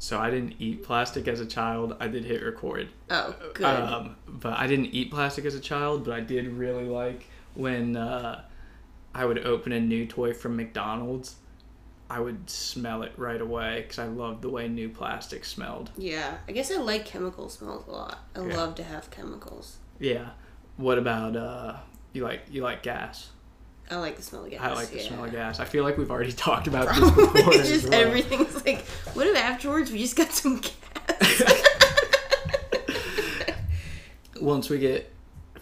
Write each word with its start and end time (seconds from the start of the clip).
So 0.00 0.18
I 0.18 0.30
didn't 0.30 0.54
eat 0.60 0.84
plastic 0.84 1.26
as 1.26 1.40
a 1.40 1.46
child. 1.46 1.96
I 1.98 2.06
did 2.08 2.24
hit 2.24 2.42
record. 2.42 2.88
Oh, 3.10 3.34
good. 3.54 3.66
Um, 3.66 4.16
but 4.28 4.52
I 4.56 4.66
didn't 4.68 4.86
eat 4.94 5.10
plastic 5.10 5.44
as 5.44 5.54
a 5.56 5.60
child, 5.60 6.04
but 6.04 6.14
I 6.14 6.20
did 6.20 6.46
really 6.52 6.84
like 6.84 7.26
when 7.54 7.96
uh, 7.96 8.42
I 9.14 9.24
would 9.24 9.44
open 9.44 9.72
a 9.72 9.80
new 9.80 10.06
toy 10.06 10.32
from 10.34 10.56
McDonald's. 10.56 11.36
I 12.10 12.20
would 12.20 12.48
smell 12.48 13.02
it 13.02 13.12
right 13.16 13.40
away 13.40 13.82
because 13.82 13.98
I 13.98 14.06
loved 14.06 14.40
the 14.42 14.48
way 14.48 14.66
new 14.68 14.88
plastic 14.88 15.44
smelled. 15.44 15.90
yeah, 15.98 16.38
I 16.48 16.52
guess 16.52 16.70
I 16.70 16.76
like 16.76 17.04
chemical 17.04 17.48
smells 17.50 17.86
a 17.86 17.90
lot. 17.90 18.20
I 18.36 18.46
Yeah. 18.46 18.56
love 18.56 18.76
to 18.76 18.82
have 18.84 19.10
chemicals. 19.10 19.78
Yeah. 19.98 20.30
What 20.76 20.96
about 20.96 21.36
uh, 21.36 21.76
you 22.12 22.22
like 22.22 22.42
you 22.50 22.62
like 22.62 22.82
gas? 22.84 23.30
I 23.90 23.96
like 23.96 24.16
the 24.16 24.22
smell 24.22 24.44
of 24.44 24.50
gas. 24.50 24.60
I 24.62 24.72
like 24.74 24.90
the 24.90 24.98
yeah. 24.98 25.08
smell 25.08 25.24
of 25.24 25.32
gas. 25.32 25.60
I 25.60 25.64
feel 25.64 25.84
like 25.84 25.96
we've 25.96 26.10
already 26.10 26.32
talked 26.32 26.66
about 26.66 26.88
this 26.88 26.98
Probably 26.98 27.42
before. 27.42 27.54
as 27.54 27.68
just 27.68 27.88
well. 27.88 28.00
everything's 28.06 28.54
like, 28.66 28.84
what 29.14 29.26
if 29.26 29.36
afterwards 29.36 29.90
we 29.90 29.98
just 29.98 30.16
got 30.16 30.32
some 30.32 30.60
gas? 30.60 31.42
Once 34.40 34.70
we 34.70 34.78
get 34.78 35.10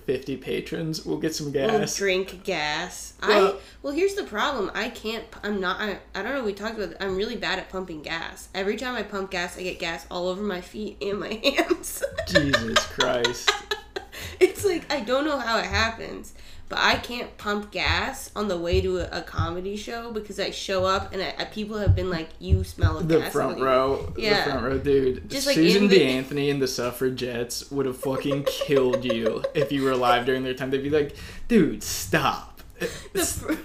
fifty 0.05 0.37
patrons, 0.37 1.05
we'll 1.07 1.17
get 1.19 1.35
some 1.35 1.47
We'll 1.53 1.67
gas. 1.67 1.97
drink 1.97 2.45
gas. 2.45 3.15
I 3.23 3.29
Well- 3.29 3.57
well, 3.83 3.95
here's 3.95 4.15
the 4.15 4.25
problem. 4.25 4.71
I 4.75 4.91
can't. 4.91 5.25
I'm 5.43 5.61
not. 5.61 5.81
I, 5.81 5.99
I 6.15 6.23
don't 6.23 6.35
know. 6.35 6.45
We 6.45 6.53
talked 6.53 6.77
about. 6.77 6.91
It. 6.91 6.97
I'm 7.01 7.17
really 7.17 7.37
bad 7.37 7.59
at 7.59 7.71
pumping 7.71 8.03
gas. 8.03 8.49
Every 8.55 8.77
time 8.77 8.95
I 8.97 9.03
pump 9.05 9.31
gas, 9.31 9.57
I 9.57 9.63
get 9.63 9.79
gas 9.79 10.07
all 10.11 10.29
over 10.29 10.43
my 10.43 10.61
feet 10.61 10.99
and 11.01 11.21
my 11.21 11.33
hands. 11.45 12.03
Jesus 12.27 12.85
Christ. 12.87 13.51
it's 14.41 14.65
like 14.65 14.93
I 14.93 15.01
don't 15.01 15.25
know 15.25 15.39
how 15.39 15.59
it 15.59 15.67
happens, 15.67 16.35
but 16.69 16.79
I 16.81 16.97
can't 16.97 17.37
pump 17.39 17.71
gas 17.71 18.31
on 18.35 18.49
the 18.49 18.57
way 18.59 18.81
to 18.81 18.99
a, 18.99 19.21
a 19.21 19.23
comedy 19.23 19.77
show 19.77 20.11
because 20.11 20.41
I 20.41 20.51
show 20.51 20.85
up 20.85 21.13
and 21.13 21.23
I, 21.23 21.35
I- 21.39 21.45
people 21.45 21.79
have 21.79 21.95
been 21.95 22.11
like, 22.11 22.29
"You 22.41 22.65
smell 22.65 22.99
of 22.99 23.09
The 23.09 23.21
gas." 23.21 23.33
front 23.33 23.61
row, 23.61 24.13
Yeah. 24.17 24.45
the 24.45 24.51
front 24.51 24.65
row, 24.67 24.79
dude. 24.79 25.31
Just, 25.31 25.49
Susan 25.49 25.85
in 25.85 25.89
the- 25.89 25.99
B. 25.99 26.05
Anthony 26.05 26.51
and 26.51 26.61
the 26.61 26.67
suffragettes 26.69 27.71
would 27.71 27.87
have 27.87 27.97
fucking 27.99 28.45
killed 28.47 29.05
you 29.05 29.45
if 29.55 29.71
you 29.71 29.83
were 29.83 29.93
alive 29.93 30.27
during 30.27 30.43
their 30.43 30.55
time. 30.55 30.71
They'd 30.71 30.83
be 30.83 30.91
like, 30.91 31.15
dude, 31.49 31.83
stop. 31.83 32.61
The, 32.79 32.87
fir- 33.25 33.59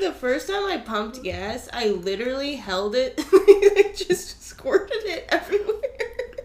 the 0.00 0.12
first 0.12 0.48
time 0.48 0.64
I 0.64 0.78
pumped 0.78 1.22
gas, 1.22 1.68
I 1.72 1.88
literally 1.88 2.56
held 2.56 2.94
it, 2.94 3.18
like, 3.18 3.96
just 4.08 4.42
squirted 4.44 5.04
it 5.04 5.26
everywhere. 5.28 5.80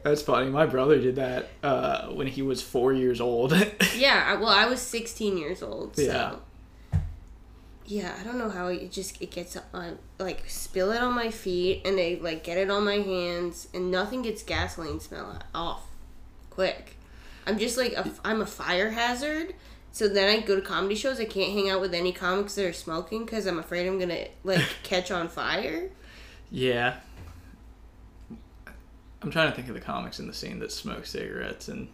That's 0.04 0.22
funny. 0.22 0.50
My 0.50 0.66
brother 0.66 1.00
did 1.00 1.16
that 1.18 1.50
uh, 1.64 2.08
when 2.08 2.28
he 2.28 2.42
was 2.42 2.62
four 2.62 2.94
years 2.94 3.20
old. 3.22 3.54
Yeah, 3.98 4.40
well, 4.40 4.50
I 4.50 4.66
was 4.66 4.82
16 4.82 5.38
years 5.38 5.62
old, 5.62 5.96
so. 5.98 6.02
Yeah. 6.04 6.36
Yeah, 7.86 8.16
I 8.20 8.24
don't 8.24 8.38
know 8.38 8.50
how 8.50 8.68
it 8.68 8.92
just 8.92 9.20
it 9.22 9.32
gets 9.32 9.58
on 9.74 9.98
like 10.20 10.44
spill 10.48 10.92
it 10.92 11.02
on 11.02 11.14
my 11.16 11.32
feet 11.32 11.82
and 11.86 11.98
they 11.98 12.18
like 12.18 12.44
get 12.44 12.58
it 12.60 12.70
on 12.70 12.86
my 12.86 12.98
hands 13.00 13.68
and 13.74 13.90
nothing 13.90 14.22
gets 14.22 14.44
gasoline 14.44 15.00
smell 15.00 15.40
off 15.56 15.82
quick. 16.52 16.98
I'm 17.48 17.58
just 17.58 17.78
like 17.78 17.94
a, 17.94 18.10
I'm 18.24 18.42
a 18.42 18.46
fire 18.46 18.92
hazard. 18.92 19.56
So 19.92 20.08
then 20.08 20.30
I 20.30 20.46
go 20.46 20.56
to 20.56 20.62
comedy 20.62 20.94
shows. 20.94 21.20
I 21.20 21.26
can't 21.26 21.52
hang 21.52 21.70
out 21.72 21.82
with 21.82 21.96
any 21.96 22.12
comics 22.12 22.54
that 22.56 22.66
are 22.66 22.74
smoking 22.74 23.26
because 23.26 23.48
I'm 23.48 23.58
afraid 23.58 23.88
I'm 23.88 23.98
gonna 23.98 24.28
like 24.44 24.64
catch 24.84 25.10
on 25.10 25.28
fire. 25.28 25.90
yeah. 26.52 26.98
I'm 29.22 29.32
trying 29.32 29.50
to 29.50 29.56
think 29.56 29.68
of 29.68 29.74
the 29.74 29.82
comics 29.82 30.20
in 30.20 30.28
the 30.28 30.34
scene 30.34 30.60
that 30.60 30.72
smoke 30.72 31.06
cigarettes, 31.06 31.68
and 31.68 31.90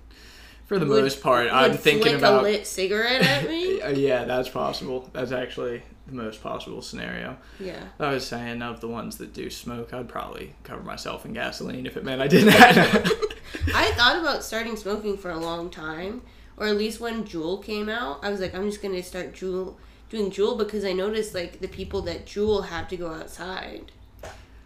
for 0.65 0.77
the 0.79 0.85
Would- 0.85 1.03
most 1.03 1.21
part, 1.21 1.47
I'm 1.51 1.75
thinking 1.77 2.15
about. 2.15 2.41
a 2.41 2.43
lit 2.43 2.67
cigarette 2.67 3.21
at 3.23 3.47
me. 3.49 3.81
Yeah, 3.93 4.25
that's 4.25 4.49
possible. 4.49 5.09
That's 5.13 5.31
actually 5.31 5.83
the 6.07 6.13
most 6.13 6.43
possible 6.43 6.81
scenario. 6.83 7.35
yeah. 7.59 7.83
I 7.99 8.11
was 8.11 8.27
saying 8.27 8.61
of 8.61 8.79
the 8.79 8.87
ones 8.87 9.17
that 9.17 9.33
do 9.33 9.49
smoke, 9.49 9.91
I'd 9.93 10.07
probably 10.07 10.53
cover 10.63 10.83
myself 10.83 11.25
in 11.25 11.33
gasoline 11.33 11.87
if 11.87 11.97
it 11.97 12.03
meant 12.03 12.21
I 12.21 12.27
didn't. 12.27 12.49
Have 12.53 13.11
I 13.73 13.91
thought 13.93 14.19
about 14.19 14.43
starting 14.43 14.75
smoking 14.75 15.17
for 15.17 15.31
a 15.31 15.37
long 15.39 15.71
time, 15.71 16.21
or 16.57 16.67
at 16.67 16.77
least 16.77 16.99
when 16.99 17.23
Juul 17.23 17.63
came 17.63 17.89
out, 17.89 18.19
I 18.23 18.29
was 18.29 18.39
like, 18.39 18.53
I'm 18.53 18.69
just 18.69 18.83
gonna 18.83 19.01
start 19.01 19.33
Juul 19.33 19.75
doing 20.11 20.29
Juul 20.29 20.57
because 20.59 20.85
I 20.85 20.93
noticed 20.93 21.33
like 21.33 21.59
the 21.59 21.67
people 21.67 22.01
that 22.03 22.27
Juul 22.27 22.67
have 22.67 22.87
to 22.89 22.97
go 22.97 23.11
outside 23.11 23.91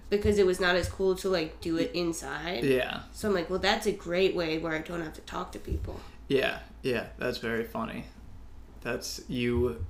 because 0.09 0.37
it 0.39 0.45
was 0.45 0.59
not 0.59 0.75
as 0.75 0.87
cool 0.89 1.15
to 1.17 1.29
like 1.29 1.61
do 1.61 1.77
it 1.77 1.91
inside. 1.93 2.63
yeah, 2.63 3.01
So 3.13 3.27
I'm 3.27 3.33
like, 3.33 3.49
well, 3.49 3.59
that's 3.59 3.85
a 3.85 3.91
great 3.91 4.35
way 4.35 4.57
where 4.57 4.73
I 4.73 4.79
don't 4.79 5.01
have 5.01 5.13
to 5.13 5.21
talk 5.21 5.51
to 5.53 5.59
people. 5.59 5.99
yeah, 6.27 6.59
yeah. 6.81 7.07
That's 7.17 7.37
very 7.37 7.63
funny. 7.63 8.05
That's 8.81 9.21
you, 9.27 9.83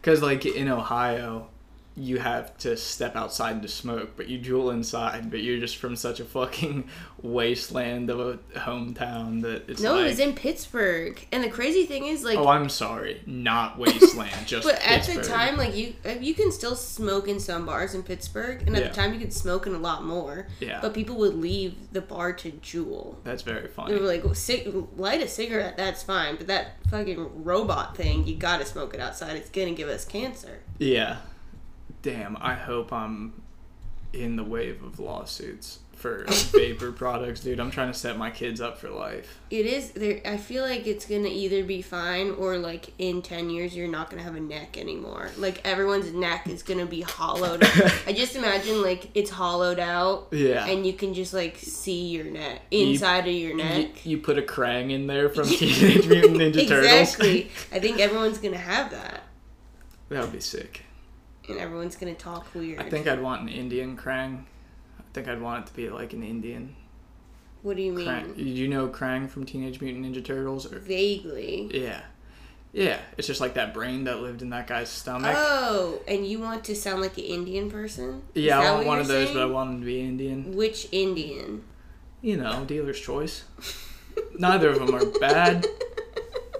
because 0.00 0.22
like 0.22 0.44
in 0.46 0.68
Ohio, 0.68 1.48
you 1.94 2.18
have 2.18 2.56
to 2.58 2.76
step 2.76 3.16
outside 3.16 3.60
to 3.62 3.68
smoke, 3.68 4.12
but 4.16 4.28
you 4.28 4.38
juul 4.38 4.72
inside. 4.72 5.30
But 5.30 5.42
you're 5.42 5.58
just 5.60 5.76
from 5.76 5.94
such 5.96 6.20
a 6.20 6.24
fucking 6.24 6.88
wasteland 7.22 8.10
of 8.10 8.18
a 8.20 8.38
hometown 8.60 9.42
that 9.42 9.68
it's 9.68 9.80
No, 9.82 9.94
like. 9.94 10.02
it 10.02 10.08
was 10.08 10.18
in 10.18 10.34
Pittsburgh, 10.34 11.24
and 11.32 11.44
the 11.44 11.48
crazy 11.50 11.86
thing 11.86 12.06
is 12.06 12.24
like. 12.24 12.38
oh, 12.38 12.48
I'm 12.48 12.68
sorry, 12.68 13.22
not 13.26 13.78
wasteland, 13.78 14.46
just. 14.46 14.66
But 14.66 14.80
at 14.82 15.04
the 15.04 15.22
time, 15.22 15.56
like 15.56 15.74
you, 15.76 15.94
uh, 16.04 16.10
you 16.20 16.34
can 16.34 16.50
still 16.52 16.74
smoke 16.76 17.28
in 17.28 17.38
some 17.40 17.66
bars 17.66 17.94
in 17.94 18.02
Pittsburgh, 18.02 18.62
and 18.66 18.74
at 18.76 18.82
Yeah. 18.82 18.88
the 18.88 18.94
time 18.94 19.12
you 19.14 19.20
could 19.20 19.32
smoke 19.32 19.66
in 19.66 19.74
a 19.74 19.78
lot 19.78 20.04
more. 20.04 20.46
Yeah. 20.60 20.78
But 20.80 20.94
people 20.94 21.16
would 21.16 21.34
leave 21.34 21.74
the 21.92 22.00
bar 22.00 22.32
to 22.32 22.50
juul. 22.52 23.16
that's 23.24 23.42
very 23.42 23.68
funny. 23.68 23.94
They 23.94 24.00
were 24.00 24.06
like, 24.06 24.24
well, 24.24 24.88
light 24.96 25.22
a 25.22 25.28
cigarette, 25.28 25.76
that's 25.76 26.02
fine, 26.02 26.36
but 26.36 26.46
that 26.46 26.76
fucking 26.90 27.44
robot 27.44 27.96
thing, 27.96 28.26
you 28.26 28.36
gotta 28.36 28.64
smoke 28.64 28.94
it 28.94 29.00
outside. 29.00 29.36
It's 29.36 29.50
gonna 29.50 29.72
give 29.72 29.88
us 29.88 30.04
cancer. 30.04 30.60
Yeah. 30.78 31.18
Damn, 32.02 32.36
I 32.40 32.54
hope 32.54 32.92
I'm 32.92 33.42
in 34.12 34.36
the 34.36 34.44
wave 34.44 34.82
of 34.82 34.98
lawsuits 34.98 35.78
for 35.94 36.24
vapor 36.52 36.90
products, 36.90 37.40
dude. 37.40 37.60
I'm 37.60 37.70
trying 37.70 37.92
to 37.92 37.96
set 37.96 38.18
my 38.18 38.28
kids 38.30 38.60
up 38.60 38.76
for 38.76 38.90
life. 38.90 39.38
It 39.50 39.66
is 39.66 39.92
there. 39.92 40.20
I 40.24 40.36
feel 40.36 40.64
like 40.64 40.86
it's 40.88 41.06
gonna 41.06 41.28
either 41.28 41.62
be 41.62 41.80
fine 41.80 42.32
or 42.32 42.58
like 42.58 42.92
in 42.98 43.22
ten 43.22 43.48
years 43.50 43.76
you're 43.76 43.86
not 43.88 44.10
gonna 44.10 44.24
have 44.24 44.34
a 44.34 44.40
neck 44.40 44.76
anymore. 44.76 45.30
Like 45.38 45.60
everyone's 45.64 46.12
neck 46.12 46.48
is 46.48 46.64
gonna 46.64 46.86
be 46.86 47.02
hollowed. 47.02 47.62
Out. 47.62 47.92
I 48.06 48.12
just 48.12 48.34
imagine 48.34 48.82
like 48.82 49.10
it's 49.14 49.30
hollowed 49.30 49.78
out. 49.78 50.26
Yeah. 50.32 50.66
And 50.66 50.84
you 50.84 50.92
can 50.92 51.14
just 51.14 51.32
like 51.32 51.56
see 51.58 52.08
your 52.08 52.24
neck 52.24 52.62
inside 52.72 53.28
of 53.28 53.34
your 53.34 53.52
You, 53.52 53.56
neck. 53.58 54.04
you 54.04 54.18
put 54.18 54.38
a 54.38 54.42
Krang 54.42 54.90
in 54.90 55.06
there 55.06 55.28
from 55.28 55.44
Teenage 55.48 56.08
Mutant 56.08 56.36
Ninja 56.36 56.66
Turtles. 56.66 56.84
exactly. 57.00 57.50
I 57.70 57.78
think 57.78 58.00
everyone's 58.00 58.38
gonna 58.38 58.56
have 58.58 58.90
that, 58.90 59.22
that 60.08 60.20
would 60.22 60.32
be 60.32 60.40
sick. 60.40 60.82
And 61.48 61.58
everyone's 61.58 61.96
gonna 61.96 62.14
talk 62.14 62.46
weird. 62.54 62.80
I 62.80 62.88
think 62.88 63.06
I'd 63.06 63.20
want 63.20 63.42
an 63.42 63.48
Indian 63.48 63.96
Krang. 63.96 64.44
I 64.98 65.02
think 65.12 65.28
I'd 65.28 65.40
want 65.40 65.66
it 65.66 65.68
to 65.68 65.74
be 65.76 65.90
like 65.90 66.12
an 66.12 66.22
Indian 66.22 66.74
What 67.62 67.76
do 67.76 67.82
you 67.82 67.92
mean? 67.92 68.06
Krang. 68.06 68.36
Did 68.36 68.46
you 68.46 68.68
know 68.68 68.88
Krang 68.88 69.28
from 69.28 69.44
Teenage 69.44 69.80
Mutant 69.80 70.06
Ninja 70.06 70.24
Turtles? 70.24 70.70
Or, 70.72 70.78
Vaguely. 70.78 71.70
yeah. 71.72 72.02
Yeah, 72.74 73.00
it's 73.18 73.26
just 73.26 73.40
like 73.40 73.52
that 73.54 73.74
brain 73.74 74.04
that 74.04 74.20
lived 74.20 74.40
in 74.40 74.48
that 74.48 74.66
guy's 74.66 74.88
stomach. 74.88 75.34
Oh, 75.36 76.00
and 76.08 76.26
you 76.26 76.38
want 76.38 76.64
to 76.64 76.74
sound 76.74 77.02
like 77.02 77.18
an 77.18 77.24
Indian 77.24 77.70
person? 77.70 78.22
Is 78.34 78.44
yeah, 78.44 78.60
I 78.60 78.72
want 78.72 78.86
one 78.86 78.98
of 78.98 79.08
those, 79.08 79.30
but 79.30 79.42
I 79.42 79.44
want 79.44 79.70
him 79.74 79.80
to 79.80 79.86
be 79.86 80.00
Indian. 80.00 80.56
Which 80.56 80.88
Indian? 80.90 81.64
You 82.22 82.38
know, 82.38 82.64
dealer's 82.64 82.98
choice. 82.98 83.44
Neither 84.38 84.70
of 84.70 84.78
them 84.78 84.94
are 84.94 85.04
bad, 85.20 85.66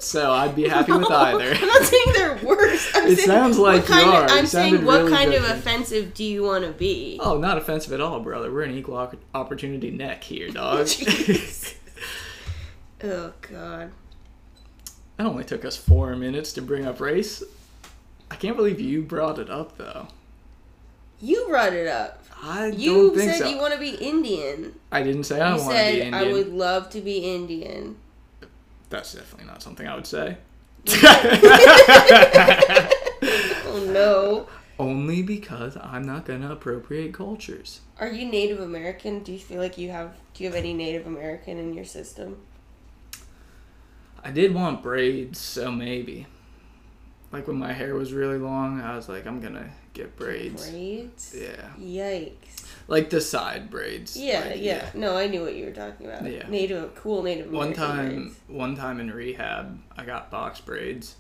so 0.03 0.33
I'd 0.33 0.55
be 0.57 0.69
happy 0.69 0.93
with 0.93 1.11
either. 1.11 1.55
I'm 1.55 1.69
not 1.69 1.83
saying 1.83 2.07
they're 2.15 2.37
worse. 2.45 2.91
I'm 2.95 3.07
It 3.07 3.17
saying 3.17 3.29
sounds 3.29 3.59
like 3.59 3.89
you 3.89 3.95
are. 3.95 4.25
Of, 4.25 4.31
I'm 4.31 4.47
saying 4.47 4.85
what 4.85 5.03
really 5.03 5.13
kind 5.13 5.35
of 5.35 5.45
offensive 5.45 6.15
do 6.15 6.25
you 6.25 6.43
want 6.43 6.65
to 6.65 6.73
be? 6.73 7.19
Oh, 7.23 7.39
not 7.39 7.59
offensive 7.59 7.93
at 7.93 8.01
all, 8.01 8.21
brother. 8.21 8.53
We're 8.53 8.63
an 8.63 8.77
equal 8.77 9.13
opportunity 9.35 9.91
neck 9.91 10.25
here, 10.25 10.51
dog. 10.51 10.89
Oh 13.05 13.33
God. 13.41 13.91
That 15.17 15.27
only 15.27 15.45
took 15.45 15.65
us 15.65 15.77
four 15.77 16.15
minutes 16.17 16.53
to 16.55 16.63
bring 16.63 16.87
up 16.87 17.01
race. 17.01 17.43
I 18.31 18.37
can't 18.37 18.57
believe 18.57 18.81
you 18.81 19.03
brought 19.03 19.39
it 19.39 19.51
up, 19.51 19.77
though. 19.77 20.09
You 21.21 21.47
brought 21.49 21.73
it 21.73 21.87
up. 21.87 22.25
I 22.43 22.67
You 22.69 23.17
said 23.19 23.39
so. 23.39 23.49
you 23.49 23.57
want 23.57 23.75
to 23.75 23.79
be 23.79 23.91
Indian. 23.91 24.75
I 24.91 25.03
didn't 25.03 25.25
say 25.25 25.41
I 25.41 25.51
want 25.51 25.63
to 25.63 25.69
be 25.69 25.75
said 25.75 25.95
Indian. 25.95 26.15
I 26.15 26.33
would 26.33 26.49
love 26.53 26.91
to 26.91 27.01
be 27.01 27.19
Indian. 27.19 27.97
That's 28.93 29.15
definitely 29.15 29.47
not 29.47 29.63
something 29.63 29.89
I 29.89 29.95
would 29.95 30.07
say. 30.07 30.37
Oh 33.75 33.91
no. 33.91 34.49
Only 34.79 35.23
because 35.23 35.79
I'm 35.81 36.03
not 36.03 36.27
gonna 36.27 36.53
appropriate 36.53 37.15
cultures. 37.15 37.81
Are 37.99 38.09
you 38.09 38.27
Native 38.27 38.61
American? 38.61 39.23
Do 39.23 39.33
you 39.33 39.39
feel 39.39 39.59
like 39.59 39.79
you 39.79 39.91
have? 39.91 40.15
Do 40.35 40.45
you 40.45 40.51
have 40.51 40.59
any 40.59 40.75
Native 40.75 41.07
American 41.07 41.57
in 41.57 41.73
your 41.73 41.87
system? 41.87 42.37
I 44.23 44.31
did 44.31 44.55
want 44.55 44.83
braids, 44.83 45.39
so 45.39 45.71
maybe. 45.71 46.27
Like 47.31 47.47
when 47.47 47.59
my 47.59 47.73
hair 47.73 47.95
was 47.95 48.13
really 48.13 48.39
long, 48.39 48.83
I 48.83 48.95
was 48.95 49.09
like, 49.09 49.27
I'm 49.27 49.41
gonna 49.41 49.71
get 49.95 50.15
braids. 50.17 50.69
Braids. 50.69 51.35
Yeah, 51.39 51.71
Yikes. 51.81 52.67
Like 52.89 53.11
the 53.11 53.21
side 53.21 53.71
braids. 53.71 54.17
Yeah, 54.17 54.41
like, 54.41 54.61
yeah. 54.63 54.91
No, 54.95 55.17
I 55.17 55.27
knew 55.27 55.43
what 55.43 55.55
you 55.55 55.65
were 55.67 55.73
talking 55.73 56.07
about. 56.07 56.25
Yeah. 56.31 56.49
Native, 56.49 56.95
cool 56.95 57.23
Native 57.23 57.51
One 57.51 57.73
time, 57.73 58.17
braids. 58.25 58.41
one 58.49 58.77
time 58.77 59.01
in 59.01 59.11
rehab, 59.11 59.79
I 59.97 60.05
got 60.05 60.31
box 60.31 60.61
braids, 60.61 61.17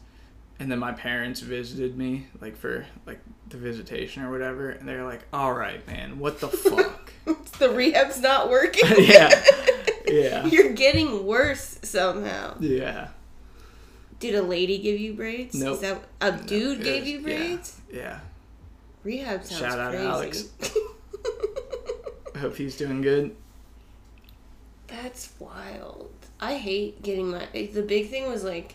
and 0.58 0.70
then 0.70 0.78
my 0.78 0.92
parents 0.92 1.40
visited 1.40 1.96
me, 1.96 2.26
like 2.40 2.56
for 2.56 2.86
like 3.06 3.20
the 3.48 3.56
visitation 3.56 4.22
or 4.22 4.30
whatever, 4.30 4.70
and 4.70 4.88
they're 4.88 5.04
like, 5.04 5.22
"All 5.32 5.52
right, 5.52 5.86
man, 5.86 6.18
what 6.18 6.40
the 6.40 6.48
fuck? 6.48 7.12
the 7.58 7.70
rehab's 7.70 8.20
not 8.20 8.50
working. 8.50 8.88
yeah. 8.98 9.44
Yeah. 10.06 10.46
You're 10.46 10.72
getting 10.72 11.24
worse 11.26 11.78
somehow. 11.82 12.56
Yeah. 12.60 13.08
Did 14.18 14.34
a 14.34 14.42
lady 14.42 14.78
give 14.78 14.98
you 15.00 15.14
braids? 15.14 15.54
Nope. 15.54 15.74
Is 15.74 15.80
that 15.80 16.02
a 16.20 16.32
dude 16.32 16.80
it 16.80 16.84
gave 16.84 17.02
was- 17.02 17.08
you 17.10 17.18
yeah. 17.18 17.24
braids? 17.24 17.80
Yeah. 17.92 18.20
Rehab 19.04 19.44
sounds 19.44 19.60
Shout 19.60 19.78
out 19.80 19.90
crazy. 19.92 20.06
Alex. 20.06 20.48
Hope 22.42 22.56
he's 22.56 22.76
doing 22.76 23.02
good. 23.02 23.36
That's 24.88 25.30
wild. 25.38 26.10
I 26.40 26.56
hate 26.56 27.00
getting 27.00 27.30
my. 27.30 27.46
The 27.52 27.82
big 27.86 28.10
thing 28.10 28.28
was 28.28 28.42
like, 28.42 28.74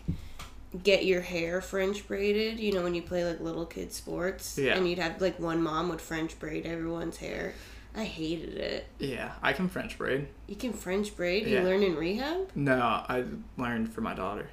get 0.83 1.05
your 1.05 1.19
hair 1.19 1.59
French 1.59 2.07
braided. 2.07 2.61
You 2.61 2.71
know 2.71 2.81
when 2.81 2.95
you 2.95 3.01
play 3.01 3.25
like 3.25 3.41
little 3.41 3.65
kid 3.65 3.91
sports, 3.91 4.57
Yeah. 4.57 4.77
and 4.77 4.87
you'd 4.89 4.99
have 4.99 5.19
like 5.19 5.37
one 5.37 5.61
mom 5.61 5.89
would 5.89 5.99
French 5.99 6.39
braid 6.39 6.65
everyone's 6.65 7.17
hair. 7.17 7.55
I 7.93 8.05
hated 8.05 8.55
it. 8.55 8.87
Yeah, 8.99 9.33
I 9.41 9.51
can 9.51 9.67
French 9.67 9.97
braid. 9.97 10.27
You 10.47 10.55
can 10.55 10.71
French 10.71 11.13
braid. 11.17 11.45
Yeah. 11.45 11.59
You 11.59 11.65
learn 11.65 11.83
in 11.83 11.95
rehab. 11.97 12.49
No, 12.55 12.79
I 12.79 13.25
learned 13.57 13.91
for 13.91 13.99
my 13.99 14.13
daughter. 14.13 14.47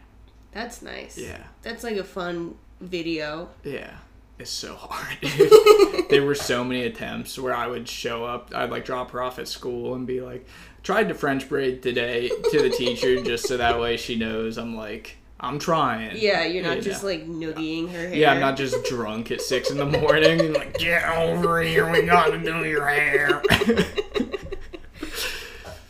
That's 0.50 0.82
nice. 0.82 1.16
Yeah. 1.16 1.38
That's 1.62 1.84
like 1.84 1.99
a 1.99 2.05
fun 2.05 2.56
video. 2.81 3.50
Yeah. 3.62 3.93
It's 4.38 4.50
so 4.50 4.75
hard. 4.75 5.19
there 6.10 6.25
were 6.25 6.34
so 6.34 6.64
many 6.64 6.82
attempts 6.84 7.38
where 7.38 7.54
I 7.54 7.66
would 7.69 7.88
show 7.88 8.25
up, 8.25 8.50
I'd 8.54 8.70
like 8.70 8.84
drop 8.84 9.12
her 9.12 9.22
off 9.22 9.38
at 9.38 9.46
school 9.48 9.94
and 9.94 10.06
be 10.06 10.20
like, 10.20 10.46
tried 10.82 11.08
to 11.08 11.14
French 11.14 11.48
braid 11.48 11.82
today 11.82 12.28
to 12.28 12.62
the 12.62 12.70
teacher 12.70 13.22
just 13.22 13.46
so 13.46 13.56
that 13.56 13.78
way 13.81 13.96
she 13.96 14.16
knows 14.16 14.58
I'm 14.58 14.76
like, 14.76 15.19
I'm 15.38 15.58
trying. 15.58 16.16
Yeah, 16.16 16.44
you're 16.44 16.64
not 16.64 16.76
You 16.78 16.82
just 16.82 17.02
know? 17.02 17.10
like 17.10 17.26
noogieing 17.28 17.92
her 17.92 18.08
hair. 18.08 18.14
Yeah, 18.14 18.32
I'm 18.32 18.40
not 18.40 18.56
just 18.56 18.84
drunk 18.86 19.31
at 19.31 19.40
six 19.40 19.70
in 19.70 19.76
the 19.78 19.86
morning 19.86 20.40
and 20.40 20.54
like, 20.54 20.78
get 20.78 21.04
over 21.16 21.60
here, 21.62 21.90
we 21.90 22.02
gotta 22.02 22.38
do 22.38 22.64
your 22.64 22.87
hair. 22.87 23.40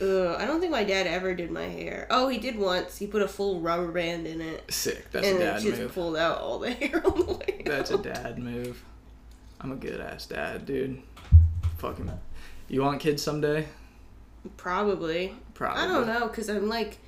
Ugh, 0.01 0.37
I 0.39 0.45
don't 0.45 0.61
think 0.61 0.73
my 0.73 0.85
dad 0.85 1.07
ever 1.07 1.35
did 1.35 1.51
my 1.51 1.65
hair. 1.65 2.07
Oh, 2.11 2.29
he 2.29 2.37
did 2.39 2.59
once. 2.59 2.99
He 2.99 3.07
put 3.07 3.23
a 3.23 3.29
full 3.29 3.61
rubber 3.61 3.91
band 3.91 4.27
in 4.27 4.41
it, 4.43 4.71
Sick. 4.73 5.11
That's 5.13 5.27
and 5.27 5.37
a 5.37 5.41
dad 5.41 5.63
just 5.63 5.81
move. 5.81 5.95
pulled 5.95 6.17
out 6.17 6.41
all 6.41 6.59
the 6.59 6.71
hair 6.73 7.01
on 7.07 7.19
the 7.27 7.33
way. 7.33 7.54
That's 7.65 7.91
a 7.91 7.99
dad 7.99 8.39
move. 8.39 8.83
I'm 9.61 9.73
a 9.73 9.77
good 9.77 10.01
ass 10.01 10.27
dad, 10.27 10.67
dude. 10.67 11.03
Fucking. 11.79 12.11
You 12.69 12.83
want 12.83 13.01
kids 13.01 13.23
someday? 13.23 13.67
Probably. 14.57 15.35
Probably. 15.55 15.83
I 15.83 15.87
don't 15.87 16.07
know, 16.07 16.29
cause 16.29 16.49
I'm 16.49 16.69
like, 16.69 16.99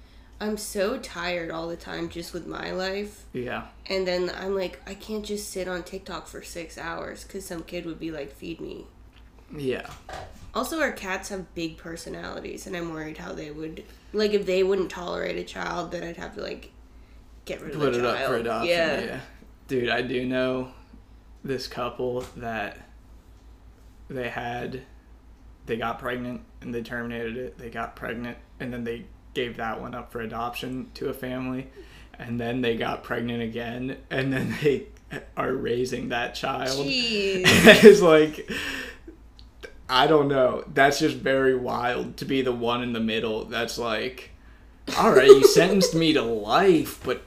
I'm 0.40 0.56
so 0.56 0.98
tired 0.98 1.50
all 1.50 1.68
the 1.68 1.76
time 1.76 2.08
just 2.08 2.32
with 2.32 2.46
my 2.46 2.70
life, 2.72 3.24
Yeah. 3.32 3.64
and 3.86 4.06
then 4.06 4.30
I'm 4.38 4.54
like, 4.54 4.80
I 4.86 4.94
can't 4.94 5.24
just 5.24 5.50
sit 5.50 5.66
on 5.68 5.82
TikTok 5.82 6.26
for 6.26 6.42
six 6.42 6.78
hours, 6.78 7.24
cause 7.24 7.44
some 7.44 7.62
kid 7.62 7.86
would 7.86 7.98
be 7.98 8.10
like, 8.10 8.32
feed 8.32 8.60
me. 8.60 8.84
Yeah. 9.56 9.88
Also, 10.54 10.80
our 10.80 10.92
cats 10.92 11.28
have 11.30 11.54
big 11.54 11.76
personalities, 11.78 12.66
and 12.66 12.76
I'm 12.76 12.92
worried 12.92 13.18
how 13.18 13.32
they 13.32 13.50
would, 13.50 13.84
like, 14.12 14.32
if 14.32 14.46
they 14.46 14.62
wouldn't 14.62 14.90
tolerate 14.90 15.36
a 15.36 15.44
child, 15.44 15.90
then 15.92 16.02
I'd 16.02 16.16
have 16.16 16.34
to 16.36 16.42
like 16.42 16.70
get 17.44 17.60
rid 17.60 17.74
of 17.74 17.80
Put 17.80 17.92
the 17.92 17.98
it 17.98 18.02
child. 18.02 18.16
up 18.16 18.26
for 18.28 18.36
adoption. 18.36 18.68
Yeah. 18.70 19.00
Yeah. 19.00 19.20
Dude, 19.68 19.88
I 19.88 20.02
do 20.02 20.24
know 20.24 20.70
this 21.42 21.66
couple 21.66 22.24
that 22.36 22.78
they 24.08 24.28
had 24.28 24.82
they 25.66 25.76
got 25.76 25.98
pregnant 25.98 26.42
and 26.60 26.74
they 26.74 26.82
terminated 26.82 27.36
it. 27.36 27.58
They 27.58 27.70
got 27.70 27.96
pregnant 27.96 28.38
and 28.60 28.72
then 28.72 28.84
they 28.84 29.06
gave 29.34 29.56
that 29.56 29.80
one 29.80 29.94
up 29.94 30.12
for 30.12 30.20
adoption 30.20 30.90
to 30.94 31.08
a 31.08 31.12
family 31.12 31.68
and 32.18 32.40
then 32.40 32.60
they 32.60 32.76
got 32.76 33.02
pregnant 33.02 33.42
again 33.42 33.98
and 34.10 34.32
then 34.32 34.56
they 34.62 34.86
are 35.36 35.52
raising 35.52 36.08
that 36.08 36.34
child. 36.34 36.86
Jeez. 36.86 37.42
it's 37.84 38.00
like 38.00 38.50
I 39.88 40.06
don't 40.06 40.28
know. 40.28 40.64
That's 40.72 40.98
just 40.98 41.16
very 41.16 41.54
wild 41.54 42.16
to 42.18 42.24
be 42.24 42.42
the 42.42 42.52
one 42.52 42.82
in 42.82 42.92
the 42.92 43.00
middle. 43.00 43.44
That's 43.44 43.78
like, 43.78 44.30
all 44.98 45.12
right, 45.12 45.28
you 45.28 45.46
sentenced 45.54 45.94
me 45.94 46.12
to 46.12 46.22
life, 46.22 47.00
but 47.04 47.22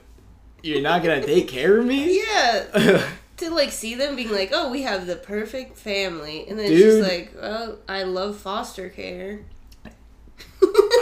you're 0.62 0.82
not 0.82 1.02
gonna 1.02 1.24
take 1.24 1.48
care 1.48 1.78
of 1.78 1.86
me. 1.86 2.20
Yeah. 2.30 3.02
to 3.40 3.50
like 3.50 3.70
see 3.70 3.94
them 3.94 4.16
being 4.16 4.30
like, 4.30 4.50
oh, 4.52 4.70
we 4.70 4.82
have 4.82 5.06
the 5.06 5.16
perfect 5.16 5.76
family, 5.76 6.46
and 6.48 6.58
then 6.58 6.70
it's 6.70 6.80
just 6.80 7.08
like, 7.08 7.34
oh, 7.40 7.78
I 7.88 8.04
love 8.04 8.36
foster 8.36 8.88
care. 8.88 9.40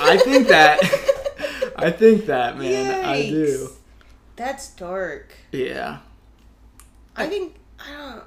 I 0.00 0.20
think 0.22 0.48
that. 0.48 0.80
I 1.76 1.90
think 1.90 2.26
that 2.26 2.58
man. 2.58 3.04
I 3.04 3.22
do. 3.22 3.68
That's 4.36 4.70
dark. 4.70 5.32
Yeah. 5.52 5.98
I 7.16 7.26
think 7.26 7.56
I 7.78 7.92
don't. 7.92 8.24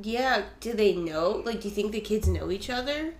Yeah, 0.00 0.44
do 0.60 0.72
they 0.72 0.94
know? 0.94 1.42
Like, 1.44 1.60
do 1.60 1.68
you 1.68 1.74
think 1.74 1.92
the 1.92 2.00
kids 2.00 2.26
know 2.26 2.50
each 2.50 2.70
other? 2.70 3.14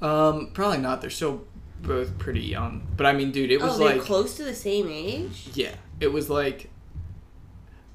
Um. 0.00 0.50
Probably 0.52 0.78
not. 0.78 1.00
They're 1.00 1.10
still 1.10 1.44
both 1.82 2.18
pretty 2.18 2.42
young. 2.42 2.86
But 2.96 3.06
I 3.06 3.12
mean, 3.12 3.32
dude, 3.32 3.50
it 3.50 3.60
was 3.60 3.80
oh, 3.80 3.84
like. 3.84 4.00
close 4.00 4.36
to 4.36 4.44
the 4.44 4.54
same 4.54 4.88
age. 4.88 5.48
Yeah, 5.54 5.74
it 6.00 6.08
was 6.12 6.28
like 6.30 6.70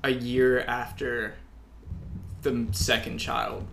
a 0.04 0.10
year 0.12 0.60
after 0.62 1.36
the 2.42 2.68
second 2.72 3.18
child 3.20 3.66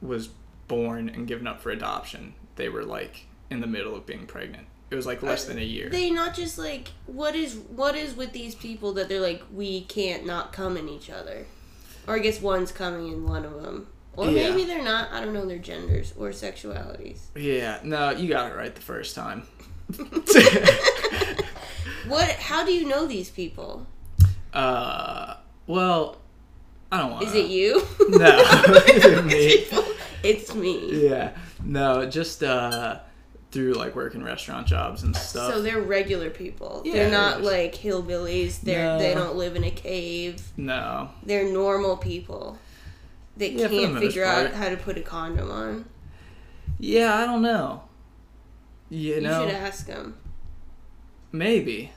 was 0.00 0.28
born 0.68 1.08
and 1.08 1.26
given 1.26 1.46
up 1.46 1.60
for 1.60 1.70
adoption. 1.70 2.34
They 2.56 2.68
were 2.68 2.84
like 2.84 3.26
in 3.50 3.60
the 3.60 3.66
middle 3.66 3.94
of 3.96 4.04
being 4.06 4.26
pregnant. 4.26 4.66
It 4.90 4.94
was 4.94 5.06
like 5.06 5.22
uh, 5.22 5.26
less 5.26 5.46
than 5.46 5.58
a 5.58 5.62
year. 5.64 5.88
They 5.88 6.10
not 6.10 6.34
just 6.34 6.58
like 6.58 6.88
what 7.06 7.34
is 7.34 7.54
what 7.54 7.96
is 7.96 8.14
with 8.14 8.32
these 8.32 8.54
people 8.54 8.92
that 8.94 9.08
they're 9.08 9.20
like 9.20 9.42
we 9.52 9.82
can't 9.82 10.26
not 10.26 10.52
come 10.52 10.76
in 10.76 10.88
each 10.88 11.08
other, 11.08 11.46
or 12.06 12.16
I 12.16 12.18
guess 12.18 12.42
one's 12.42 12.72
coming 12.72 13.08
in 13.10 13.26
one 13.26 13.46
of 13.46 13.62
them, 13.62 13.86
or 14.16 14.26
Yeah. 14.26 14.50
maybe 14.50 14.64
they're 14.64 14.82
not. 14.84 15.10
I 15.10 15.24
don't 15.24 15.32
know 15.32 15.46
their 15.46 15.56
genders 15.58 16.12
or 16.18 16.28
sexualities. 16.30 17.20
yeah, 17.34 17.78
no, 17.82 18.10
you 18.10 18.28
got 18.28 18.52
it 18.52 18.54
right 18.54 18.74
the 18.74 18.82
first 18.82 19.14
time. 19.14 19.44
What? 22.08 22.28
How 22.30 22.64
do 22.64 22.72
you 22.72 22.86
know 22.86 23.06
these 23.06 23.30
people? 23.30 23.86
uh, 24.52 25.36
well, 25.66 26.16
I 26.90 26.98
don't 26.98 27.10
want. 27.12 27.24
Is 27.24 27.34
it 27.34 27.46
you? 27.46 27.82
No, 28.08 28.28
it's 28.86 29.72
me. 29.72 29.94
it's 30.22 30.54
me. 30.54 31.08
Yeah, 31.08 31.30
no, 31.64 32.04
just 32.06 32.42
uh, 32.42 32.98
through 33.50 33.72
like 33.74 33.94
working 33.94 34.22
restaurant 34.22 34.66
jobs 34.66 35.02
and 35.02 35.14
stuff. 35.16 35.52
So 35.54 35.62
they're 35.62 35.80
regular 35.80 36.28
people. 36.30 36.82
Yeah, 36.84 36.92
they're 36.94 37.10
not 37.10 37.42
they're 37.42 37.50
like 37.52 37.74
hillbillies. 37.74 38.60
They're 38.60 38.98
they 38.98 39.14
don't 39.14 39.36
live 39.36 39.56
in 39.56 39.64
a 39.64 39.70
cave. 39.70 40.42
no, 40.56 41.10
They're 41.22 41.50
normal 41.50 41.96
people. 41.96 42.58
They 43.36 43.50
Yeah, 43.52 43.68
can't 43.68 43.98
figure 43.98 44.24
out 44.24 44.52
how 44.52 44.68
to 44.68 44.76
put 44.76 44.98
a 44.98 45.02
condom 45.02 45.50
on. 45.50 45.86
yeah, 46.78 47.14
I 47.14 47.24
don't 47.24 47.40
know. 47.42 47.84
You 48.90 49.14
You 49.14 49.20
should 49.22 49.50
ask 49.50 49.86
them. 49.86 50.16
Maybe, 51.32 51.90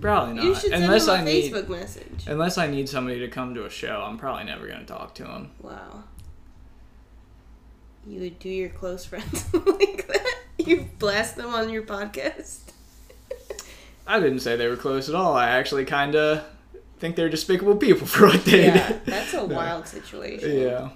probably 0.00 0.34
not. 0.34 0.44
You 0.44 0.54
should 0.54 0.70
send 0.70 0.84
unless 0.84 1.08
I 1.08 1.20
a 1.20 1.24
need, 1.24 1.52
Facebook 1.52 1.68
message. 1.68 2.24
unless 2.26 2.56
I 2.58 2.66
need 2.68 2.88
somebody 2.88 3.18
to 3.20 3.28
come 3.28 3.54
to 3.54 3.66
a 3.66 3.70
show, 3.70 4.02
I'm 4.06 4.16
probably 4.18 4.44
never 4.44 4.66
gonna 4.66 4.84
talk 4.86 5.14
to 5.16 5.24
them. 5.24 5.50
Wow. 5.60 6.04
You 8.06 8.20
would 8.20 8.38
do 8.38 8.48
your 8.48 8.68
close 8.70 9.04
friends 9.04 9.52
like 9.54 10.06
that? 10.08 10.34
You 10.58 10.88
blast 10.98 11.36
them 11.36 11.54
on 11.54 11.70
your 11.70 11.82
podcast? 11.82 12.60
I 14.06 14.18
didn't 14.18 14.40
say 14.40 14.56
they 14.56 14.66
were 14.66 14.76
close 14.76 15.08
at 15.08 15.14
all. 15.14 15.34
I 15.34 15.50
actually 15.50 15.84
kind 15.84 16.16
of 16.16 16.44
think 16.98 17.14
they're 17.14 17.28
despicable 17.28 17.76
people 17.76 18.06
for 18.08 18.26
what 18.26 18.44
they 18.44 18.66
Yeah, 18.66 18.88
did. 18.88 19.06
that's 19.06 19.34
a 19.34 19.36
No. 19.36 19.44
wild 19.56 19.86
situation. 19.86 20.58
Yeah. 20.58 20.88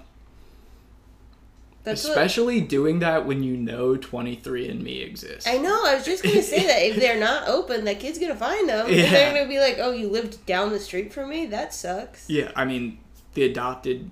That's 1.87 2.03
what, 2.03 2.11
Especially 2.11 2.59
doing 2.61 2.99
that 2.99 3.25
when 3.25 3.43
you 3.43 3.55
know 3.55 3.95
23andMe 3.95 5.05
exists. 5.07 5.47
I 5.47 5.57
know. 5.57 5.83
I 5.85 5.95
was 5.95 6.03
just 6.05 6.21
gonna 6.23 6.41
say 6.43 6.65
that 6.67 6.79
if 6.83 6.97
they're 6.97 7.19
not 7.19 7.47
open, 7.47 7.85
that 7.85 7.99
kid's 7.99 8.19
gonna 8.19 8.35
find 8.35 8.67
them. 8.67 8.87
Yeah. 8.91 9.03
And 9.03 9.13
they're 9.15 9.33
gonna 9.33 9.47
be 9.49 9.59
like, 9.59 9.77
"Oh, 9.79 9.91
you 9.91 10.09
lived 10.09 10.45
down 10.45 10.71
the 10.71 10.79
street 10.79 11.13
from 11.13 11.29
me. 11.29 11.45
That 11.45 11.73
sucks." 11.73 12.29
Yeah, 12.29 12.51
I 12.55 12.65
mean, 12.65 12.99
the 13.35 13.43
adopted 13.43 14.11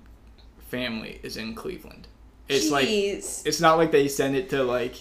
family 0.70 1.20
is 1.22 1.36
in 1.36 1.54
Cleveland. 1.54 2.08
It's 2.48 2.70
like 2.70 2.88
it's 2.88 3.60
not 3.60 3.76
like 3.76 3.90
they 3.92 4.08
send 4.08 4.36
it 4.36 4.48
to 4.50 4.62
like 4.62 4.94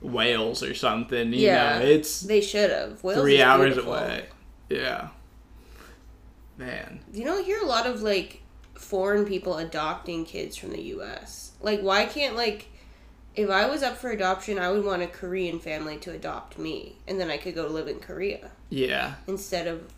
Wales 0.00 0.62
or 0.62 0.74
something. 0.74 1.32
You 1.32 1.40
Yeah. 1.40 1.78
know, 1.80 1.84
it's 1.84 2.20
they 2.20 2.40
should 2.40 2.70
have. 2.70 3.02
Wales 3.04 3.20
three 3.20 3.42
hours 3.42 3.74
beautiful. 3.74 3.94
away. 3.94 4.24
Yeah. 4.70 5.08
Man. 6.58 7.00
You 7.12 7.24
don't 7.24 7.44
hear 7.44 7.60
a 7.60 7.66
lot 7.66 7.86
of 7.86 8.02
like 8.02 8.41
foreign 8.82 9.24
people 9.24 9.56
adopting 9.58 10.24
kids 10.24 10.56
from 10.56 10.70
the 10.70 10.82
U.S. 10.82 11.52
Like, 11.60 11.80
why 11.80 12.04
can't 12.04 12.36
like, 12.36 12.68
if 13.34 13.48
I 13.48 13.66
was 13.66 13.82
up 13.82 13.96
for 13.96 14.10
adoption, 14.10 14.58
I 14.58 14.70
would 14.70 14.84
want 14.84 15.02
a 15.02 15.06
Korean 15.06 15.58
family 15.60 15.96
to 15.98 16.10
adopt 16.10 16.58
me, 16.58 16.96
and 17.06 17.18
then 17.20 17.30
I 17.30 17.36
could 17.36 17.54
go 17.54 17.66
live 17.66 17.88
in 17.88 18.00
Korea 18.00 18.50
Yeah. 18.68 19.14
instead 19.26 19.66
of 19.66 19.92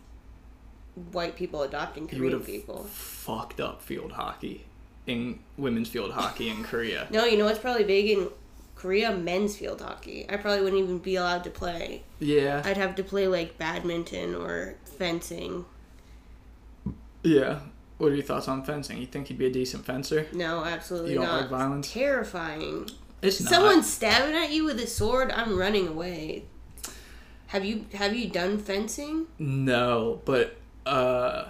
white 1.11 1.35
people 1.35 1.63
adopting 1.63 2.07
Korean 2.07 2.39
people. 2.41 2.83
fucked 2.85 3.59
up 3.59 3.81
field 3.81 4.13
hockey 4.13 4.65
in 5.07 5.39
women's 5.57 5.89
field 5.89 6.11
hockey 6.13 6.49
in 6.49 6.63
Korea. 6.63 7.07
No, 7.11 7.25
you 7.25 7.37
know 7.37 7.45
what's 7.45 7.59
probably 7.59 7.83
big 7.83 8.09
in 8.09 8.29
Korea? 8.75 9.13
Men's 9.15 9.57
field 9.57 9.81
hockey. 9.81 10.25
I 10.29 10.37
probably 10.37 10.61
wouldn't 10.63 10.81
even 10.81 10.99
be 10.99 11.15
allowed 11.17 11.43
to 11.43 11.49
play. 11.49 12.03
Yeah. 12.19 12.61
I'd 12.63 12.77
have 12.77 12.95
to 12.95 13.03
play 13.03 13.27
like 13.27 13.57
badminton 13.57 14.35
or 14.35 14.75
fencing. 14.97 15.65
Yeah. 17.23 17.59
What 17.97 18.11
are 18.11 18.15
your 18.15 18.23
thoughts 18.23 18.47
on 18.47 18.63
fencing? 18.63 18.97
You 18.97 19.05
think 19.05 19.29
you'd 19.29 19.39
be 19.39 19.45
a 19.45 19.51
decent 19.51 19.85
fencer? 19.85 20.27
No, 20.33 20.63
absolutely 20.65 21.11
You 21.13 21.19
don't 21.19 21.27
not. 21.27 21.41
like 21.41 21.49
violence? 21.49 21.91
Terrifying. 21.91 22.89
It's 23.21 23.41
not. 23.41 23.53
Someone's 23.53 23.91
stabbing 23.91 24.35
at 24.35 24.51
you 24.51 24.65
with 24.65 24.79
a 24.79 24.87
sword. 24.87 25.31
I'm 25.31 25.57
running 25.57 25.87
away. 25.87 26.43
Have 27.47 27.63
you 27.63 27.85
have 27.93 28.15
you 28.15 28.29
done 28.29 28.57
fencing? 28.57 29.27
No, 29.39 30.21
but 30.25 30.57
uh 30.85 31.45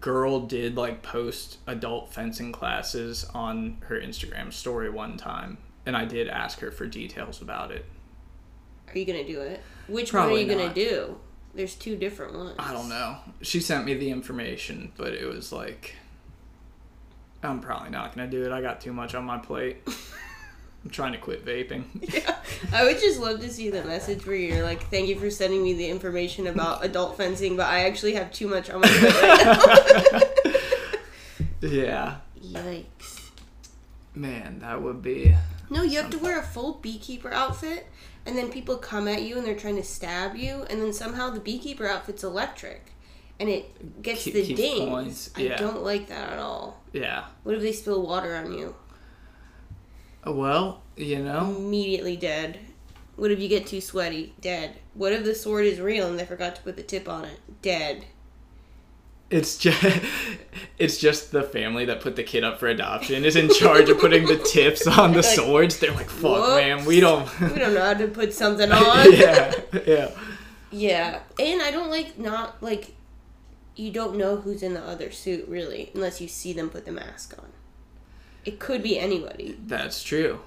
girl 0.00 0.40
did 0.40 0.76
like 0.76 1.02
post 1.02 1.58
adult 1.66 2.12
fencing 2.12 2.52
classes 2.52 3.24
on 3.34 3.76
her 3.82 4.00
Instagram 4.00 4.52
story 4.52 4.90
one 4.90 5.16
time 5.16 5.58
and 5.86 5.96
I 5.96 6.04
did 6.04 6.28
ask 6.28 6.58
her 6.60 6.70
for 6.70 6.86
details 6.86 7.40
about 7.40 7.70
it. 7.70 7.84
Are 8.88 8.98
you 8.98 9.04
gonna 9.04 9.26
do 9.26 9.40
it? 9.40 9.62
Which 9.88 10.10
Probably 10.10 10.44
one 10.44 10.50
are 10.50 10.52
you 10.54 10.58
gonna 10.62 10.74
do? 10.74 11.18
There's 11.56 11.74
two 11.74 11.96
different 11.96 12.34
ones. 12.34 12.54
I 12.58 12.72
don't 12.72 12.88
know. 12.90 13.16
She 13.40 13.60
sent 13.60 13.86
me 13.86 13.94
the 13.94 14.10
information, 14.10 14.92
but 14.96 15.14
it 15.14 15.26
was 15.26 15.52
like 15.52 15.94
I'm 17.42 17.60
probably 17.60 17.90
not 17.90 18.14
going 18.14 18.30
to 18.30 18.36
do 18.36 18.44
it. 18.44 18.52
I 18.52 18.60
got 18.60 18.80
too 18.80 18.92
much 18.92 19.14
on 19.14 19.24
my 19.24 19.38
plate. 19.38 19.78
I'm 20.84 20.90
trying 20.90 21.12
to 21.12 21.18
quit 21.18 21.44
vaping. 21.44 21.84
Yeah. 22.14 22.36
I 22.72 22.84
would 22.84 23.00
just 23.00 23.18
love 23.18 23.40
to 23.40 23.50
see 23.50 23.70
the 23.70 23.82
message 23.84 24.24
where 24.24 24.36
you're 24.36 24.62
like, 24.62 24.88
"Thank 24.88 25.08
you 25.08 25.18
for 25.18 25.30
sending 25.30 25.62
me 25.62 25.72
the 25.72 25.88
information 25.88 26.46
about 26.46 26.84
adult 26.84 27.16
fencing, 27.16 27.56
but 27.56 27.66
I 27.66 27.86
actually 27.86 28.14
have 28.14 28.32
too 28.32 28.46
much 28.46 28.70
on 28.70 28.82
my 28.82 28.88
plate 28.88 29.22
right 29.22 30.60
yeah. 31.60 32.16
Yikes! 32.40 33.30
Man, 34.14 34.60
that 34.60 34.80
would 34.80 35.02
be 35.02 35.34
No, 35.70 35.82
you 35.82 36.00
have 36.00 36.10
to 36.10 36.18
wear 36.18 36.38
a 36.38 36.42
full 36.42 36.74
beekeeper 36.74 37.32
outfit, 37.32 37.86
and 38.24 38.36
then 38.38 38.50
people 38.50 38.76
come 38.76 39.08
at 39.08 39.22
you 39.22 39.36
and 39.36 39.44
they're 39.46 39.56
trying 39.56 39.76
to 39.76 39.82
stab 39.82 40.36
you, 40.36 40.64
and 40.70 40.80
then 40.80 40.92
somehow 40.92 41.30
the 41.30 41.40
beekeeper 41.40 41.86
outfit's 41.88 42.22
electric, 42.24 42.92
and 43.40 43.48
it 43.48 44.02
gets 44.02 44.22
Keep- 44.24 44.34
the 44.34 44.46
keeps 44.46 44.60
dings. 44.60 44.88
points, 44.88 45.30
I 45.36 45.40
yeah. 45.42 45.56
don't 45.56 45.82
like 45.82 46.06
that 46.08 46.32
at 46.32 46.38
all. 46.38 46.82
yeah. 46.92 47.24
What 47.42 47.54
if 47.56 47.62
they 47.62 47.72
spill 47.72 48.02
water 48.06 48.34
on 48.36 48.52
you? 48.52 48.74
Uh, 50.26 50.32
well, 50.32 50.82
you 50.96 51.18
know, 51.22 51.54
Immediately 51.56 52.16
dead. 52.16 52.58
What 53.16 53.30
if 53.30 53.40
you 53.40 53.48
get 53.48 53.66
too 53.66 53.80
sweaty? 53.80 54.34
Dead. 54.40 54.76
What 54.94 55.12
if 55.12 55.24
the 55.24 55.34
sword 55.34 55.64
is 55.66 55.80
real 55.80 56.06
and 56.08 56.18
they 56.18 56.26
forgot 56.26 56.54
to 56.56 56.62
put 56.62 56.76
the 56.76 56.82
tip 56.82 57.08
on 57.08 57.24
it? 57.24 57.40
Dead. 57.62 58.04
It's 59.30 59.58
just 59.58 59.84
it's 60.78 60.98
just 60.98 61.32
the 61.32 61.42
family 61.42 61.84
that 61.86 62.00
put 62.00 62.16
the 62.16 62.22
kid 62.22 62.44
up 62.44 62.58
for 62.60 62.68
adoption 62.68 63.24
is 63.24 63.36
in 63.36 63.48
charge 63.50 63.88
of 63.88 63.98
putting 63.98 64.26
the 64.26 64.38
tips 64.38 64.86
on 64.86 65.10
the 65.12 65.16
Like, 65.22 65.24
swords. 65.24 65.78
They're 65.78 65.92
like, 65.92 66.08
"Fuck, 66.10 66.22
whoops. 66.42 66.48
man, 66.56 66.84
we 66.84 67.00
don't." 67.00 67.28
We 67.40 67.58
don't 67.58 67.74
know 67.74 67.84
how 67.84 67.94
to 67.94 68.08
put 68.08 68.32
something 68.32 68.70
on. 68.72 69.12
yeah, 69.12 69.52
yeah. 69.86 70.10
Yeah, 70.70 71.20
and 71.38 71.62
I 71.62 71.70
don't 71.70 71.90
like 71.90 72.18
not 72.18 72.62
like 72.62 72.94
you 73.76 73.90
don't 73.90 74.16
know 74.16 74.36
who's 74.36 74.62
in 74.62 74.74
the 74.74 74.80
other 74.82 75.10
suit 75.10 75.46
really 75.48 75.90
unless 75.94 76.20
you 76.20 76.28
see 76.28 76.52
them 76.52 76.68
put 76.70 76.84
the 76.86 76.92
mask 76.92 77.34
on. 77.38 77.48
It 78.44 78.58
could 78.58 78.82
be 78.82 78.98
anybody. 78.98 79.58
That's 79.66 80.02
true. 80.02 80.40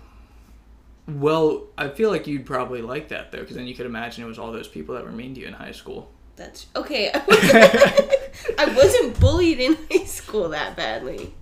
Well, 1.08 1.68
I 1.78 1.90
feel 1.90 2.12
like 2.12 2.28
you'd 2.28 2.46
probably 2.46 2.82
like 2.82 3.10
that 3.10 3.32
though, 3.32 3.40
because 3.40 3.56
then 3.56 3.66
you 3.68 3.74
could 3.76 3.86
imagine 3.88 4.24
it 4.24 4.28
was 4.28 4.38
all 4.40 4.52
those 4.52 4.68
people 4.68 4.96
that 4.96 5.04
were 5.04 5.12
mean 5.12 5.34
to 5.36 5.42
you 5.42 5.48
in 5.48 5.54
high 5.54 5.72
school. 5.72 6.12
That's 6.40 6.68
okay. 6.76 7.12
I 7.14 7.18
wasn't, 7.28 8.60
I 8.60 8.74
wasn't 8.74 9.20
bullied 9.20 9.60
in 9.60 9.78
high 9.92 10.06
school 10.06 10.48
that 10.50 10.78
badly. 10.78 11.34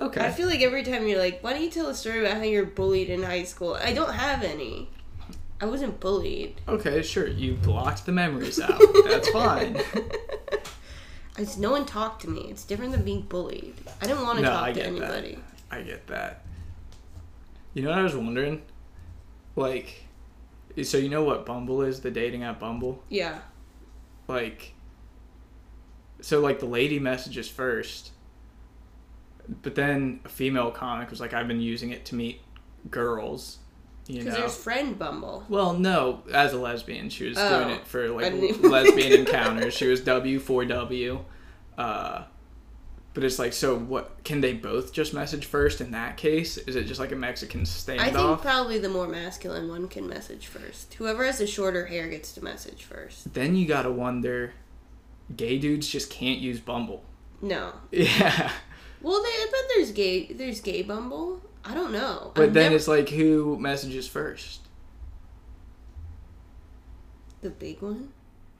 Okay. 0.00 0.20
I 0.20 0.30
feel 0.32 0.48
like 0.48 0.60
every 0.62 0.82
time 0.82 1.06
you're 1.06 1.18
like, 1.18 1.42
why 1.44 1.52
don't 1.52 1.62
you 1.62 1.70
tell 1.70 1.86
a 1.88 1.94
story 1.94 2.20
about 2.24 2.38
how 2.38 2.42
you're 2.42 2.66
bullied 2.66 3.08
in 3.08 3.22
high 3.22 3.44
school? 3.44 3.74
I 3.80 3.92
don't 3.92 4.12
have 4.14 4.42
any. 4.42 4.88
I 5.60 5.66
wasn't 5.66 6.00
bullied. 6.00 6.60
okay, 6.66 7.02
sure. 7.02 7.28
You 7.28 7.54
blocked 7.54 8.04
the 8.06 8.12
memories 8.12 8.58
out. 8.60 8.80
That's 9.04 9.28
fine. 9.28 9.76
I 11.36 11.44
just, 11.44 11.58
no 11.58 11.70
one 11.70 11.86
talked 11.86 12.22
to 12.22 12.28
me. 12.28 12.48
It's 12.50 12.64
different 12.64 12.92
than 12.92 13.04
being 13.04 13.22
bullied. 13.22 13.74
I 14.02 14.06
didn't 14.06 14.22
want 14.22 14.38
to 14.38 14.42
No, 14.44 14.50
talk 14.50 14.62
I 14.64 14.72
to 14.72 14.74
get 14.74 14.82
that. 14.84 14.88
anybody. 15.14 15.38
I 15.70 15.82
get 15.82 16.06
that. 16.08 16.44
You 17.74 17.82
know 17.82 17.90
what 17.90 17.98
I 17.98 18.02
was 18.02 18.16
wondering? 18.16 18.62
Like, 19.54 20.06
so 20.82 20.96
you 20.98 21.08
know 21.08 21.22
what 21.24 21.44
Bumble 21.46 21.82
is? 21.82 22.00
The 22.00 22.10
dating 22.10 22.42
app 22.44 22.60
Bumble. 22.60 23.02
Yeah. 23.08 23.38
like 24.28 24.74
so 26.20 26.40
like 26.40 26.60
the 26.60 26.66
lady 26.66 26.98
messages 26.98 27.48
first 27.48 28.12
but 29.62 29.74
then 29.74 30.20
a 30.24 30.28
female 30.28 30.70
comic 30.70 31.08
was 31.10 31.18
like 31.18 31.32
i've 31.32 31.48
been 31.48 31.60
using 31.62 31.90
it 31.90 32.04
to 32.04 32.14
meet 32.14 32.40
girls 32.90 33.56
you 34.06 34.18
Because 34.18 34.34
know 34.34 34.40
there's 34.40 34.56
friend 34.56 34.98
Bumble. 34.98 35.44
well 35.48 35.72
no 35.72 36.22
as 36.32 36.52
a 36.52 36.58
lesbian 36.58 37.08
she 37.08 37.24
was 37.28 37.38
Oh, 37.38 37.64
doing 37.64 37.76
it 37.76 37.86
for 37.86 38.08
like 38.10 38.32
lesbian 38.62 39.12
encounters 39.20 39.72
she 39.74 39.86
was 39.86 40.02
w4w 40.02 41.24
uh 41.78 42.22
but 43.14 43.24
it's 43.24 43.38
like 43.38 43.52
so 43.52 43.76
what 43.76 44.22
can 44.24 44.40
they 44.40 44.52
both 44.52 44.92
just 44.92 45.12
message 45.12 45.44
first 45.46 45.80
in 45.80 45.90
that 45.90 46.16
case 46.16 46.56
is 46.58 46.76
it 46.76 46.84
just 46.84 47.00
like 47.00 47.10
a 47.12 47.16
mexican 47.16 47.62
standoff 47.62 47.98
I 48.00 48.10
think 48.10 48.40
probably 48.40 48.78
the 48.78 48.88
more 48.88 49.08
masculine 49.08 49.68
one 49.68 49.88
can 49.88 50.08
message 50.08 50.46
first. 50.46 50.94
Whoever 50.94 51.24
has 51.24 51.38
the 51.38 51.46
shorter 51.46 51.86
hair 51.86 52.08
gets 52.08 52.32
to 52.32 52.44
message 52.44 52.84
first. 52.84 53.34
then 53.34 53.56
you 53.56 53.66
gotta 53.66 53.90
wonder 53.90 54.52
gay 55.36 55.58
dudes 55.58 55.88
just 55.88 56.10
can't 56.10 56.38
use 56.38 56.60
bumble 56.60 57.04
No. 57.42 57.72
yeah 57.90 58.52
Well, 59.02 59.22
they, 59.22 59.28
I 59.28 59.46
bet 59.50 59.60
there's 59.74 59.92
gay. 59.92 60.26
There's 60.30 60.60
gay 60.60 60.82
Bumble. 60.82 61.40
I 61.64 61.72
don't 61.74 61.90
know. 61.90 62.32
But 62.34 62.42
I've 62.44 62.52
then 62.52 62.64
never- 62.64 62.76
it's 62.76 62.86
like 62.86 63.08
who 63.08 63.58
messages 63.58 64.06
first? 64.06 64.60
the 67.40 67.48
big 67.50 67.80
one. 67.80 68.10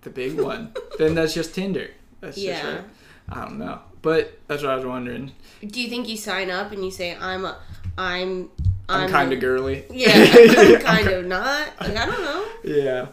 The 0.03 0.11
big 0.11 0.41
one. 0.41 0.73
then 0.99 1.15
that's 1.15 1.35
just 1.35 1.55
Tinder. 1.55 1.91
That's 2.21 2.37
just 2.37 2.47
Yeah. 2.65 2.75
right. 2.77 2.85
I 3.29 3.45
don't 3.45 3.59
know. 3.59 3.81
But 4.03 4.39
that's 4.47 4.63
what 4.63 4.73
I 4.73 4.77
was 4.77 4.87
wondering. 4.87 5.33
Do 5.67 5.81
you 5.81 5.89
think 5.89 6.09
you 6.09 6.17
sign 6.17 6.51
up 6.51 6.73
and 6.73 6.85
you 6.85 6.91
say 6.91 7.17
I'm 7.17 7.45
a, 7.45 7.59
I'm 7.99 8.51
I'm, 8.89 9.05
I'm, 9.05 9.11
kind 9.11 9.33
of 9.33 9.41
girly. 9.41 9.85
Yeah, 9.91 10.11
I'm 10.15 10.81
kind 10.81 11.09
of 11.09 11.27
not. 11.27 11.81
Like 11.81 11.97
I 11.97 12.07
don't 12.07 12.23
know. 12.23 12.47
Yeah. 12.65 13.07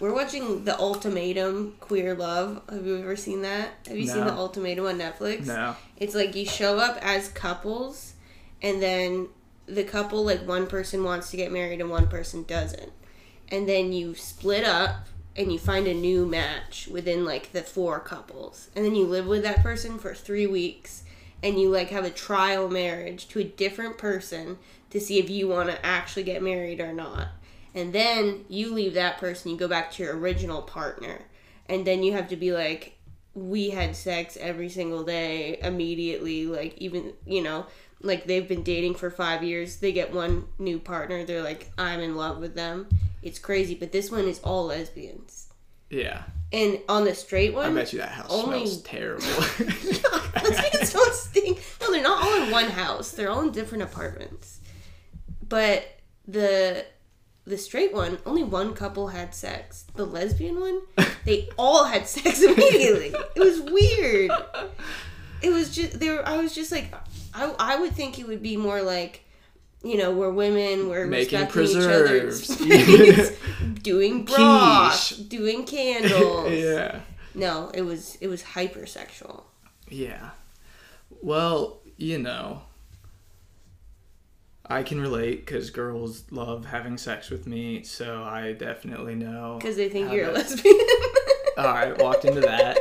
We're 0.00 0.12
watching 0.12 0.64
The 0.64 0.78
Ultimatum 0.78 1.76
Queer 1.80 2.14
Love. 2.14 2.60
Have 2.68 2.84
you 2.84 2.98
ever 2.98 3.16
seen 3.16 3.42
that? 3.42 3.70
Have 3.86 3.96
you 3.96 4.06
seen 4.06 4.24
The 4.24 4.32
Ultimatum 4.32 4.84
on 4.84 4.98
Netflix? 4.98 5.46
No. 5.46 5.76
It's 5.96 6.14
like 6.14 6.34
you 6.34 6.44
show 6.44 6.78
up 6.78 6.98
as 7.00 7.28
couples, 7.28 8.14
and 8.60 8.82
then 8.82 9.28
the 9.66 9.84
couple, 9.84 10.24
like 10.24 10.46
one 10.46 10.66
person 10.66 11.04
wants 11.04 11.30
to 11.30 11.36
get 11.36 11.52
married 11.52 11.80
and 11.80 11.88
one 11.88 12.08
person 12.08 12.42
doesn't. 12.42 12.92
And 13.48 13.68
then 13.68 13.92
you 13.92 14.14
split 14.14 14.64
up 14.64 15.06
and 15.36 15.52
you 15.52 15.58
find 15.58 15.86
a 15.86 15.94
new 15.94 16.26
match 16.26 16.88
within 16.90 17.24
like 17.24 17.52
the 17.52 17.62
four 17.62 18.00
couples. 18.00 18.70
And 18.74 18.84
then 18.84 18.94
you 18.94 19.04
live 19.04 19.26
with 19.26 19.42
that 19.42 19.62
person 19.62 19.98
for 19.98 20.14
three 20.14 20.46
weeks 20.46 21.02
and 21.42 21.60
you 21.60 21.70
like 21.70 21.90
have 21.90 22.04
a 22.04 22.10
trial 22.10 22.68
marriage 22.68 23.28
to 23.28 23.40
a 23.40 23.44
different 23.44 23.98
person 23.98 24.58
to 24.90 25.00
see 25.00 25.18
if 25.18 25.28
you 25.28 25.48
want 25.48 25.70
to 25.70 25.84
actually 25.84 26.22
get 26.22 26.42
married 26.42 26.80
or 26.80 26.92
not. 26.92 27.28
And 27.74 27.92
then 27.92 28.44
you 28.48 28.72
leave 28.72 28.94
that 28.94 29.18
person, 29.18 29.50
you 29.50 29.56
go 29.56 29.66
back 29.66 29.90
to 29.92 30.04
your 30.04 30.16
original 30.16 30.62
partner. 30.62 31.22
And 31.68 31.84
then 31.84 32.02
you 32.02 32.12
have 32.12 32.28
to 32.28 32.36
be 32.36 32.52
like, 32.52 32.94
we 33.34 33.70
had 33.70 33.96
sex 33.96 34.38
every 34.40 34.68
single 34.68 35.02
day 35.02 35.58
immediately 35.60 36.46
like 36.46 36.78
even 36.78 37.12
you 37.26 37.42
know 37.42 37.66
like 38.02 38.26
they've 38.26 38.46
been 38.48 38.62
dating 38.62 38.94
for 38.96 39.10
five 39.10 39.42
years. 39.42 39.76
They 39.76 39.92
get 39.92 40.12
one 40.12 40.44
new 40.58 40.78
partner. 40.78 41.24
They're 41.24 41.42
like 41.42 41.70
i'm 41.78 42.00
in 42.00 42.16
love 42.16 42.38
with 42.38 42.54
them. 42.54 42.88
It's 43.22 43.38
crazy 43.38 43.74
but 43.74 43.92
this 43.92 44.10
one 44.10 44.24
is 44.26 44.40
all 44.40 44.66
lesbians. 44.66 45.48
Yeah. 45.90 46.22
and 46.52 46.80
on 46.88 47.04
the 47.04 47.14
straight 47.14 47.54
one, 47.54 47.70
I 47.70 47.74
bet 47.74 47.92
you 47.92 48.00
that 48.00 48.08
house 48.10 48.26
only- 48.30 48.66
smells 48.66 48.82
terrible. 48.82 49.26
lesbians 50.34 50.92
don't 50.92 51.14
stink. 51.14 51.62
No 51.80 51.92
they're 51.92 52.02
not 52.02 52.22
all 52.24 52.42
in 52.42 52.50
one 52.50 52.70
house. 52.70 53.12
They're 53.12 53.30
all 53.30 53.42
in 53.42 53.52
different 53.52 53.84
apartments. 53.84 54.60
But 55.48 55.86
the 56.26 56.84
the 57.46 57.58
straight 57.58 57.92
one 57.92 58.18
only 58.26 58.42
one 58.42 58.72
couple 58.74 59.08
had 59.08 59.34
sex. 59.34 59.84
The 59.94 60.04
lesbian 60.06 60.58
one 60.60 60.80
they 61.24 61.48
all 61.58 61.84
had 61.84 62.08
sex 62.08 62.42
immediately. 62.42 63.14
It 63.36 63.40
was 63.40 63.60
weird. 63.60 64.30
It 65.42 65.50
was 65.50 65.74
just 65.74 66.00
they 66.00 66.08
were 66.08 66.26
i 66.26 66.38
was 66.38 66.54
just 66.54 66.72
like 66.72 66.92
i, 67.34 67.54
I 67.58 67.76
would 67.80 67.92
think 67.92 68.18
it 68.18 68.26
would 68.28 68.42
be 68.42 68.56
more 68.56 68.82
like 68.82 69.22
you 69.82 69.98
know 69.98 70.12
where 70.12 70.30
women 70.30 70.88
were 70.88 71.06
Making 71.06 71.46
preserves. 71.48 72.46
doing 73.82 74.24
broth 74.24 74.92
Quiche. 75.16 75.28
doing 75.28 75.64
candles 75.66 76.52
yeah. 76.58 77.00
no 77.34 77.70
it 77.74 77.82
was 77.82 78.16
it 78.20 78.28
was 78.28 78.42
hypersexual 78.42 79.42
Yeah. 79.90 80.30
Well, 81.22 81.80
you 81.96 82.18
know, 82.18 82.62
I 84.66 84.82
can 84.82 85.00
relate 85.00 85.44
because 85.44 85.70
girls 85.70 86.24
love 86.30 86.64
having 86.66 86.96
sex 86.98 87.30
with 87.30 87.46
me, 87.46 87.82
so 87.82 88.22
I 88.22 88.52
definitely 88.52 89.14
know. 89.14 89.56
because 89.60 89.76
they 89.76 89.88
think 89.88 90.10
you're 90.12 90.28
a 90.28 90.32
lesbian 90.32 90.74
All 91.58 91.66
right, 91.66 91.96
walked 92.02 92.24
into 92.24 92.40
that. 92.40 92.78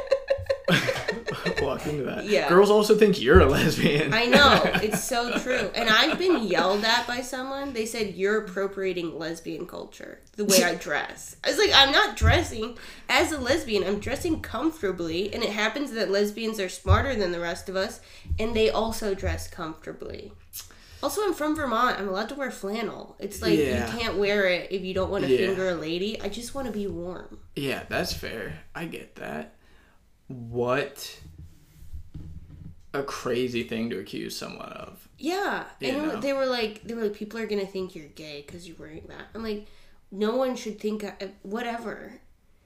walked 1.61 1.87
into 1.87 2.03
that. 2.03 2.25
Yeah. 2.25 2.47
Girls 2.49 2.69
also 2.69 2.95
think 2.97 3.21
you're 3.21 3.39
a 3.41 3.45
lesbian. 3.45 4.13
I 4.13 4.25
know 4.25 4.61
it's 4.83 5.03
so 5.03 5.37
true, 5.39 5.69
and 5.75 5.89
I've 5.89 6.17
been 6.17 6.43
yelled 6.47 6.83
at 6.83 7.05
by 7.07 7.21
someone. 7.21 7.73
They 7.73 7.85
said 7.85 8.15
you're 8.15 8.43
appropriating 8.45 9.17
lesbian 9.17 9.65
culture 9.67 10.19
the 10.35 10.45
way 10.45 10.63
I 10.63 10.75
dress. 10.87 11.35
I 11.43 11.49
was 11.49 11.57
like, 11.57 11.71
I'm 11.73 11.91
not 11.91 12.15
dressing 12.15 12.77
as 13.09 13.31
a 13.31 13.39
lesbian. 13.39 13.83
I'm 13.83 13.99
dressing 13.99 14.41
comfortably, 14.41 15.33
and 15.33 15.43
it 15.43 15.51
happens 15.51 15.91
that 15.91 16.09
lesbians 16.11 16.59
are 16.59 16.69
smarter 16.69 17.15
than 17.15 17.31
the 17.31 17.39
rest 17.39 17.69
of 17.69 17.75
us, 17.75 17.99
and 18.39 18.55
they 18.55 18.69
also 18.69 19.13
dress 19.13 19.47
comfortably. 19.47 20.33
Also, 21.01 21.21
I'm 21.21 21.33
from 21.33 21.53
Vermont. 21.53 21.99
I'm 21.99 22.07
allowed 22.07 22.29
to 22.29 22.35
wear 22.35 22.49
flannel. 22.49 23.17
It's 23.19 23.41
like 23.41 23.59
Yeah. 23.59 23.91
you 23.91 23.99
can't 23.99 24.15
wear 24.17 24.47
it 24.47 24.71
if 24.71 24.83
you 24.83 24.93
don't 24.93 25.11
want 25.11 25.25
to 25.25 25.29
Yeah. 25.29 25.47
finger 25.47 25.67
a 25.67 25.75
lady. 25.75 26.21
I 26.21 26.29
just 26.29 26.55
want 26.55 26.67
to 26.67 26.71
be 26.71 26.87
warm. 26.87 27.39
Yeah, 27.57 27.83
that's 27.89 28.13
fair. 28.13 28.59
I 28.73 28.85
get 28.85 29.15
that. 29.15 29.55
What 30.27 31.19
a 32.93 33.03
crazy 33.03 33.63
thing 33.63 33.89
to 33.89 33.99
accuse 33.99 34.35
someone 34.37 34.69
of. 34.69 35.07
Yeah, 35.17 35.65
You 35.79 35.87
and 35.89 36.07
know. 36.07 36.19
they 36.19 36.33
were 36.33 36.45
like, 36.45 36.83
they 36.83 36.93
were 36.93 37.03
like, 37.03 37.13
people 37.13 37.39
are 37.39 37.47
gonna 37.47 37.65
think 37.65 37.95
you're 37.95 38.07
gay 38.07 38.43
because 38.45 38.67
you're 38.67 38.77
wearing 38.77 39.05
that. 39.07 39.25
I'm 39.33 39.43
like, 39.43 39.67
no 40.11 40.35
one 40.35 40.55
should 40.55 40.79
think 40.79 41.03
I, 41.03 41.31
whatever. 41.41 42.21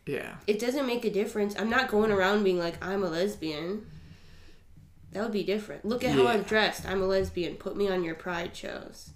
Yeah. 0.06 0.36
It 0.48 0.60
doesn't 0.60 0.86
make 0.88 1.06
a 1.06 1.10
difference. 1.10 1.56
I'm 1.58 1.70
not 1.70 1.90
going 1.90 2.12
around 2.12 2.44
being 2.44 2.60
like 2.60 2.84
I'm 2.86 3.04
a 3.04 3.10
lesbian. 3.10 3.86
That 5.12 5.24
would 5.24 5.32
be 5.32 5.44
different. 5.44 5.86
Look 5.86 6.04
at 6.04 6.12
how 6.12 6.28
I'm 6.28 6.44
dressed. 6.44 6.86
I'm 6.86 7.02
a 7.02 7.06
lesbian. 7.08 7.56
Put 7.56 7.78
me 7.78 7.90
on 7.90 8.04
your 8.04 8.16
pride 8.16 8.56
shows. 8.56 9.12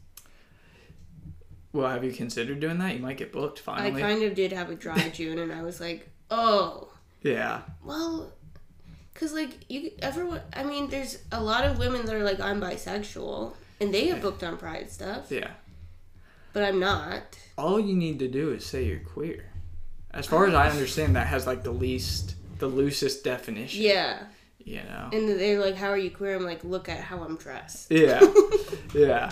Well, 1.73 1.89
have 1.89 2.03
you 2.03 2.11
considered 2.11 2.59
doing 2.59 2.79
that? 2.79 2.95
You 2.95 2.99
might 3.01 3.17
get 3.17 3.31
booked 3.31 3.59
finally. 3.59 4.01
I 4.01 4.07
kind 4.07 4.23
of 4.23 4.35
did 4.35 4.51
have 4.51 4.69
a 4.69 4.75
dry 4.75 5.09
June, 5.13 5.39
and 5.39 5.51
I 5.53 5.61
was 5.61 5.79
like, 5.79 6.09
oh, 6.29 6.91
yeah. 7.21 7.61
well, 7.83 8.33
because 9.21 9.35
like 9.35 9.69
you, 9.69 9.91
everyone. 9.99 10.41
I 10.51 10.63
mean, 10.63 10.89
there's 10.89 11.19
a 11.31 11.41
lot 11.41 11.63
of 11.63 11.77
women 11.77 12.07
that 12.07 12.15
are 12.15 12.23
like 12.23 12.39
I'm 12.39 12.59
bisexual, 12.59 13.53
and 13.79 13.93
they 13.93 14.05
get 14.05 14.19
booked 14.19 14.43
on 14.43 14.57
pride 14.57 14.89
stuff, 14.89 15.31
Yeah. 15.31 15.51
but 16.53 16.63
I'm 16.63 16.79
not. 16.79 17.37
All 17.55 17.79
you 17.79 17.95
need 17.95 18.17
to 18.19 18.27
do 18.27 18.51
is 18.51 18.65
say 18.65 18.83
you're 18.83 18.97
queer. 18.99 19.45
As 20.09 20.25
far 20.25 20.47
as 20.47 20.55
I 20.55 20.69
understand, 20.71 21.15
that 21.17 21.27
has 21.27 21.45
like 21.45 21.61
the 21.63 21.71
least, 21.71 22.33
the 22.57 22.65
loosest 22.67 23.23
definition. 23.23 23.83
Yeah, 23.83 24.23
You 24.57 24.77
know. 24.77 25.09
and 25.13 25.29
they're 25.29 25.59
like, 25.61 25.75
"How 25.75 25.89
are 25.89 25.97
you 25.99 26.09
queer?" 26.09 26.35
I'm 26.35 26.43
like, 26.43 26.63
"Look 26.63 26.89
at 26.89 26.99
how 27.01 27.21
I'm 27.21 27.37
dressed." 27.37 27.91
Yeah. 27.91 28.21
yeah. 28.95 29.31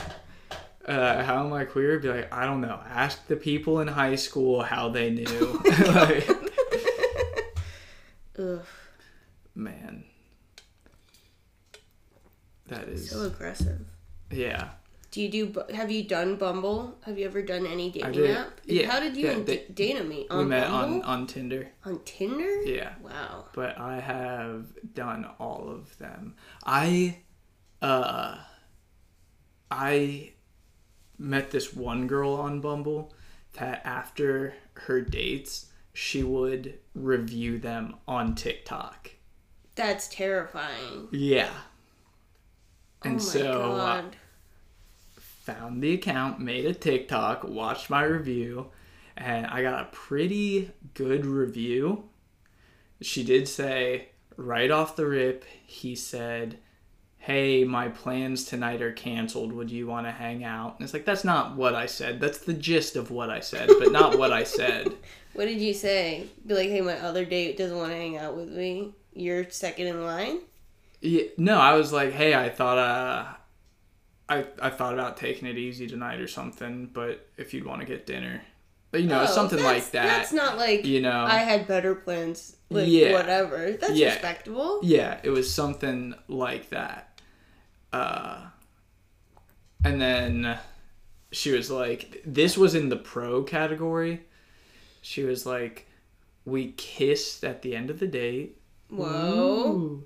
Uh, 0.85 1.23
how 1.23 1.45
am 1.45 1.53
I 1.53 1.65
queer? 1.65 1.99
Be 1.99 2.09
like, 2.09 2.33
I 2.33 2.45
don't 2.45 2.61
know. 2.61 2.79
Ask 2.87 3.27
the 3.27 3.35
people 3.35 3.79
in 3.79 3.87
high 3.87 4.15
school 4.15 4.61
how 4.63 4.89
they 4.89 5.11
knew. 5.11 5.61
like, 5.87 6.27
Ugh, 8.39 8.65
man. 9.59 10.05
That 12.67 12.87
is. 12.87 13.09
so 13.09 13.23
aggressive. 13.25 13.81
Yeah. 14.31 14.69
Do 15.11 15.21
you 15.23 15.29
do? 15.29 15.63
Have 15.73 15.89
you 15.89 16.03
done 16.03 16.35
Bumble? 16.35 16.95
Have 17.03 17.17
you 17.17 17.25
ever 17.25 17.41
done 17.41 17.65
any 17.65 17.89
dating 17.89 18.27
app? 18.27 18.61
Yeah, 18.65 18.91
How 18.91 18.99
did 18.99 19.17
you 19.17 19.25
yeah, 19.25 19.31
and 19.31 19.45
they- 19.45 19.65
Dana 19.73 20.03
meet? 20.03 20.27
On 20.29 20.37
we 20.37 20.45
met 20.45 20.69
Bumble? 20.69 20.97
on, 20.97 21.01
on 21.21 21.27
Tinder. 21.27 21.69
on 21.83 21.99
Tinder. 22.05 22.61
Yeah. 22.61 22.93
Wow. 23.01 23.45
But 23.53 23.79
I 23.79 23.99
have 23.99 24.67
done 24.93 25.25
all 25.39 25.67
of 25.67 25.97
them. 25.97 26.35
I, 26.63 27.17
uh, 27.81 28.37
I 29.71 30.33
met 31.17 31.49
this 31.49 31.73
one 31.73 32.05
girl 32.05 32.33
on 32.33 32.61
Bumble 32.61 33.11
that 33.53 33.81
after 33.83 34.53
her 34.73 35.01
dates, 35.01 35.71
she 35.91 36.21
would 36.21 36.77
review 36.93 37.57
them 37.57 37.95
on 38.07 38.35
TikTok. 38.35 39.09
That's 39.79 40.09
terrifying. 40.09 41.07
Yeah. 41.11 41.53
And 43.01 43.15
oh 43.15 43.19
so 43.19 43.61
uh, 43.61 44.01
god. 44.01 44.17
found 45.15 45.81
the 45.81 45.93
account, 45.93 46.41
made 46.41 46.65
a 46.65 46.73
TikTok, 46.73 47.45
watched 47.45 47.89
my 47.89 48.03
review, 48.03 48.71
and 49.15 49.47
I 49.47 49.61
got 49.61 49.83
a 49.83 49.95
pretty 49.95 50.71
good 50.95 51.25
review. 51.25 52.09
She 53.01 53.23
did 53.23 53.47
say 53.47 54.09
right 54.35 54.69
off 54.69 54.97
the 54.97 55.07
rip, 55.07 55.45
he 55.65 55.95
said, 55.95 56.57
Hey, 57.17 57.63
my 57.63 57.87
plans 57.87 58.43
tonight 58.43 58.81
are 58.81 58.91
canceled. 58.91 59.53
Would 59.53 59.71
you 59.71 59.87
want 59.87 60.07
to 60.07 60.11
hang 60.11 60.43
out? 60.43 60.75
And 60.77 60.83
it's 60.83 60.93
like, 60.93 61.05
that's 61.05 61.23
not 61.23 61.55
what 61.55 61.73
I 61.73 61.85
said. 61.85 62.19
That's 62.19 62.39
the 62.39 62.53
gist 62.53 62.97
of 62.97 63.11
what 63.11 63.29
I 63.29 63.39
said, 63.39 63.69
but 63.79 63.93
not 63.93 64.19
what 64.19 64.33
I 64.33 64.43
said. 64.43 64.91
What 65.33 65.45
did 65.45 65.61
you 65.61 65.75
say? 65.75 66.25
Be 66.45 66.55
like, 66.55 66.69
hey, 66.69 66.81
my 66.81 66.99
other 66.99 67.23
date 67.23 67.55
doesn't 67.55 67.77
want 67.77 67.91
to 67.91 67.95
hang 67.95 68.17
out 68.17 68.35
with 68.35 68.49
me. 68.49 68.95
You're 69.19 69.49
second 69.49 69.87
in 69.87 70.03
line. 70.05 70.39
Yeah, 71.01 71.23
no, 71.37 71.57
I 71.57 71.73
was 71.73 71.91
like, 71.91 72.13
hey, 72.13 72.33
I 72.33 72.49
thought 72.49 72.77
uh, 72.77 73.25
I 74.29 74.45
I 74.61 74.69
thought 74.69 74.93
about 74.93 75.17
taking 75.17 75.47
it 75.47 75.57
easy 75.57 75.87
tonight 75.87 76.19
or 76.19 76.27
something, 76.27 76.89
but 76.93 77.27
if 77.37 77.53
you'd 77.53 77.65
want 77.65 77.81
to 77.81 77.85
get 77.87 78.05
dinner, 78.05 78.41
but 78.91 79.01
you 79.01 79.07
know, 79.07 79.23
Oh, 79.23 79.25
something 79.25 79.61
like 79.61 79.91
that. 79.91 80.05
That's 80.05 80.33
not 80.33 80.57
like 80.57 80.85
you 80.85 81.01
know, 81.01 81.25
I 81.25 81.37
had 81.39 81.67
better 81.67 81.95
plans. 81.95 82.55
Like 82.69 82.87
Yeah. 82.87 83.13
whatever. 83.13 83.71
That's 83.73 83.93
Yeah. 83.93 84.09
respectable. 84.13 84.79
yeah, 84.83 85.19
it 85.23 85.29
was 85.31 85.53
something 85.53 86.15
like 86.27 86.69
that. 86.69 87.19
Uh, 87.91 88.45
and 89.83 89.99
then 89.99 90.57
she 91.31 91.51
was 91.51 91.71
like, 91.71 92.21
this 92.25 92.57
was 92.57 92.75
in 92.75 92.89
the 92.89 92.95
pro 92.97 93.43
category. 93.43 94.21
She 95.01 95.23
was 95.23 95.45
like, 95.45 95.87
we 96.45 96.71
kissed 96.73 97.43
at 97.43 97.61
the 97.63 97.75
end 97.75 97.89
of 97.89 97.99
the 97.99 98.07
date. 98.07 98.58
Whoa. 98.89 100.03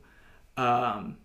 Um, 0.57 1.17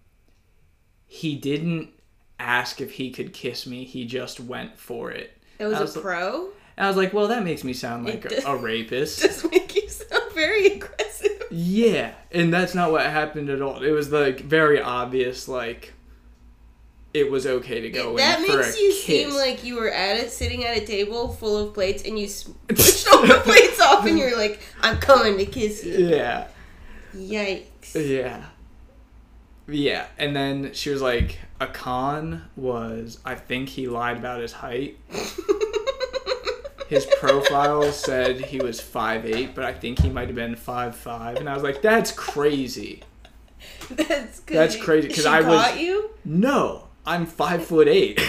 he 1.07 1.37
didn't 1.37 1.90
ask 2.38 2.81
if 2.81 2.92
he 2.92 3.11
could 3.11 3.33
kiss 3.33 3.66
me. 3.66 3.85
He 3.85 4.05
just 4.07 4.40
went 4.40 4.79
for 4.79 5.11
it. 5.11 5.37
It 5.59 5.66
was, 5.66 5.79
was 5.79 5.94
a 5.97 5.99
like- 5.99 6.05
pro. 6.05 6.49
I 6.77 6.87
was 6.87 6.97
like, 6.97 7.12
well, 7.12 7.27
that 7.29 7.42
makes 7.42 7.64
me 7.64 7.73
sound 7.73 8.05
like 8.07 8.25
a, 8.25 8.29
does- 8.29 8.44
a 8.44 8.57
rapist. 8.57 9.21
Does 9.23 9.51
make 9.51 9.75
you 9.75 9.88
sound 9.88 10.33
very 10.33 10.66
aggressive. 10.66 11.42
yeah, 11.51 12.12
and 12.31 12.55
that's 12.55 12.73
not 12.75 12.92
what 12.92 13.05
happened 13.05 13.51
at 13.51 13.61
all. 13.61 13.83
It 13.83 13.90
was 13.90 14.12
like 14.12 14.40
very 14.42 14.81
obvious, 14.81 15.49
like 15.49 15.92
it 17.12 17.29
was 17.33 17.47
okay 17.49 17.81
to 17.81 17.90
go 17.90 18.16
that 18.16 18.38
in 18.38 18.47
for 18.47 18.59
makes 18.59 18.77
a 18.77 18.81
you 18.81 18.90
kiss. 18.92 19.05
seem 19.05 19.31
like 19.35 19.64
you 19.64 19.75
were 19.75 19.90
at 19.90 20.18
it, 20.18 20.31
sitting 20.31 20.64
at 20.64 20.77
a 20.77 20.87
table 20.87 21.27
full 21.33 21.57
of 21.66 21.75
plates, 21.75 22.05
and 22.05 22.16
you 22.16 22.29
pushed 22.68 23.09
all 23.09 23.27
the 23.27 23.40
plates 23.42 23.81
off, 23.81 24.07
and 24.07 24.16
you're 24.16 24.37
like, 24.37 24.61
"I'm 24.81 24.99
coming 24.99 25.37
to 25.38 25.47
kiss 25.47 25.85
you." 25.85 25.94
yeah, 26.11 26.47
Yikes! 27.14 27.94
yeah, 27.94 28.44
yeah. 29.66 30.07
And 30.18 30.35
then 30.37 30.73
she 30.75 30.90
was 30.90 31.01
like, 31.03 31.38
a 31.61 31.66
con 31.66 32.44
was 32.57 33.18
I 33.25 33.35
think 33.35 33.68
he 33.71 33.87
lied 33.88 34.16
about 34.18 34.40
his 34.40 34.53
height. 34.53 34.99
His 36.88 37.07
profile 37.21 37.92
said 37.92 38.40
he 38.47 38.61
was 38.61 38.81
5'8", 38.81 39.55
but 39.55 39.62
I 39.64 39.75
think 39.75 39.99
he 40.01 40.09
might 40.09 40.29
have 40.29 40.35
been 40.37 40.55
5'5", 40.55 41.37
and 41.37 41.47
I 41.47 41.53
was 41.53 41.62
like, 41.62 41.83
that's 41.83 42.11
crazy. 42.12 43.03
That's 43.90 44.40
good. 44.40 44.57
That's 44.57 44.77
crazy, 44.77 45.09
'cause 45.09 45.18
She 45.25 45.27
I 45.27 45.40
was- 45.42 45.77
you. 45.79 46.11
No, 46.25 46.88
I'm 47.09 47.25
five 47.25 47.64
foot 47.64 47.88
eight. 47.88 48.21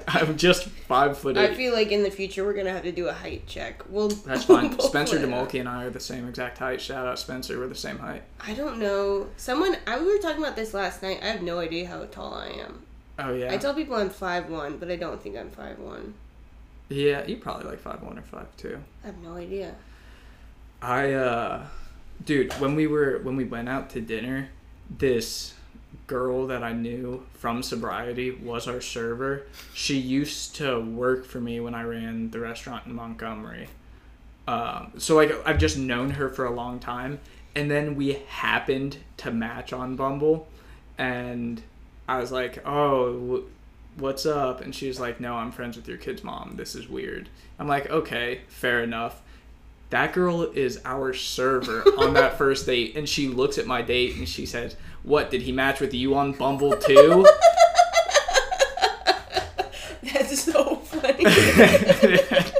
I'm 0.08 0.38
just 0.38 0.64
five 0.64 1.18
foot 1.18 1.36
eight. 1.36 1.50
I 1.50 1.54
feel 1.54 1.74
like 1.74 1.92
in 1.92 2.02
the 2.02 2.10
future 2.10 2.42
we're 2.42 2.54
gonna 2.54 2.72
have 2.72 2.84
to 2.84 2.90
do 2.90 3.06
a 3.08 3.12
height 3.12 3.46
check. 3.46 3.82
We'll. 3.90 4.08
That's 4.08 4.44
fine. 4.44 4.70
we'll 4.78 4.88
Spencer. 4.88 5.18
DeMolke 5.18 5.60
and 5.60 5.68
I 5.68 5.84
are 5.84 5.90
the 5.90 6.00
same 6.00 6.26
exact 6.26 6.56
height. 6.56 6.80
Shout 6.80 7.06
out 7.06 7.18
Spencer, 7.18 7.58
we're 7.58 7.66
the 7.66 7.74
same 7.74 7.98
height. 7.98 8.22
I 8.40 8.54
don't 8.54 8.78
know. 8.78 9.28
Someone. 9.36 9.76
I, 9.86 9.98
we 10.00 10.06
were 10.06 10.16
talking 10.16 10.42
about 10.42 10.56
this 10.56 10.72
last 10.72 11.02
night. 11.02 11.18
I 11.22 11.26
have 11.26 11.42
no 11.42 11.58
idea 11.58 11.86
how 11.86 12.02
tall 12.06 12.32
I 12.32 12.46
am. 12.46 12.82
Oh 13.18 13.34
yeah. 13.34 13.52
I 13.52 13.58
tell 13.58 13.74
people 13.74 13.94
I'm 13.94 14.08
five 14.08 14.48
one, 14.48 14.78
but 14.78 14.90
I 14.90 14.96
don't 14.96 15.20
think 15.22 15.36
I'm 15.36 15.50
five 15.50 15.78
one. 15.78 16.14
yeah, 16.88 17.26
you 17.26 17.36
probably 17.36 17.68
like 17.68 17.80
five 17.80 18.02
one 18.02 18.18
or 18.18 18.22
five 18.22 18.46
two. 18.56 18.82
I 19.02 19.08
have 19.08 19.18
no 19.18 19.36
idea. 19.36 19.74
I 20.80 21.12
uh 21.12 21.66
dude, 22.24 22.54
when 22.54 22.74
we 22.74 22.86
were 22.86 23.20
when 23.22 23.36
we 23.36 23.44
went 23.44 23.68
out 23.68 23.90
to 23.90 24.00
dinner, 24.00 24.48
this 24.88 25.52
girl 26.06 26.46
that 26.46 26.62
I 26.62 26.72
knew 26.72 27.24
from 27.34 27.62
sobriety 27.62 28.30
was 28.30 28.68
our 28.68 28.80
server. 28.80 29.46
She 29.72 29.96
used 29.96 30.56
to 30.56 30.80
work 30.80 31.24
for 31.24 31.40
me 31.40 31.60
when 31.60 31.74
I 31.74 31.82
ran 31.82 32.30
the 32.30 32.40
restaurant 32.40 32.86
in 32.86 32.94
Montgomery. 32.94 33.68
Um, 34.46 34.92
so 34.98 35.16
like 35.16 35.32
I've 35.46 35.58
just 35.58 35.78
known 35.78 36.10
her 36.10 36.28
for 36.28 36.44
a 36.44 36.50
long 36.50 36.78
time, 36.78 37.20
and 37.54 37.70
then 37.70 37.96
we 37.96 38.14
happened 38.28 38.98
to 39.18 39.30
match 39.30 39.72
on 39.72 39.96
Bumble, 39.96 40.46
and 40.98 41.62
I 42.06 42.18
was 42.18 42.30
like, 42.30 42.66
"Oh, 42.66 43.44
what's 43.96 44.26
up?" 44.26 44.60
And 44.60 44.74
she 44.74 44.88
was 44.88 45.00
like, 45.00 45.18
"No, 45.18 45.34
I'm 45.34 45.50
friends 45.50 45.76
with 45.76 45.88
your 45.88 45.96
kid's 45.96 46.22
mom. 46.22 46.54
This 46.56 46.74
is 46.74 46.88
weird." 46.88 47.30
I'm 47.58 47.68
like, 47.68 47.88
"Okay, 47.88 48.42
fair 48.48 48.82
enough." 48.82 49.22
That 49.88 50.12
girl 50.12 50.42
is 50.42 50.80
our 50.84 51.14
server 51.14 51.82
on 51.96 52.14
that 52.14 52.36
first 52.38 52.66
date, 52.66 52.96
and 52.96 53.08
she 53.08 53.28
looks 53.28 53.56
at 53.56 53.66
my 53.66 53.80
date 53.80 54.16
and 54.16 54.28
she 54.28 54.44
says, 54.44 54.76
"What 55.04 55.30
did 55.30 55.42
he 55.42 55.52
match 55.52 55.78
with 55.80 55.94
you 55.94 56.14
on 56.16 56.32
Bumble 56.32 56.76
too?" 56.76 57.24
That's 60.12 60.40
so 60.42 60.76
funny. 60.76 61.24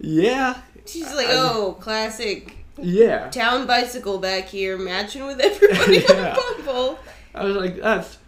yeah, 0.00 0.58
She's 0.86 1.12
like, 1.14 1.26
oh, 1.30 1.76
classic 1.80 2.56
yeah. 2.80 3.28
town 3.30 3.66
bicycle 3.66 4.18
back 4.18 4.44
here, 4.48 4.76
matching 4.78 5.26
with 5.26 5.40
everybody 5.40 5.98
Yeah. 6.08 6.34
on 6.36 6.64
Bumble. 6.64 6.98
I 7.34 7.44
was 7.44 7.56
like, 7.56 7.80
"That's 7.80 8.18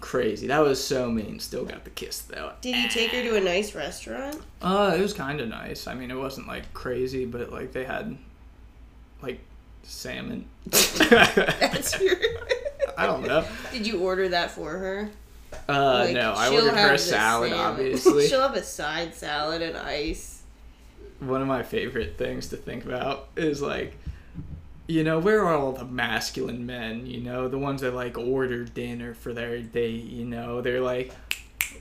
crazy." 0.00 0.46
That 0.48 0.60
was 0.60 0.82
so 0.82 1.10
mean. 1.10 1.38
Still 1.38 1.64
got 1.64 1.84
the 1.84 1.90
kiss 1.90 2.20
though. 2.22 2.52
Did 2.60 2.76
you 2.76 2.88
take 2.88 3.10
her 3.10 3.22
to 3.22 3.36
a 3.36 3.40
nice 3.40 3.74
restaurant? 3.74 4.40
Uh, 4.60 4.94
it 4.96 5.00
was 5.00 5.12
kind 5.12 5.40
of 5.40 5.48
nice. 5.48 5.86
I 5.86 5.94
mean, 5.94 6.10
it 6.10 6.16
wasn't 6.18 6.46
like 6.48 6.72
crazy, 6.74 7.24
but 7.24 7.50
like 7.50 7.72
they 7.72 7.84
had 7.84 8.16
like 9.22 9.40
salmon. 9.82 10.46
That's 10.66 12.00
your. 12.00 12.16
I 12.96 13.06
don't 13.06 13.26
know. 13.26 13.44
Did 13.72 13.86
you 13.86 14.00
order 14.00 14.28
that 14.30 14.50
for 14.50 14.70
her? 14.70 15.10
Uh, 15.68 16.04
Like, 16.06 16.14
no, 16.14 16.32
I 16.32 16.48
ordered 16.52 16.70
her 16.70 16.76
have 16.76 16.90
a 16.94 16.98
salad, 16.98 17.50
salmon. 17.50 17.66
obviously. 17.66 18.26
she'll 18.28 18.40
have 18.40 18.54
a 18.54 18.62
side 18.62 19.14
salad 19.14 19.62
and 19.62 19.76
ice. 19.76 20.42
One 21.20 21.40
of 21.40 21.46
my 21.48 21.62
favorite 21.62 22.16
things 22.18 22.48
to 22.48 22.56
think 22.56 22.84
about 22.84 23.28
is 23.36 23.62
like, 23.62 23.96
you 24.88 25.04
know, 25.04 25.18
where 25.20 25.44
are 25.44 25.54
all 25.56 25.72
the 25.72 25.84
masculine 25.84 26.66
men? 26.66 27.06
You 27.06 27.20
know, 27.20 27.48
the 27.48 27.58
ones 27.58 27.82
that 27.82 27.94
like 27.94 28.18
order 28.18 28.64
dinner 28.64 29.14
for 29.14 29.32
their 29.32 29.60
date. 29.60 30.04
You 30.04 30.24
know, 30.24 30.60
they're 30.60 30.80
like, 30.80 31.12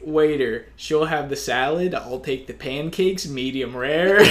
waiter, 0.01 0.67
she'll 0.75 1.05
have 1.05 1.29
the 1.29 1.35
salad. 1.35 1.95
I'll 1.95 2.19
take 2.19 2.45
the 2.47 2.53
pancakes, 2.53 3.27
medium 3.27 3.75
rare. 3.75 4.19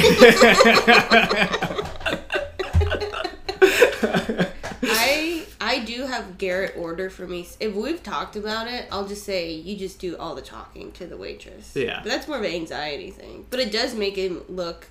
I 4.83 5.45
I 5.61 5.81
do 5.85 6.07
have 6.21 6.39
Garrett 6.39 6.77
order 6.77 7.11
for 7.11 7.27
me. 7.27 7.47
If 7.59 7.75
we've 7.75 8.03
talked 8.03 8.37
about 8.37 8.69
it, 8.69 8.87
I'll 8.91 9.07
just 9.07 9.25
say 9.25 9.53
you 9.53 9.77
just 9.77 9.99
do 9.99 10.17
all 10.17 10.35
the 10.35 10.43
talking 10.43 10.93
to 10.93 11.07
the 11.07 11.17
waitress. 11.17 11.75
Yeah. 11.75 12.01
But 12.03 12.11
that's 12.11 12.29
more 12.29 12.39
of 12.39 12.45
an 12.45 12.53
anxiety 12.53 13.11
thing. 13.11 13.47
But 13.51 13.61
it 13.61 13.73
does 13.73 13.95
make 13.95 14.17
him 14.17 14.43
look 14.49 14.89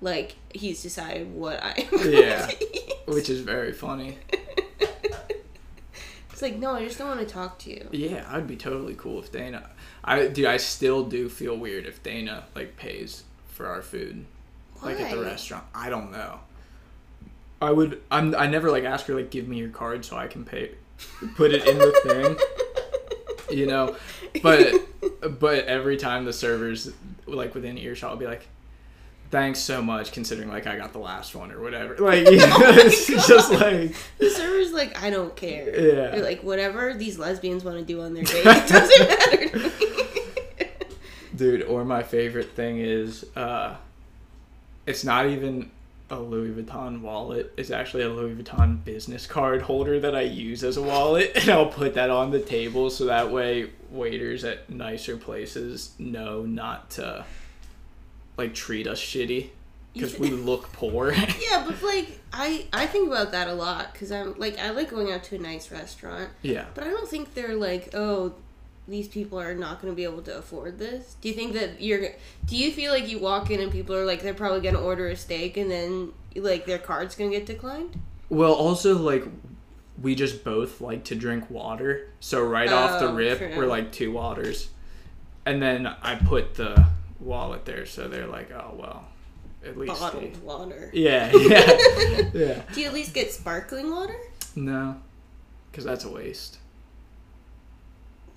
like 0.00 0.36
he's 0.54 0.82
decided 0.82 1.34
what 1.34 1.62
I 1.62 1.86
am 1.92 2.12
Yeah. 2.12 2.50
Which 3.06 3.28
is 3.28 3.40
very 3.40 3.72
funny. 3.72 4.18
It's 6.40 6.42
like, 6.50 6.56
no, 6.58 6.72
I 6.72 6.86
just 6.86 6.96
don't 6.96 7.06
want 7.06 7.20
to 7.20 7.26
talk 7.26 7.58
to 7.58 7.70
you. 7.70 7.86
Yeah, 7.92 8.26
I'd 8.30 8.46
be 8.46 8.56
totally 8.56 8.94
cool 8.94 9.20
if 9.20 9.30
Dana. 9.30 9.68
I 10.02 10.26
do. 10.28 10.48
I 10.48 10.56
still 10.56 11.04
do 11.04 11.28
feel 11.28 11.54
weird 11.54 11.84
if 11.84 12.02
Dana 12.02 12.44
like 12.54 12.78
pays 12.78 13.24
for 13.48 13.66
our 13.66 13.82
food, 13.82 14.24
like 14.82 14.98
at 14.98 15.10
the 15.10 15.20
restaurant. 15.22 15.64
I 15.74 15.90
don't 15.90 16.10
know. 16.10 16.40
I 17.60 17.70
would. 17.70 18.00
I'm. 18.10 18.34
I 18.34 18.46
never 18.46 18.70
like 18.70 18.84
ask 18.84 19.06
her 19.06 19.14
like 19.14 19.30
give 19.30 19.46
me 19.46 19.58
your 19.58 19.68
card 19.68 20.04
so 20.04 20.16
I 20.16 20.28
can 20.28 20.44
pay, 20.44 20.72
put 21.36 21.52
it 21.52 21.66
in 21.66 21.78
the 21.78 21.92
thing. 22.04 22.36
You 23.50 23.66
know, 23.66 23.96
but 24.44 24.74
but 25.40 25.64
every 25.64 25.96
time 25.96 26.24
the 26.24 26.32
servers 26.32 26.92
like 27.26 27.52
within 27.52 27.76
earshot 27.78 28.12
will 28.12 28.16
be 28.18 28.26
like, 28.28 28.46
"Thanks 29.32 29.58
so 29.58 29.82
much," 29.82 30.12
considering 30.12 30.48
like 30.48 30.68
I 30.68 30.76
got 30.76 30.92
the 30.92 31.00
last 31.00 31.34
one 31.34 31.50
or 31.50 31.60
whatever. 31.60 31.96
Like 32.00 32.26
you 32.30 32.36
know, 32.36 32.56
it's 32.60 33.08
just 33.08 33.50
like 33.50 33.92
The 34.18 34.30
server's 34.30 34.72
like, 34.72 35.02
I 35.02 35.10
don't 35.10 35.34
care. 35.34 35.66
Yeah. 35.68 36.10
They're 36.10 36.22
like, 36.22 36.44
whatever 36.44 36.94
these 36.94 37.18
lesbians 37.18 37.64
want 37.64 37.78
to 37.78 37.84
do 37.84 38.00
on 38.02 38.14
their 38.14 38.22
date, 38.22 38.46
it 38.46 38.68
doesn't 38.68 39.08
matter 39.08 39.48
to 39.48 39.58
me. 39.58 40.68
Dude, 41.34 41.62
or 41.64 41.84
my 41.84 42.04
favorite 42.04 42.52
thing 42.52 42.78
is 42.78 43.24
uh 43.34 43.74
it's 44.86 45.02
not 45.02 45.26
even 45.26 45.72
a 46.10 46.18
Louis 46.18 46.50
Vuitton 46.50 47.00
wallet. 47.00 47.52
It's 47.56 47.70
actually 47.70 48.02
a 48.02 48.08
Louis 48.08 48.34
Vuitton 48.34 48.84
business 48.84 49.26
card 49.26 49.62
holder 49.62 50.00
that 50.00 50.14
I 50.14 50.22
use 50.22 50.64
as 50.64 50.76
a 50.76 50.82
wallet 50.82 51.32
and 51.36 51.48
I'll 51.48 51.66
put 51.66 51.94
that 51.94 52.10
on 52.10 52.30
the 52.30 52.40
table 52.40 52.90
so 52.90 53.06
that 53.06 53.30
way 53.30 53.70
waiters 53.90 54.44
at 54.44 54.68
nicer 54.70 55.16
places 55.16 55.92
know 55.98 56.42
not 56.42 56.90
to 56.90 57.24
like 58.36 58.54
treat 58.54 58.86
us 58.86 59.00
shitty 59.00 59.50
cuz 59.98 60.18
we 60.18 60.30
look 60.30 60.72
poor. 60.72 61.12
Yeah, 61.50 61.64
but 61.66 61.82
like 61.82 62.20
I 62.32 62.66
I 62.72 62.86
think 62.86 63.08
about 63.08 63.32
that 63.32 63.48
a 63.48 63.54
lot 63.54 63.92
because 63.92 64.10
I'm 64.10 64.38
like 64.38 64.58
I 64.58 64.70
like 64.70 64.90
going 64.90 65.12
out 65.12 65.24
to 65.24 65.36
a 65.36 65.38
nice 65.38 65.70
restaurant, 65.70 66.30
yeah. 66.42 66.66
but 66.74 66.84
I 66.84 66.88
don't 66.88 67.08
think 67.08 67.34
they're 67.34 67.56
like 67.56 67.94
oh 67.94 68.34
these 68.88 69.06
people 69.08 69.38
are 69.40 69.54
not 69.54 69.80
going 69.80 69.92
to 69.92 69.96
be 69.96 70.04
able 70.04 70.22
to 70.22 70.36
afford 70.36 70.78
this. 70.78 71.14
Do 71.20 71.28
you 71.28 71.34
think 71.34 71.52
that 71.54 71.80
you're? 71.80 72.08
Do 72.46 72.56
you 72.56 72.72
feel 72.72 72.92
like 72.92 73.08
you 73.08 73.18
walk 73.18 73.50
in 73.50 73.60
and 73.60 73.70
people 73.70 73.94
are 73.94 74.04
like 74.04 74.22
they're 74.22 74.34
probably 74.34 74.60
going 74.60 74.74
to 74.74 74.80
order 74.80 75.08
a 75.08 75.16
steak 75.16 75.56
and 75.56 75.70
then 75.70 76.12
like 76.34 76.66
their 76.66 76.78
card's 76.78 77.14
going 77.14 77.30
to 77.30 77.36
get 77.36 77.46
declined? 77.46 78.00
Well, 78.28 78.52
also 78.52 78.96
like 78.98 79.24
we 80.00 80.14
just 80.14 80.44
both 80.44 80.80
like 80.80 81.04
to 81.04 81.14
drink 81.14 81.50
water, 81.50 82.08
so 82.20 82.42
right 82.42 82.70
off 82.72 83.00
the 83.00 83.08
Oh, 83.08 83.14
rip, 83.14 83.38
true. 83.38 83.52
we're 83.56 83.66
like 83.66 83.92
two 83.92 84.12
waters, 84.12 84.70
and 85.44 85.60
then 85.62 85.86
I 85.86 86.14
put 86.14 86.54
the 86.54 86.86
wallet 87.20 87.64
there, 87.66 87.84
so 87.86 88.08
they're 88.08 88.26
like, 88.26 88.50
oh 88.50 88.74
well, 88.78 89.04
at 89.64 89.76
least. 89.76 90.00
Bottled 90.00 90.32
they- 90.34 90.38
water. 90.40 90.90
Yeah, 90.94 91.30
yeah, 91.36 92.30
yeah. 92.32 92.62
Do 92.72 92.80
you 92.80 92.86
at 92.86 92.94
least 92.94 93.12
get 93.14 93.30
sparkling 93.30 93.90
water? 93.90 94.16
No, 94.56 94.96
because 95.70 95.84
that's 95.84 96.04
a 96.04 96.10
waste. 96.10 96.56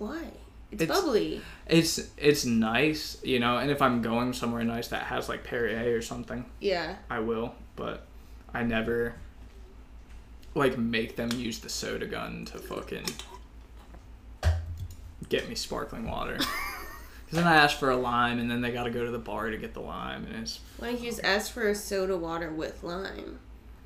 Why? 0.07 0.31
It's, 0.71 0.81
It's- 0.81 0.99
bubbly. 0.99 1.41
It's 1.67 2.09
it's 2.17 2.45
nice, 2.45 3.17
you 3.23 3.39
know, 3.39 3.57
and 3.57 3.69
if 3.71 3.81
I'm 3.81 4.01
going 4.01 4.33
somewhere 4.33 4.63
nice 4.63 4.87
that 4.89 5.03
has 5.03 5.29
like 5.29 5.43
Perrier 5.43 5.95
or 5.97 6.01
something, 6.01 6.45
Yeah. 6.59 6.95
I 7.09 7.19
will, 7.19 7.55
but 7.75 8.05
I 8.53 8.63
never 8.63 9.15
like 10.55 10.77
make 10.77 11.15
them 11.15 11.31
use 11.31 11.59
the 11.59 11.69
soda 11.69 12.05
gun 12.05 12.45
to 12.45 12.57
fucking 12.57 13.05
get 15.29 15.47
me 15.49 15.55
sparkling 15.55 16.09
water. 16.09 16.37
Because 17.25 17.45
then 17.45 17.51
I 17.51 17.55
ask 17.55 17.79
for 17.79 17.89
a 17.89 17.95
lime, 17.97 18.37
and 18.37 18.51
then 18.51 18.61
they 18.61 18.69
got 18.71 18.83
to 18.83 18.91
go 18.91 19.05
to 19.05 19.09
the 19.09 19.17
bar 19.17 19.49
to 19.49 19.57
get 19.57 19.73
the 19.73 19.79
lime, 19.79 20.25
and 20.25 20.35
it's 20.43 20.59
Why 20.77 20.91
don't 20.91 21.01
you 21.01 21.09
just 21.09 21.23
ask 21.23 21.51
for 21.51 21.67
a 21.67 21.73
soda 21.73 22.15
water 22.15 22.51
with 22.51 22.83
lime? 22.83 23.39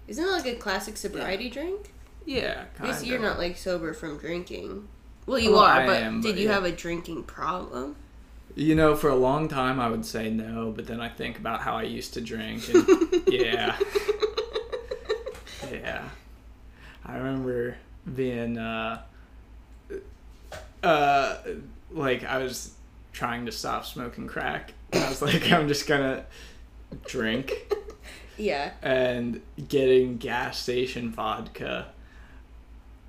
Isn't 0.06 0.25
that 0.25 0.32
like 0.32 0.45
a 0.47 0.56
classic 0.56 0.97
sobriety 0.97 1.49
drink? 1.49 1.93
yeah, 2.25 2.65
kind 2.75 3.08
you're 3.08 3.19
not 3.21 3.38
like 3.38 3.56
sober 3.56 3.93
from 3.93 4.17
drinking. 4.17 4.89
Well, 5.27 5.37
you 5.39 5.51
Well, 5.51 5.59
are, 5.59 5.85
but 5.85 6.01
am, 6.01 6.21
did 6.21 6.33
but 6.35 6.41
you 6.41 6.47
yeah. 6.47 6.53
have 6.55 6.63
a 6.63 6.71
drinking 6.71 7.23
problem? 7.25 7.95
You 8.55 8.73
know, 8.73 8.95
for 8.95 9.09
a 9.09 9.15
long 9.15 9.47
time 9.49 9.79
I 9.79 9.89
would 9.89 10.05
say 10.05 10.31
no, 10.31 10.71
but 10.75 10.87
then 10.87 10.99
I 10.99 11.09
think 11.09 11.37
about 11.37 11.61
how 11.61 11.75
I 11.75 11.83
used 11.83 12.15
to 12.15 12.21
drink, 12.21 12.67
and 12.69 12.87
yeah, 13.27 13.77
yeah. 15.71 16.09
I 17.05 17.17
remember 17.17 17.77
being 18.15 18.57
uh, 18.57 19.01
uh, 20.83 21.37
like 21.91 22.23
I 22.23 22.37
was 22.39 22.73
trying 23.13 23.45
to 23.45 23.51
stop 23.51 23.85
smoking 23.85 24.27
crack. 24.27 24.73
And 24.91 25.03
I 25.03 25.09
was 25.09 25.21
like, 25.21 25.51
I'm 25.51 25.67
just 25.67 25.87
gonna 25.87 26.25
drink 27.05 27.53
Yeah. 28.37 28.71
and 28.81 29.41
getting 29.67 30.17
gas 30.17 30.57
station 30.59 31.11
vodka 31.11 31.87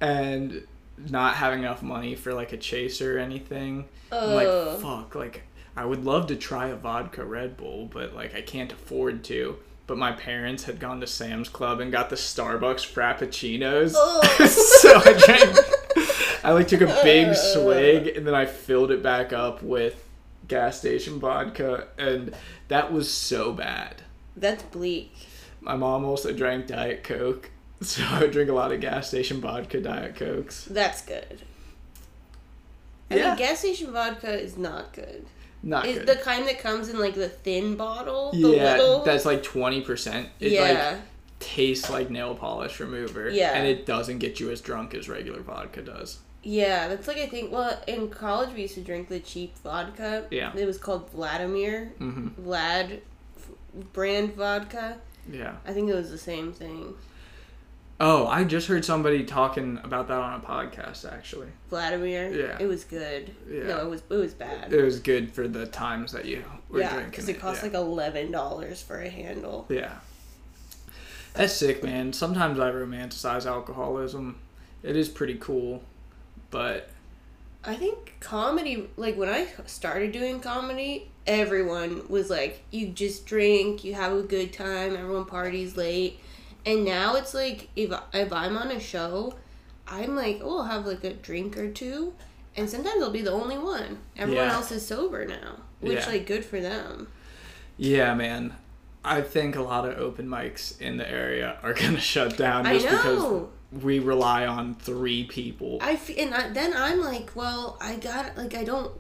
and 0.01 0.67
not 1.09 1.35
having 1.37 1.61
enough 1.61 1.83
money 1.83 2.15
for 2.15 2.35
like 2.35 2.53
a 2.53 2.57
chaser 2.57 3.17
or 3.17 3.21
anything. 3.21 3.87
I'm 4.11 4.35
like, 4.35 4.81
fuck, 4.81 5.15
like 5.15 5.43
I 5.77 5.85
would 5.85 6.05
love 6.05 6.27
to 6.29 6.37
try 6.37 6.69
a 6.69 6.77
vodka 6.77 7.25
Red 7.25 7.57
Bull, 7.57 7.89
but 7.93 8.15
like 8.15 8.35
I 8.35 8.41
can't 8.43 8.73
afford 8.73 9.25
to. 9.25 9.57
But 9.87 9.97
my 9.97 10.13
parents 10.13 10.65
had 10.65 10.81
gone 10.81 11.01
to 11.01 11.07
Sam's 11.07 11.49
Club 11.49 11.81
and 11.81 11.91
got 11.91 12.11
the 12.11 12.17
Starbucks 12.17 12.87
Frappuccinos. 12.93 13.95
So 14.49 14.95
I 14.97 15.13
drank 15.13 15.59
I 16.45 16.53
like 16.53 16.69
took 16.69 16.81
a 16.81 17.01
big 17.03 17.35
swig 17.35 18.17
and 18.17 18.27
then 18.27 18.35
I 18.35 18.47
filled 18.47 18.91
it 18.91 19.03
back 19.03 19.33
up 19.33 19.63
with 19.63 20.05
gas 20.47 20.79
station 20.79 21.19
vodka 21.19 21.89
and 21.99 22.35
that 22.69 22.93
was 22.93 23.11
so 23.11 23.53
bad. 23.53 24.03
That's 24.37 24.63
bleak. 24.63 25.13
My 25.61 25.75
mom 25.77 26.05
also 26.05 26.33
drank 26.33 26.69
Diet 26.69 27.03
Coke, 27.03 27.51
so 27.83 28.03
I 28.09 28.21
would 28.21 28.33
drink 28.33 28.51
a 28.51 28.55
lot 28.55 28.73
of 28.73 28.81
gas 28.81 29.09
station 29.09 29.41
vodka 29.41 29.81
Diet 29.81 30.17
Cokes. 30.17 30.65
That's 30.65 31.03
good. 31.03 31.43
I 33.11 33.17
Yeah. 33.17 33.29
mean, 33.29 33.39
gas 33.39 33.61
station 33.61 33.93
vodka 33.93 34.31
is 34.33 34.57
not 34.57 34.93
good. 34.93 35.25
Not 35.63 35.87
Is 35.87 35.99
good. 35.99 36.07
the 36.07 36.17
kind 36.17 36.47
that 36.47 36.61
comes 36.61 36.89
in 36.89 36.99
like 37.01 37.15
the 37.15 37.29
thin 37.29 37.75
bottle? 37.77 38.31
The 38.31 38.39
yeah, 38.39 38.77
little... 38.77 39.03
that's 39.03 39.25
like 39.25 39.43
twenty 39.43 39.81
percent. 39.81 40.29
It 40.39 40.53
yeah. 40.53 40.63
like 40.63 41.01
tastes 41.41 41.91
like 41.91 42.11
nail 42.11 42.35
polish 42.35 42.79
remover. 42.79 43.29
Yeah. 43.29 43.53
and 43.55 43.67
it 43.67 43.85
doesn't 43.85 44.19
get 44.19 44.39
you 44.39 44.51
as 44.51 44.61
drunk 44.61 44.95
as 44.95 45.09
regular 45.09 45.41
vodka 45.41 45.83
does. 45.83 46.19
Yeah, 46.45 46.87
that's 46.87 47.09
like 47.09 47.17
I 47.19 47.27
think. 47.27 47.51
Well, 47.51 47.81
in 47.89 48.09
college 48.09 48.55
we 48.55 48.63
used 48.63 48.75
to 48.75 48.83
drink 48.83 49.09
the 49.09 49.19
cheap 49.19 49.59
vodka. 49.59 50.27
Yeah. 50.31 50.55
It 50.57 50.65
was 50.65 50.79
called 50.79 51.11
Vladimir. 51.11 51.87
hmm 51.99 52.29
Vlad 52.41 53.01
brand 53.93 54.35
vodka. 54.35 54.99
Yeah. 55.31 55.57
I 55.67 55.73
think 55.73 55.91
it 55.91 55.95
was 55.95 56.11
the 56.11 56.19
same 56.19 56.53
thing. 56.53 56.95
Oh, 58.01 58.29
I 58.29 58.45
just 58.45 58.69
heard 58.69 58.85
somebody 58.85 59.25
talking 59.25 59.81
about 59.83 60.07
that 60.09 60.19
on 60.19 60.41
a 60.41 60.45
podcast. 60.45 61.11
Actually, 61.11 61.49
Vladimir. 61.69 62.31
Yeah. 62.31 62.57
It 62.61 62.67
was 62.67 62.85
good. 62.85 63.35
Yeah. 63.51 63.65
No, 63.65 63.79
it 63.79 63.91
was 63.91 64.03
it 64.09 64.15
was 64.15 64.35
bad. 64.35 64.73
it 64.73 64.83
was 64.83 65.01
good 65.01 65.33
for 65.33 65.49
the 65.49 65.67
times 65.67 66.13
that 66.13 66.25
you 66.25 66.45
were 66.69 66.81
yeah, 66.81 66.93
drinking 66.93 67.11
because 67.11 67.29
it 67.29 67.41
cost 67.41 67.63
yeah. 67.63 67.71
like 67.71 67.75
eleven 67.75 68.31
dollars 68.31 68.83
for 68.83 69.01
a 69.01 69.09
handle. 69.09 69.67
Yeah. 69.69 69.95
That's 71.35 71.53
sick, 71.53 71.83
man. 71.83 72.13
Sometimes 72.13 72.59
I 72.59 72.71
romanticize 72.71 73.47
alcoholism. 73.47 74.39
It 74.83 74.97
is 74.97 75.09
pretty 75.09 75.37
cool, 75.37 75.83
but 76.51 76.89
I 77.65 77.75
think 77.75 78.15
comedy, 78.21 78.89
like 78.97 79.17
when 79.17 79.29
I 79.29 79.47
started 79.67 80.13
doing 80.13 80.41
comedy, 80.41 81.11
everyone 81.27 82.09
was 82.09 82.31
like, 82.31 82.63
you 82.71 82.89
just 82.89 83.27
drink, 83.27 83.85
you 83.85 83.95
have 83.95 84.13
a 84.13 84.23
good 84.23 84.53
time, 84.53 84.97
everyone 84.97 85.27
parties 85.27 85.77
late. 85.77 86.21
And 86.69 86.85
now 86.85 87.17
it's 87.17 87.33
like, 87.35 87.69
if, 87.77 87.91
if 88.13 88.33
I'm 88.33 88.57
on 88.57 88.71
a 88.71 88.79
show, 88.79 89.35
I'm 89.87 90.15
like, 90.15 90.41
oh, 90.43 90.59
I'll 90.59 90.65
have 90.65 90.87
like 90.87 91.03
a 91.05 91.15
drink 91.15 91.57
or 91.57 91.71
two. 91.71 92.13
And 92.57 92.69
sometimes 92.69 93.03
I'll 93.03 93.11
be 93.11 93.23
the 93.23 93.33
only 93.33 93.57
one. 93.59 93.99
Everyone 94.17 94.47
Yeah. 94.49 94.55
else 94.55 94.71
is 94.71 94.87
sober 94.87 95.25
now, 95.27 95.57
which, 95.81 95.93
Yeah. 96.01 96.07
like, 96.07 96.27
good 96.27 96.45
for 96.45 96.61
them. 96.61 97.09
yeah, 97.77 98.13
man. 98.15 98.55
I 99.05 99.23
think 99.23 99.55
a 99.57 99.63
lot 99.63 99.89
of 99.89 99.97
open 99.99 100.27
mics 100.29 100.79
in 100.81 100.97
the 100.99 101.09
area 101.11 101.59
are 101.63 101.73
gonna 101.81 102.01
shut 102.01 102.37
down 102.37 102.67
I 102.67 102.79
just 102.79 102.89
because 102.91 103.45
we 103.71 104.01
rely 104.01 104.45
on 104.47 104.75
three 104.75 105.25
people. 105.25 105.79
I 105.81 105.93
f- 105.93 106.11
and 106.19 106.35
I, 106.35 106.49
then 106.51 106.75
I'm 106.77 107.01
like, 107.01 107.31
well, 107.35 107.79
I 107.81 107.97
got 107.97 108.37
like 108.37 108.55
I 108.55 108.65
don't, 108.65 108.91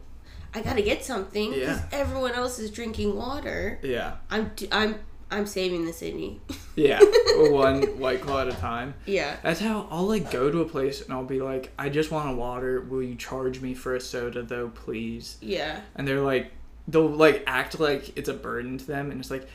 I 0.54 0.62
gotta 0.62 0.82
get 0.82 1.04
something 1.04 1.50
because 1.52 1.78
Yeah. 1.80 1.88
everyone 2.00 2.32
else 2.32 2.58
is 2.60 2.70
drinking 2.70 3.16
water. 3.16 3.78
yeah, 3.82 4.14
I'm 4.30 4.52
I'm 4.72 4.94
I'm 5.30 5.46
saving 5.46 5.84
the 5.86 5.92
city. 5.92 6.40
yeah, 6.76 7.00
one 7.36 7.82
white 7.98 8.20
claw 8.22 8.40
at 8.40 8.48
a 8.48 8.52
time. 8.52 8.94
yeah. 9.06 9.36
That's 9.42 9.60
how 9.60 9.86
I'll 9.90 10.06
like 10.06 10.30
go 10.30 10.50
to 10.50 10.60
a 10.60 10.64
place 10.68 11.02
and 11.02 11.12
I'll 11.12 11.24
be 11.24 11.40
like, 11.40 11.72
I 11.78 11.88
just 11.90 12.10
want 12.10 12.30
a 12.30 12.34
water. 12.34 12.80
Will 12.80 13.02
you 13.02 13.14
charge 13.14 13.60
me 13.60 13.74
for 13.74 13.94
a 13.94 14.00
soda 14.00 14.42
though, 14.42 14.68
please? 14.68 15.36
Yeah. 15.40 15.80
And 15.96 16.08
they're 16.08 16.20
like, 16.22 16.52
they'll 16.86 17.06
like 17.08 17.44
act 17.46 17.78
like 17.78 18.16
it's 18.16 18.28
a 18.28 18.34
burden 18.34 18.78
to 18.78 18.84
them, 18.86 19.10
and 19.10 19.20
it's 19.20 19.30
like, 19.30 19.46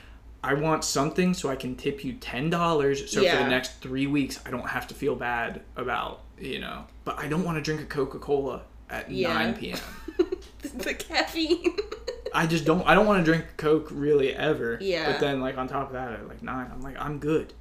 I 0.44 0.54
want 0.56 0.84
something 0.84 1.34
so 1.34 1.50
I 1.50 1.56
can 1.56 1.76
tip 1.76 2.04
you 2.04 2.14
ten 2.14 2.50
dollars. 2.50 3.12
So 3.12 3.22
for 3.22 3.38
the 3.44 3.48
next 3.50 3.82
three 3.82 4.08
weeks, 4.08 4.40
I 4.46 4.52
don't 4.52 4.68
have 4.70 4.88
to 4.90 4.94
feel 4.94 5.16
bad 5.16 5.62
about 5.76 6.22
you 6.40 6.60
know. 6.60 6.86
But 7.06 7.18
I 7.18 7.28
don't 7.28 7.44
want 7.44 7.58
to 7.58 7.62
drink 7.62 7.82
a 7.82 7.86
Coca 7.86 8.20
Cola 8.20 8.62
at 8.90 9.10
Yeah. 9.10 9.34
nine 9.34 9.54
p.m. 9.56 9.80
the 10.76 10.94
caffeine. 10.94 11.76
I 12.34 12.48
just 12.48 12.66
don't. 12.66 12.86
I 12.88 12.96
don't 12.96 13.06
want 13.06 13.24
to 13.26 13.32
drink 13.32 13.46
Coke 13.58 13.88
really 13.92 14.34
ever. 14.36 14.78
Yeah. 14.82 15.12
But 15.12 15.20
then 15.22 15.42
like 15.42 15.58
on 15.58 15.68
top 15.68 15.88
of 15.88 15.94
that, 15.94 16.12
at 16.14 16.28
like 16.28 16.42
nine, 16.44 16.70
I'm 16.74 16.82
like, 16.82 17.00
I'm 17.00 17.20
good. 17.20 17.54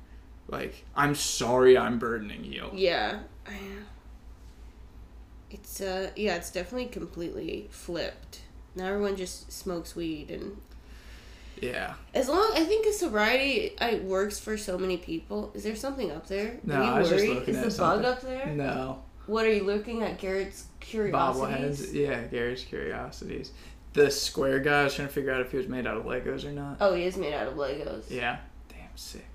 Like 0.49 0.85
I'm 0.97 1.15
sorry, 1.15 1.77
I'm 1.79 1.99
burdening 1.99 2.45
you. 2.45 2.69
yeah. 2.75 3.21
I, 3.47 3.53
it's 5.51 5.81
uh 5.81 6.11
yeah, 6.17 6.37
it's 6.37 6.51
definitely 6.51 6.87
completely 6.87 7.69
flipped. 7.71 8.41
Now 8.75 8.87
everyone 8.87 9.17
just 9.17 9.53
smokes 9.53 9.95
weed 9.95 10.31
and 10.31 10.57
Yeah. 11.61 11.95
as 12.15 12.29
long 12.29 12.53
I 12.55 12.65
think 12.65 12.87
a 12.87 12.93
sobriety 12.93 13.73
I 13.81 13.97
works 13.97 14.39
for 14.41 14.57
so 14.57 14.79
many 14.79 14.97
people. 14.97 15.51
Is 15.55 15.63
there 15.65 15.77
something 15.77 16.11
up 16.11 16.27
there? 16.27 16.59
No, 16.65 16.75
Are 16.77 16.85
you 16.85 16.91
I 16.91 16.99
was 17.01 17.11
just 17.11 17.25
worried? 17.25 17.35
looking 17.39 17.55
Is 17.55 17.59
at 17.59 17.71
the 17.73 17.79
bug 17.79 18.03
something. 18.05 18.07
up 18.13 18.21
there? 18.23 18.47
No. 18.55 19.03
What 19.27 19.45
are 19.47 19.53
you 19.53 19.65
looking 19.65 20.03
at? 20.03 20.19
Garrett's 20.19 20.65
curiosities. 20.81 21.93
Bobbleheads. 21.93 21.93
Yeah, 21.95 22.23
Garrett's 22.25 22.65
curiosities. 22.65 23.53
The 23.95 24.11
square 24.11 24.59
guy 24.61 24.81
I 24.81 24.85
was 24.85 24.95
trying 24.95 25.09
to 25.09 25.15
figure 25.15 25.33
out 25.33 25.41
if 25.43 25.51
he 25.51 25.57
was 25.59 25.69
made 25.69 25.87
out 25.87 25.97
of 25.99 26.05
Legos 26.05 26.45
or 26.45 26.53
not. 26.53 26.79
Oh, 26.81 26.95
he 26.95 27.05
is 27.05 27.17
made 27.17 27.35
out 27.35 27.47
of 27.49 27.55
Legos. 27.55 28.05
Yeah. 28.11 28.39
Damn 28.69 28.79
sick. 28.97 29.27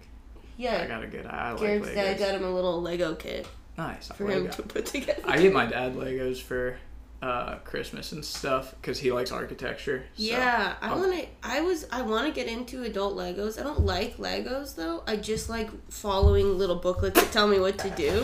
Yeah. 0.57 0.81
I 0.83 0.87
got 0.87 1.03
a 1.03 1.07
good 1.07 1.25
eye. 1.27 1.49
I 1.49 1.51
like 1.51 1.61
Garrett's 1.61 1.89
dad 1.93 2.17
Legos. 2.17 2.19
got 2.19 2.35
him 2.35 2.43
a 2.43 2.51
little 2.53 2.81
Lego 2.81 3.13
kit 3.15 3.47
nice. 3.77 4.09
I, 4.09 4.15
for 4.15 4.25
like 4.25 4.33
him 4.35 4.49
to 4.49 4.63
put 4.63 4.85
together. 4.87 5.21
I 5.25 5.39
get 5.39 5.53
my 5.53 5.67
dad 5.67 5.95
Legos 5.95 6.41
for 6.41 6.77
uh, 7.21 7.55
Christmas 7.65 8.11
and 8.11 8.25
stuff 8.25 8.73
because 8.81 8.99
he 8.99 9.11
likes 9.11 9.31
architecture. 9.31 10.05
so- 10.15 10.23
Yeah, 10.23 10.75
I 10.81 10.89
Oh. 10.91 10.97
want 10.97 11.13
to. 11.19 11.27
I 11.43 11.61
was. 11.61 11.85
I 11.91 12.01
want 12.01 12.25
to 12.27 12.33
get 12.33 12.47
into 12.51 12.81
adult 12.83 13.15
Legos. 13.15 13.59
I 13.59 13.63
don't 13.63 13.81
like 13.85 14.17
Legos 14.17 14.75
though. 14.75 15.03
I 15.05 15.15
just 15.17 15.49
like 15.49 15.69
following 15.91 16.57
little 16.57 16.75
booklets 16.77 17.19
that 17.21 17.31
tell 17.31 17.47
me 17.47 17.59
what 17.59 17.77
to 17.79 17.89
do. 17.91 18.23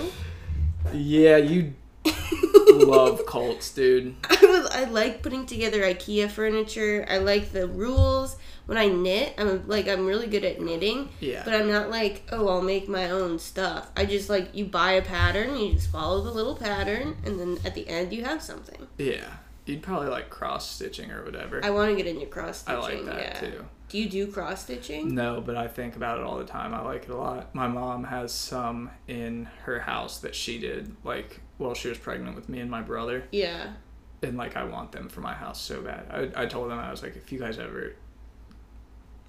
Yeah, 0.91 1.38
you 1.38 1.74
love 2.79 3.25
cults, 3.27 3.73
dude. 3.73 4.15
I 4.29 4.38
was. 4.41 4.67
I 4.67 4.86
like 4.86 5.21
putting 5.21 5.45
together 5.45 5.81
IKEA 5.81 6.29
furniture. 6.29 7.05
I 7.09 7.17
like 7.17 7.51
the 7.51 7.67
rules. 7.67 8.38
When 8.65 8.77
I 8.77 8.88
knit, 8.88 9.33
I'm 9.38 9.67
like 9.67 9.88
I'm 9.88 10.05
really 10.05 10.27
good 10.27 10.45
at 10.45 10.62
knitting. 10.62 11.09
Yeah. 11.19 11.43
But 11.43 11.55
I'm 11.55 11.69
not 11.69 11.89
like, 11.89 12.23
oh, 12.31 12.47
I'll 12.47 12.62
make 12.62 12.88
my 12.88 13.09
own 13.12 13.39
stuff. 13.39 13.89
I 13.95 14.05
just 14.05 14.29
like 14.29 14.55
you 14.55 14.65
buy 14.65 14.93
a 14.93 15.01
pattern, 15.01 15.57
you 15.57 15.73
just 15.73 15.91
follow 15.91 16.21
the 16.21 16.31
little 16.31 16.55
pattern, 16.55 17.17
and 17.25 17.39
then 17.39 17.57
at 17.65 17.75
the 17.75 17.88
end 17.88 18.13
you 18.13 18.23
have 18.23 18.41
something. 18.41 18.88
Yeah. 18.97 19.27
You'd 19.65 19.81
probably 19.81 20.09
like 20.09 20.29
cross 20.29 20.69
stitching 20.69 21.12
or 21.12 21.23
whatever. 21.23 21.63
I 21.63 21.69
want 21.69 21.89
to 21.89 21.95
get 21.95 22.07
into 22.07 22.25
cross 22.25 22.59
stitching. 22.59 22.79
I 22.79 22.81
like 22.81 23.05
that 23.05 23.19
yeah. 23.19 23.39
too. 23.39 23.65
Do 23.93 23.97
you 23.97 24.09
do 24.09 24.27
cross 24.27 24.63
stitching? 24.63 25.13
No, 25.13 25.39
but 25.39 25.55
I 25.55 25.67
think 25.67 25.95
about 25.95 26.17
it 26.17 26.23
all 26.23 26.38
the 26.38 26.45
time. 26.45 26.73
I 26.73 26.81
like 26.81 27.03
it 27.03 27.12
a 27.12 27.15
lot. 27.15 27.53
My 27.53 27.67
mom 27.67 28.05
has 28.05 28.31
some 28.33 28.89
in 29.07 29.47
her 29.65 29.79
house 29.79 30.19
that 30.19 30.36
she 30.36 30.57
did 30.57 30.95
like 31.03 31.41
while 31.63 31.73
she 31.73 31.89
was 31.89 31.97
pregnant 31.97 32.36
with 32.36 32.49
me 32.49 32.60
and 32.60 32.69
my 32.69 32.82
brother. 32.82 33.23
Yeah. 33.32 33.73
And 34.21 34.38
like 34.38 34.56
I 34.56 34.63
want 34.63 34.91
them 34.91 35.10
for 35.10 35.21
my 35.21 35.34
house 35.34 35.62
so 35.62 35.82
bad. 35.82 36.34
I, 36.36 36.43
I 36.43 36.45
told 36.45 36.69
them 36.69 36.80
I 36.80 36.91
was 36.91 37.02
like 37.02 37.15
if 37.15 37.32
you 37.32 37.39
guys 37.39 37.58
ever 37.60 37.95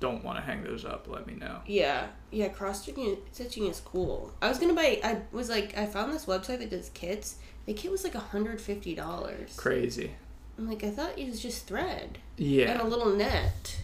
don't 0.01 0.23
want 0.25 0.37
to 0.39 0.43
hang 0.45 0.63
those 0.63 0.85
up, 0.85 1.07
let 1.09 1.27
me 1.27 1.35
know. 1.35 1.61
Yeah, 1.67 2.09
yeah. 2.31 2.49
Cross 2.49 2.83
stitching 2.83 3.67
is 3.67 3.81
cool. 3.81 4.33
I 4.43 4.49
was 4.49 4.59
gonna 4.59 4.75
buy. 4.75 5.01
I 5.03 5.23
was 5.33 5.49
like, 5.49 5.77
I 5.79 5.87
found 5.87 6.13
this 6.13 6.27
website 6.27 6.59
that 6.59 6.71
does 6.71 6.91
kits. 6.91 7.37
The 7.67 7.73
kit 7.73 7.91
was 7.91 8.05
like 8.05 8.15
hundred 8.15 8.61
fifty 8.61 8.95
dollars. 8.95 9.55
Crazy. 9.57 10.11
I'm 10.59 10.69
like, 10.69 10.85
I 10.85 10.91
thought 10.91 11.19
it 11.19 11.27
was 11.27 11.41
just 11.41 11.67
thread 11.67 12.19
Yeah. 12.37 12.71
and 12.73 12.81
a 12.81 12.85
little 12.85 13.11
net. 13.17 13.79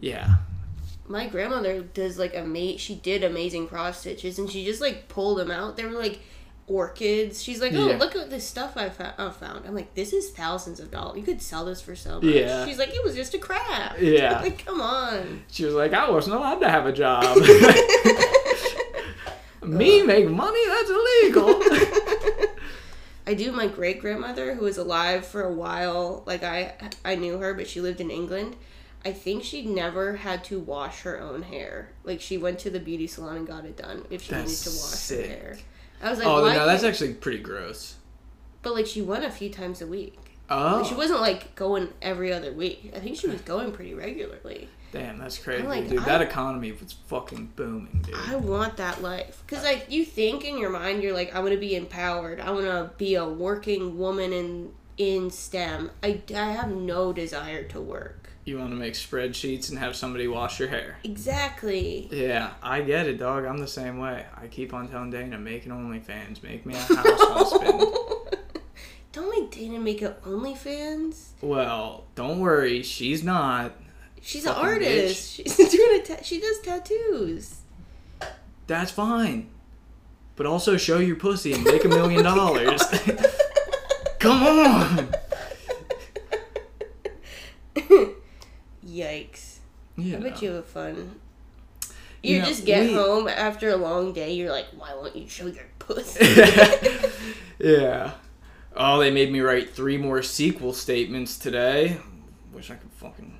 Yeah. 0.00 0.36
My 1.06 1.26
grandmother 1.26 1.82
does 1.82 2.18
like 2.18 2.32
a 2.32 2.38
ama- 2.40 2.78
She 2.78 2.94
did 2.94 3.22
amazing 3.24 3.68
cross 3.68 4.00
stitches, 4.00 4.38
and 4.38 4.48
she 4.50 4.64
just 4.64 4.80
like 4.80 5.08
pulled 5.08 5.38
them 5.38 5.50
out. 5.50 5.76
They 5.76 5.84
were 5.84 5.90
like 5.98 6.20
orchids. 6.66 7.42
She's 7.42 7.60
like, 7.60 7.72
oh, 7.74 7.88
Yeah. 7.88 7.96
look 7.98 8.16
at 8.16 8.30
this 8.30 8.46
stuff 8.46 8.76
I, 8.76 8.88
found. 8.88 9.66
I'm 9.66 9.74
like, 9.74 9.94
this 9.94 10.12
is 10.12 10.30
thousands 10.30 10.80
of 10.80 10.90
dollars. 10.90 11.16
You 11.18 11.22
could 11.22 11.42
sell 11.42 11.64
this 11.64 11.80
for 11.80 11.94
so 11.94 12.16
much. 12.16 12.24
Yeah. 12.24 12.64
She's 12.66 12.78
like, 12.78 12.90
it 12.94 13.04
was 13.04 13.14
just 13.14 13.34
a 13.34 13.38
craft. 13.38 14.00
Yeah. 14.00 14.40
like, 14.42 14.64
come 14.64 14.80
on. 14.80 15.42
She 15.50 15.64
was 15.64 15.74
like, 15.74 15.92
I 15.92 16.10
wasn't 16.10 16.36
allowed 16.36 16.60
to 16.60 16.68
have 16.70 16.86
a 16.86 16.92
job. 16.92 17.36
Me 19.62 20.02
make 20.02 20.28
money? 20.28 20.60
That's 20.68 20.90
illegal. 20.90 21.62
I 23.26 23.32
do. 23.34 23.50
My 23.52 23.66
great 23.66 24.00
grandmother, 24.00 24.54
who 24.54 24.64
was 24.64 24.76
alive 24.76 25.26
for 25.26 25.42
a 25.42 25.52
while, 25.52 26.22
like 26.26 26.42
I, 26.42 26.74
I 27.04 27.14
knew 27.14 27.38
her, 27.38 27.54
but 27.54 27.66
she 27.66 27.80
lived 27.80 28.00
in 28.02 28.10
England. 28.10 28.56
I 29.06 29.12
think 29.12 29.42
she 29.44 29.64
never 29.64 30.16
had 30.16 30.44
to 30.44 30.58
wash 30.60 31.00
her 31.02 31.18
own 31.20 31.42
hair. 31.42 31.88
Like 32.04 32.20
she 32.20 32.36
went 32.36 32.58
to 32.60 32.70
the 32.70 32.80
beauty 32.80 33.06
salon 33.06 33.36
and 33.36 33.46
got 33.46 33.64
it 33.64 33.76
done 33.78 34.04
if 34.10 34.22
she 34.22 34.32
That's 34.32 34.66
needed 34.66 34.78
to 34.78 34.82
wash 34.82 34.98
sick. 34.98 35.26
her 35.26 35.32
hair. 35.36 35.56
I 36.04 36.10
was 36.10 36.18
like, 36.18 36.28
oh, 36.28 36.44
no, 36.44 36.66
that's 36.66 36.84
actually 36.84 37.14
pretty 37.14 37.38
gross. 37.38 37.96
But 38.62 38.74
like 38.74 38.86
she 38.86 39.02
went 39.02 39.24
a 39.24 39.30
few 39.30 39.50
times 39.50 39.80
a 39.82 39.86
week. 39.86 40.18
Oh, 40.50 40.76
Like, 40.78 40.86
she 40.86 40.94
oh. 40.94 40.98
wasn't 40.98 41.20
like 41.20 41.54
going 41.54 41.88
every 42.02 42.32
other 42.32 42.52
week. 42.52 42.92
I 42.94 43.00
think 43.00 43.16
she 43.16 43.26
was 43.26 43.40
going 43.52 43.72
pretty 43.72 43.94
regularly. 43.94 44.68
damn, 44.92 45.18
that's 45.18 45.38
crazy, 45.38 45.66
like, 45.66 45.88
dude. 45.88 45.98
I- 46.00 46.04
that 46.04 46.20
economy 46.22 46.72
was 46.72 46.92
fucking 47.08 47.52
booming, 47.56 48.02
dude. 48.04 48.14
I 48.14 48.36
want 48.36 48.76
that 48.76 49.02
life 49.02 49.42
because 49.46 49.64
like 49.64 49.86
you 49.90 50.04
think 50.04 50.44
in 50.44 50.58
your 50.58 50.70
mind, 50.70 51.02
you're 51.02 51.14
like, 51.14 51.34
I 51.34 51.40
want 51.40 51.52
to 51.52 51.58
be 51.58 51.74
empowered. 51.74 52.38
I 52.40 52.50
want 52.50 52.66
to 52.66 52.90
be 52.98 53.14
a 53.14 53.26
working 53.26 53.98
woman 53.98 54.32
in 54.32 54.72
in 54.96 55.30
STEM. 55.30 55.90
I, 56.02 56.20
I 56.34 56.52
have 56.52 56.70
no 56.70 57.12
desire 57.12 57.64
to 57.64 57.80
work. 57.80 58.23
You 58.44 58.58
want 58.58 58.70
to 58.70 58.76
make 58.76 58.92
spreadsheets 58.92 59.70
and 59.70 59.78
have 59.78 59.96
somebody 59.96 60.28
wash 60.28 60.60
your 60.60 60.68
hair. 60.68 60.98
Exactly. 61.02 62.08
Yeah, 62.12 62.50
I 62.62 62.82
get 62.82 63.06
it, 63.06 63.18
dog. 63.18 63.46
I'm 63.46 63.56
the 63.56 63.66
same 63.66 63.98
way. 63.98 64.26
I 64.36 64.48
keep 64.48 64.74
on 64.74 64.88
telling 64.88 65.10
Dana, 65.10 65.38
make 65.38 65.64
an 65.64 65.72
OnlyFans, 65.72 66.42
make 66.42 66.66
me 66.66 66.74
a 66.74 66.78
house 66.78 67.52
husband. 67.52 67.80
Don't 69.12 69.30
make 69.30 69.50
Dana 69.50 69.78
make 69.78 70.02
a 70.02 70.16
OnlyFans. 70.26 71.28
Well, 71.40 72.04
don't 72.16 72.40
worry, 72.40 72.82
she's 72.82 73.22
not. 73.22 73.72
She's 74.20 74.44
an 74.44 74.54
artist. 74.54 75.34
She's 75.34 75.56
doing 75.70 76.00
a 76.00 76.02
ta- 76.04 76.22
she 76.22 76.40
does 76.40 76.58
tattoos. 76.60 77.58
That's 78.66 78.90
fine. 78.90 79.50
But 80.34 80.46
also 80.46 80.76
show 80.76 80.98
your 80.98 81.14
pussy 81.14 81.52
and 81.52 81.62
make 81.62 81.84
a 81.84 81.88
million 81.88 82.24
dollars. 82.24 82.82
Come 84.18 84.42
on. 84.42 85.14
Yikes! 88.94 89.58
Yeah. 89.96 90.18
I 90.18 90.20
bet 90.20 90.42
you 90.42 90.52
have 90.52 90.66
fun. 90.66 91.18
You, 92.22 92.36
You 92.36 92.38
know, 92.40 92.46
just 92.46 92.64
get 92.64 92.86
we- 92.88 92.94
home 92.94 93.28
after 93.28 93.70
a 93.70 93.76
long 93.76 94.12
day. 94.12 94.32
You're 94.32 94.50
like, 94.52 94.66
why 94.76 94.94
won't 94.94 95.16
you 95.16 95.28
show 95.28 95.46
your 95.46 95.64
pussy? 95.78 96.24
yeah. 97.58 98.12
Oh, 98.76 98.98
they 98.98 99.10
made 99.10 99.30
me 99.32 99.40
write 99.40 99.70
three 99.74 99.96
more 99.98 100.20
SQL 100.20 100.74
statements 100.74 101.38
today. 101.38 101.98
Wish 102.52 102.70
I 102.70 102.74
could 102.76 102.90
fucking 102.92 103.38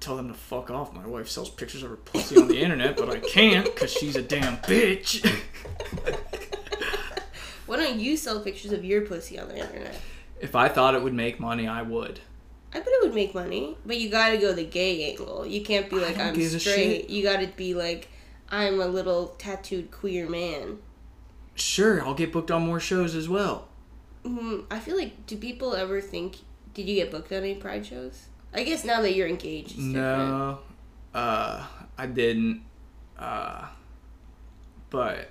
tell 0.00 0.16
them 0.16 0.28
to 0.28 0.34
fuck 0.34 0.70
off. 0.70 0.92
My 0.94 1.06
wife 1.06 1.28
sells 1.28 1.50
pictures 1.50 1.82
of 1.82 1.90
her 1.90 1.96
pussy 1.96 2.36
on 2.36 2.48
the 2.48 2.58
internet, 2.62 2.96
but 2.96 3.08
I 3.10 3.18
can't 3.20 3.64
because 3.64 3.92
she's 3.92 4.16
a 4.16 4.22
damn 4.22 4.56
bitch. 4.58 5.24
why 7.66 7.76
don't 7.76 7.98
you 7.98 8.16
sell 8.16 8.40
pictures 8.40 8.72
of 8.72 8.84
your 8.84 9.02
pussy 9.02 9.38
on 9.38 9.48
the 9.48 9.56
internet? 9.58 9.94
if 10.40 10.54
I 10.56 10.68
thought 10.68 10.94
it 10.94 11.02
would 11.02 11.12
make 11.12 11.38
money, 11.38 11.68
I 11.68 11.82
would. 11.82 12.20
I 12.72 12.78
bet 12.78 12.88
it 12.88 13.02
would 13.02 13.14
make 13.14 13.34
money, 13.34 13.76
but 13.84 13.98
you 13.98 14.08
gotta 14.10 14.38
go 14.38 14.52
the 14.52 14.64
gay 14.64 15.10
angle. 15.10 15.44
You 15.44 15.62
can't 15.62 15.90
be 15.90 15.96
like 15.96 16.16
I'm 16.18 16.34
straight. 16.58 17.10
You 17.10 17.22
gotta 17.22 17.48
be 17.48 17.74
like 17.74 18.08
I'm 18.48 18.80
a 18.80 18.86
little 18.86 19.28
tattooed 19.38 19.90
queer 19.90 20.28
man. 20.28 20.78
Sure, 21.54 22.02
I'll 22.04 22.14
get 22.14 22.32
booked 22.32 22.50
on 22.50 22.62
more 22.62 22.80
shows 22.80 23.14
as 23.14 23.28
well. 23.28 23.68
Mm, 24.24 24.64
I 24.70 24.78
feel 24.78 24.96
like 24.96 25.26
do 25.26 25.36
people 25.36 25.74
ever 25.74 26.00
think? 26.00 26.38
Did 26.74 26.88
you 26.88 26.94
get 26.94 27.10
booked 27.10 27.32
on 27.32 27.38
any 27.38 27.54
pride 27.54 27.84
shows? 27.86 28.26
I 28.52 28.62
guess 28.64 28.84
now 28.84 29.00
that 29.02 29.14
you're 29.14 29.28
engaged, 29.28 29.70
it's 29.70 29.76
different. 29.76 29.94
No, 29.94 30.58
uh, 31.14 31.66
I 31.98 32.06
didn't. 32.06 32.62
Uh, 33.18 33.66
but 34.90 35.30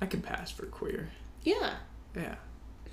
I 0.00 0.06
could 0.06 0.22
pass 0.22 0.50
for 0.50 0.66
queer. 0.66 1.10
Yeah, 1.42 1.74
Yeah. 2.16 2.36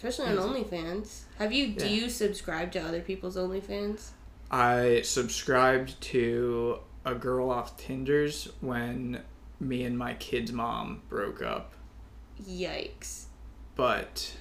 Especially 0.04 0.36
on 0.38 0.50
OnlyFans. 0.50 1.22
Have 1.38 1.52
you? 1.54 1.68
Do 1.74 1.86
Yeah. 1.86 1.92
you 1.92 2.10
subscribe 2.10 2.72
to 2.74 2.80
other 2.80 3.02
people's 3.02 3.36
OnlyFans? 3.38 4.10
I 4.50 5.02
subscribed 5.04 6.00
to 6.02 6.80
a 7.06 7.16
girl 7.16 7.50
off 7.50 7.78
Tinder's 7.78 8.50
when 8.62 9.22
me 9.60 9.84
and 9.84 9.98
my 9.98 10.14
kid's 10.16 10.52
mom 10.52 11.02
broke 11.10 11.42
up. 11.42 11.74
Yikes. 12.44 13.26
but 13.76 14.34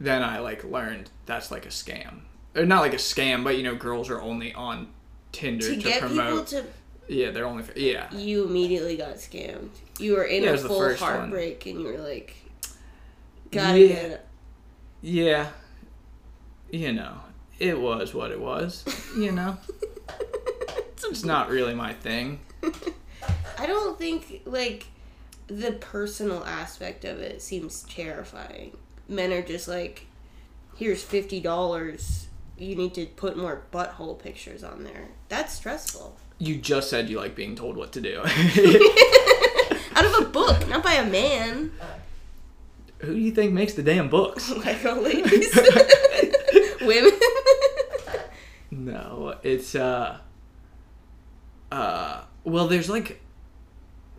then 0.00 0.22
I 0.22 0.38
like 0.40 0.64
learned 0.64 1.10
that's 1.26 1.50
like 1.50 1.64
a 1.66 1.70
scam. 1.70 2.20
Or 2.56 2.64
not 2.66 2.80
like 2.80 2.92
a 2.92 2.96
scam, 2.96 3.44
but 3.44 3.56
you 3.56 3.62
know, 3.62 3.74
girls 3.76 4.10
are 4.10 4.20
only 4.20 4.52
on 4.54 4.88
Tinder 5.32 5.66
To 5.66 5.76
to, 5.76 5.80
get 5.82 5.94
people 6.02 6.08
promote. 6.08 6.46
to 6.48 6.64
yeah, 7.08 7.30
they're 7.30 7.46
only. 7.46 7.64
Yeah, 7.76 8.12
you 8.14 8.44
immediately 8.44 8.96
got 8.96 9.16
scammed. 9.16 9.70
You 9.98 10.14
were 10.14 10.24
in 10.24 10.42
Yeah, 10.44 10.50
a 10.50 10.58
full 10.58 10.78
first 10.78 11.00
one. 11.00 11.12
heartbreak 11.12 11.66
and 11.66 11.80
you 11.80 11.86
were 11.86 11.98
like 11.98 12.34
gotta 13.52 13.78
Yeah. 13.80 13.86
get 13.88 14.04
it. 14.12 14.26
Yeah. 15.02 15.48
You 16.70 16.92
know, 16.92 17.16
it 17.58 17.78
was 17.78 18.14
what 18.14 18.30
it 18.30 18.40
was. 18.40 18.84
You 19.16 19.32
know, 19.32 19.56
it's 21.10 21.24
not 21.24 21.50
really 21.50 21.74
my 21.74 21.92
thing. 21.92 22.40
I 23.58 23.66
don't 23.66 23.98
think 23.98 24.42
like 24.46 24.86
the 25.46 25.72
personal 25.72 26.44
aspect 26.44 27.04
of 27.04 27.18
it 27.20 27.42
seems 27.42 27.82
terrifying. 27.82 28.76
Men 29.08 29.32
are 29.32 29.42
just 29.42 29.66
like, 29.68 30.06
here's 30.76 31.02
fifty 31.02 31.40
dollars. 31.40 32.28
You 32.56 32.76
need 32.76 32.94
to 32.94 33.06
put 33.06 33.36
more 33.36 33.62
butthole 33.72 34.18
pictures 34.18 34.62
on 34.62 34.84
there. 34.84 35.08
That's 35.28 35.54
stressful. 35.54 36.16
You 36.38 36.56
just 36.56 36.88
said 36.88 37.08
you 37.08 37.18
like 37.18 37.34
being 37.34 37.56
told 37.56 37.76
what 37.76 37.92
to 37.92 38.00
do. 38.00 38.20
Out 39.96 40.04
of 40.04 40.26
a 40.26 40.30
book, 40.30 40.68
not 40.68 40.82
by 40.82 40.94
a 40.94 41.06
man. 41.06 41.72
Who 43.00 43.14
do 43.14 43.20
you 43.20 43.30
think 43.32 43.52
makes 43.52 43.74
the 43.74 43.82
damn 43.82 44.08
books? 44.08 44.50
Lego 44.64 45.00
ladies. 45.00 45.54
Women. 46.80 47.12
No, 48.70 49.36
it's 49.42 49.74
uh 49.74 50.18
uh 51.72 52.22
well 52.44 52.68
there's 52.68 52.88
like 52.88 53.20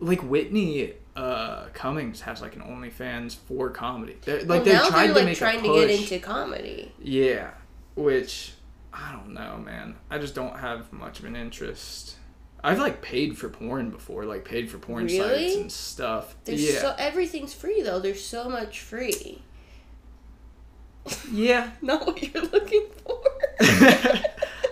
like 0.00 0.22
Whitney 0.22 0.94
uh 1.16 1.66
Cummings 1.74 2.22
has 2.22 2.40
like 2.40 2.56
an 2.56 2.62
OnlyFans 2.62 3.36
for 3.36 3.70
comedy. 3.70 4.16
They're, 4.24 4.40
like 4.40 4.48
well, 4.48 4.64
they 4.64 4.72
now 4.72 4.88
tried 4.88 5.06
they're 5.06 5.08
to 5.08 5.14
like 5.14 5.24
make 5.24 5.38
trying 5.38 5.58
a 5.60 5.62
to 5.62 5.74
get 5.74 5.90
into 5.90 6.18
comedy. 6.18 6.92
Yeah, 7.00 7.50
which 7.94 8.54
I 8.92 9.12
don't 9.12 9.32
know, 9.32 9.58
man. 9.58 9.96
I 10.10 10.18
just 10.18 10.34
don't 10.34 10.58
have 10.58 10.92
much 10.92 11.18
of 11.20 11.24
an 11.24 11.36
interest. 11.36 12.16
I've 12.64 12.78
like 12.78 13.02
paid 13.02 13.36
for 13.36 13.48
porn 13.48 13.90
before, 13.90 14.24
like 14.24 14.44
paid 14.44 14.70
for 14.70 14.78
porn 14.78 15.08
sites 15.08 15.56
and 15.56 15.72
stuff. 15.72 16.36
There's 16.44 16.62
yeah. 16.62 16.80
so 16.80 16.94
everything's 16.98 17.52
free 17.52 17.82
though. 17.82 17.98
There's 17.98 18.24
so 18.24 18.48
much 18.48 18.80
free. 18.80 19.42
yeah. 21.32 21.70
Not 21.82 22.06
what 22.06 22.22
you're 22.22 22.44
looking 22.44 22.86
for. 23.04 23.20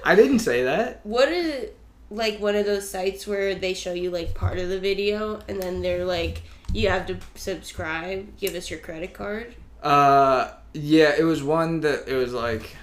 I 0.05 0.15
didn't 0.15 0.39
say 0.39 0.65
that. 0.65 1.01
What 1.03 1.29
is 1.29 1.71
like 2.11 2.39
one 2.41 2.55
of 2.55 2.65
those 2.65 2.89
sites 2.89 3.27
where 3.27 3.55
they 3.55 3.75
show 3.75 3.93
you 3.93 4.11
like 4.11 4.35
part 4.35 4.59
of 4.59 4.69
the 4.69 4.79
video 4.79 5.41
and 5.49 5.61
then 5.61 5.83
they're 5.83 6.05
like 6.05 6.43
you 6.73 6.89
have 6.89 7.07
to 7.07 7.19
subscribe, 7.35 8.37
give 8.39 8.55
us 8.55 8.71
your 8.71 8.79
credit 8.79 9.13
card. 9.13 9.55
Uh, 9.83 10.53
yeah, 10.73 11.15
it 11.19 11.25
was 11.25 11.43
one 11.43 11.81
that 11.81 12.07
it 12.07 12.15
was 12.15 12.33
like 12.33 12.77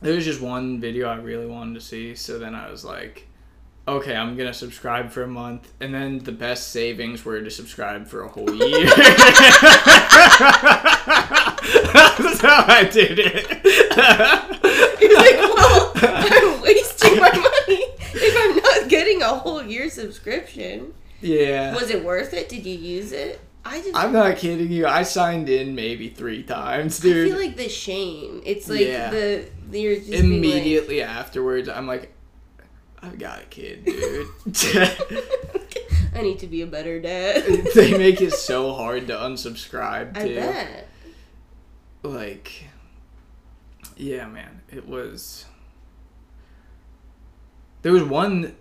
there 0.00 0.14
was 0.14 0.24
just 0.24 0.40
one 0.40 0.80
video 0.80 1.08
I 1.08 1.16
really 1.16 1.46
wanted 1.46 1.74
to 1.74 1.80
see, 1.80 2.14
so 2.14 2.38
then 2.38 2.54
I 2.54 2.70
was 2.70 2.84
like, 2.84 3.26
okay, 3.88 4.14
I'm 4.16 4.36
gonna 4.36 4.54
subscribe 4.54 5.10
for 5.10 5.22
a 5.22 5.28
month, 5.28 5.70
and 5.80 5.94
then 5.94 6.18
the 6.20 6.32
best 6.32 6.72
savings 6.72 7.24
were 7.24 7.40
to 7.40 7.50
subscribe 7.50 8.06
for 8.06 8.22
a 8.22 8.28
whole 8.28 8.52
year. 8.52 8.86
That's 11.06 12.40
how 12.40 12.64
I 12.68 12.88
did 12.90 13.18
it. 13.18 13.48
You're 15.00 15.16
like, 15.16 15.36
well, 15.56 15.92
I'm 15.96 16.60
wasting 16.62 17.16
my 17.20 17.30
money 17.30 17.84
if 18.14 18.36
I'm 18.36 18.56
not 18.62 18.88
getting 18.88 19.22
a 19.22 19.28
whole 19.28 19.62
year 19.62 19.88
subscription. 19.90 20.92
yeah. 21.20 21.74
Was 21.74 21.90
it 21.90 22.04
worth 22.04 22.32
it? 22.34 22.48
Did 22.48 22.66
you 22.66 22.76
use 22.76 23.12
it? 23.12 23.40
I 23.64 23.80
just 23.82 23.96
I'm 23.96 24.12
not 24.12 24.36
kidding 24.36 24.70
you. 24.70 24.86
I 24.86 25.02
signed 25.02 25.48
in 25.48 25.74
maybe 25.74 26.08
three 26.08 26.44
times, 26.44 27.00
dude. 27.00 27.26
I 27.26 27.30
feel 27.30 27.38
like 27.44 27.56
the 27.56 27.68
shame. 27.68 28.40
It's 28.46 28.68
like 28.68 28.80
Yeah. 28.80 29.10
the 29.10 29.48
you're 29.72 29.96
just 29.96 30.10
being 30.10 30.22
like- 30.22 30.32
Immediately 30.38 31.02
afterwards, 31.02 31.68
I'm 31.68 31.86
like, 31.88 32.12
I've 33.06 33.18
got 33.18 33.42
a 33.42 33.44
kid, 33.44 33.84
dude. 33.84 34.28
I 36.14 36.22
need 36.22 36.38
to 36.40 36.46
be 36.46 36.62
a 36.62 36.66
better 36.66 36.98
dad. 37.00 37.44
they 37.74 37.96
make 37.96 38.20
it 38.20 38.32
so 38.32 38.72
hard 38.72 39.06
to 39.08 39.14
unsubscribe 39.14 40.16
I 40.16 40.34
bet. 40.34 40.88
Like, 42.02 42.64
yeah, 43.96 44.26
man, 44.26 44.62
it 44.72 44.88
was. 44.88 45.44
There 47.82 47.92
was 47.92 48.02
one 48.02 48.56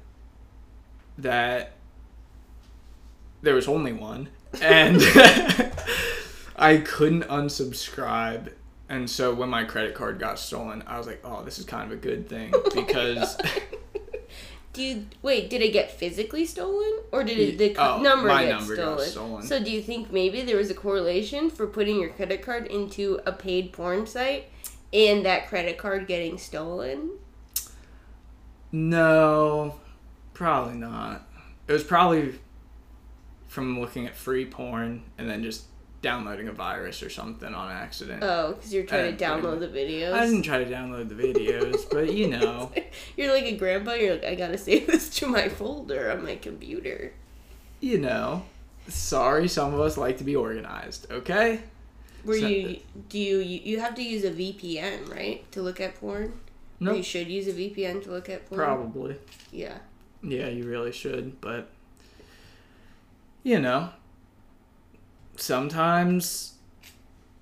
that 1.18 1.74
there 3.42 3.56
was 3.56 3.68
only 3.68 3.94
one, 3.94 4.30
and 4.62 5.02
I 6.56 6.78
couldn't 6.78 7.24
unsubscribe. 7.24 8.52
And 8.88 9.10
so 9.10 9.34
when 9.34 9.50
my 9.50 9.64
credit 9.64 9.96
card 9.96 10.20
got 10.20 10.38
stolen, 10.38 10.84
I 10.86 10.98
was 10.98 11.08
like, 11.08 11.22
"Oh, 11.24 11.44
this 11.44 11.58
is 11.58 11.66
kind 11.66 11.92
of 11.92 11.98
a 11.98 12.02
good 12.02 12.30
thing 12.30 12.54
because 12.74 13.38
oh 13.44 13.75
Do 14.76 14.82
you 14.84 15.06
wait? 15.22 15.50
Did 15.50 15.62
it 15.62 15.72
get 15.74 15.90
physically 15.92 16.46
stolen, 16.46 16.92
or 17.12 17.24
did 17.24 17.40
it, 17.40 17.58
the 17.58 17.76
Oh, 17.82 18.02
number 18.02 18.28
my 18.28 18.44
get 18.46 18.60
number 18.60 18.76
stolen? 18.76 19.10
stolen. 19.10 19.44
So 19.44 19.64
do 19.64 19.72
you 19.72 19.82
think 19.82 20.12
maybe 20.12 20.42
there 20.44 20.58
was 20.58 20.70
a 20.70 20.74
correlation 20.76 21.50
for 21.50 21.66
putting 21.68 22.00
your 22.00 22.10
credit 22.10 22.42
card 22.42 22.68
into 22.68 23.20
a 23.26 23.32
paid 23.32 23.72
porn 23.74 24.06
site 24.06 24.50
and 24.94 25.26
that 25.26 25.48
credit 25.48 25.78
card 25.78 26.08
getting 26.08 26.38
stolen? 26.38 27.12
no, 28.72 29.76
probably 30.34 30.76
not. 30.76 31.28
It 31.68 31.72
was 31.74 31.84
probably 31.84 32.36
from 33.48 33.80
looking 33.80 34.06
at 34.06 34.16
free 34.16 34.46
porn 34.46 35.04
and 35.18 35.30
then 35.30 35.42
just 35.44 35.66
downloading 36.06 36.48
a 36.48 36.54
virus 36.54 37.04
or 37.04 37.10
something 37.10 37.54
on 37.54 37.70
accident. 37.72 38.24
Oh, 38.24 38.54
because 38.54 38.74
you're 38.74 38.86
trying 38.86 39.16
to 39.18 39.24
download 39.26 39.60
the 39.60 39.68
videos. 39.68 40.14
I 40.14 40.26
didn't 40.26 40.44
try 40.44 40.64
to 40.64 40.70
download 40.72 41.10
the 41.10 41.16
videos, 41.16 41.90
but 41.90 42.14
you 42.14 42.28
know, 42.30 42.72
You're 43.18 43.34
like 43.34 43.46
a 43.46 43.58
grandpa. 43.58 43.94
You're 43.94 44.14
like, 44.16 44.26
I 44.26 44.36
gotta 44.36 44.58
save 44.58 44.88
this 44.88 45.10
to 45.18 45.28
my 45.28 45.50
folder 45.50 46.12
on 46.12 46.24
my 46.24 46.36
computer. 46.38 47.12
you 47.82 47.98
know. 47.98 48.46
Sorry, 48.88 49.48
some 49.48 49.74
of 49.74 49.80
us 49.80 49.98
like 49.98 50.20
to 50.20 50.24
be 50.24 50.36
organized. 50.36 51.12
Okay. 51.12 51.62
Where 52.24 52.40
So- 52.40 52.48
you 52.48 52.80
do 53.10 53.18
you 53.20 53.38
you 53.40 53.80
have 53.80 53.96
to 53.96 54.04
use 54.04 54.24
a 54.24 54.32
VPN 54.32 55.10
right 55.10 55.50
to 55.54 55.62
look 55.62 55.80
at 55.82 56.00
porn? 56.00 56.24
Or 56.26 56.32
Nope. 56.80 56.98
You 56.98 57.04
should 57.04 57.28
use 57.28 57.48
a 57.48 57.54
VPN 57.54 58.04
to 58.04 58.12
look 58.12 58.30
at 58.30 58.46
porn. 58.48 58.60
Probably. 58.60 59.16
Yeah. 59.52 59.78
Yeah, 60.22 60.50
you 60.50 60.66
really 60.66 60.92
should, 60.92 61.40
but 61.42 61.70
you 63.44 63.60
know, 63.60 63.90
sometimes 65.38 66.54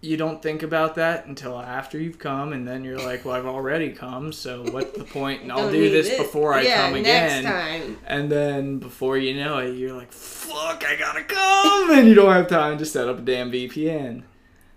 you 0.01 0.17
don't 0.17 0.41
think 0.41 0.63
about 0.63 0.95
that 0.95 1.25
until 1.27 1.58
after 1.60 1.97
you've 1.97 2.19
come, 2.19 2.51
and 2.51 2.67
then 2.67 2.84
you're 2.84 2.97
like, 2.99 3.23
"Well, 3.23 3.36
I've 3.36 3.45
already 3.45 3.91
come, 3.91 4.34
so 4.34 4.63
what's 4.63 4.97
the 4.97 5.06
point?" 5.06 5.43
And 5.43 5.51
I'll 5.53 5.71
do 5.71 5.89
this 5.89 6.10
it. 6.10 6.17
before 6.17 6.53
I 6.53 6.62
yeah, 6.62 6.89
come 6.89 7.01
next 7.01 7.39
again. 7.39 7.43
time. 7.45 7.97
And 8.06 8.29
then 8.32 8.79
before 8.79 9.17
you 9.17 9.34
know 9.41 9.60
it, 9.60 9.71
you're 9.77 9.93
like, 9.93 10.12
"Fuck, 10.12 10.84
I 10.86 10.95
gotta 10.97 11.23
come," 11.23 11.91
and 11.97 12.08
you 12.08 12.13
don't 12.15 12.34
have 12.34 12.47
time 12.47 12.77
to 12.79 12.86
set 12.86 13.08
up 13.08 13.19
a 13.19 13.21
damn 13.21 13.51
VPN. 13.51 14.23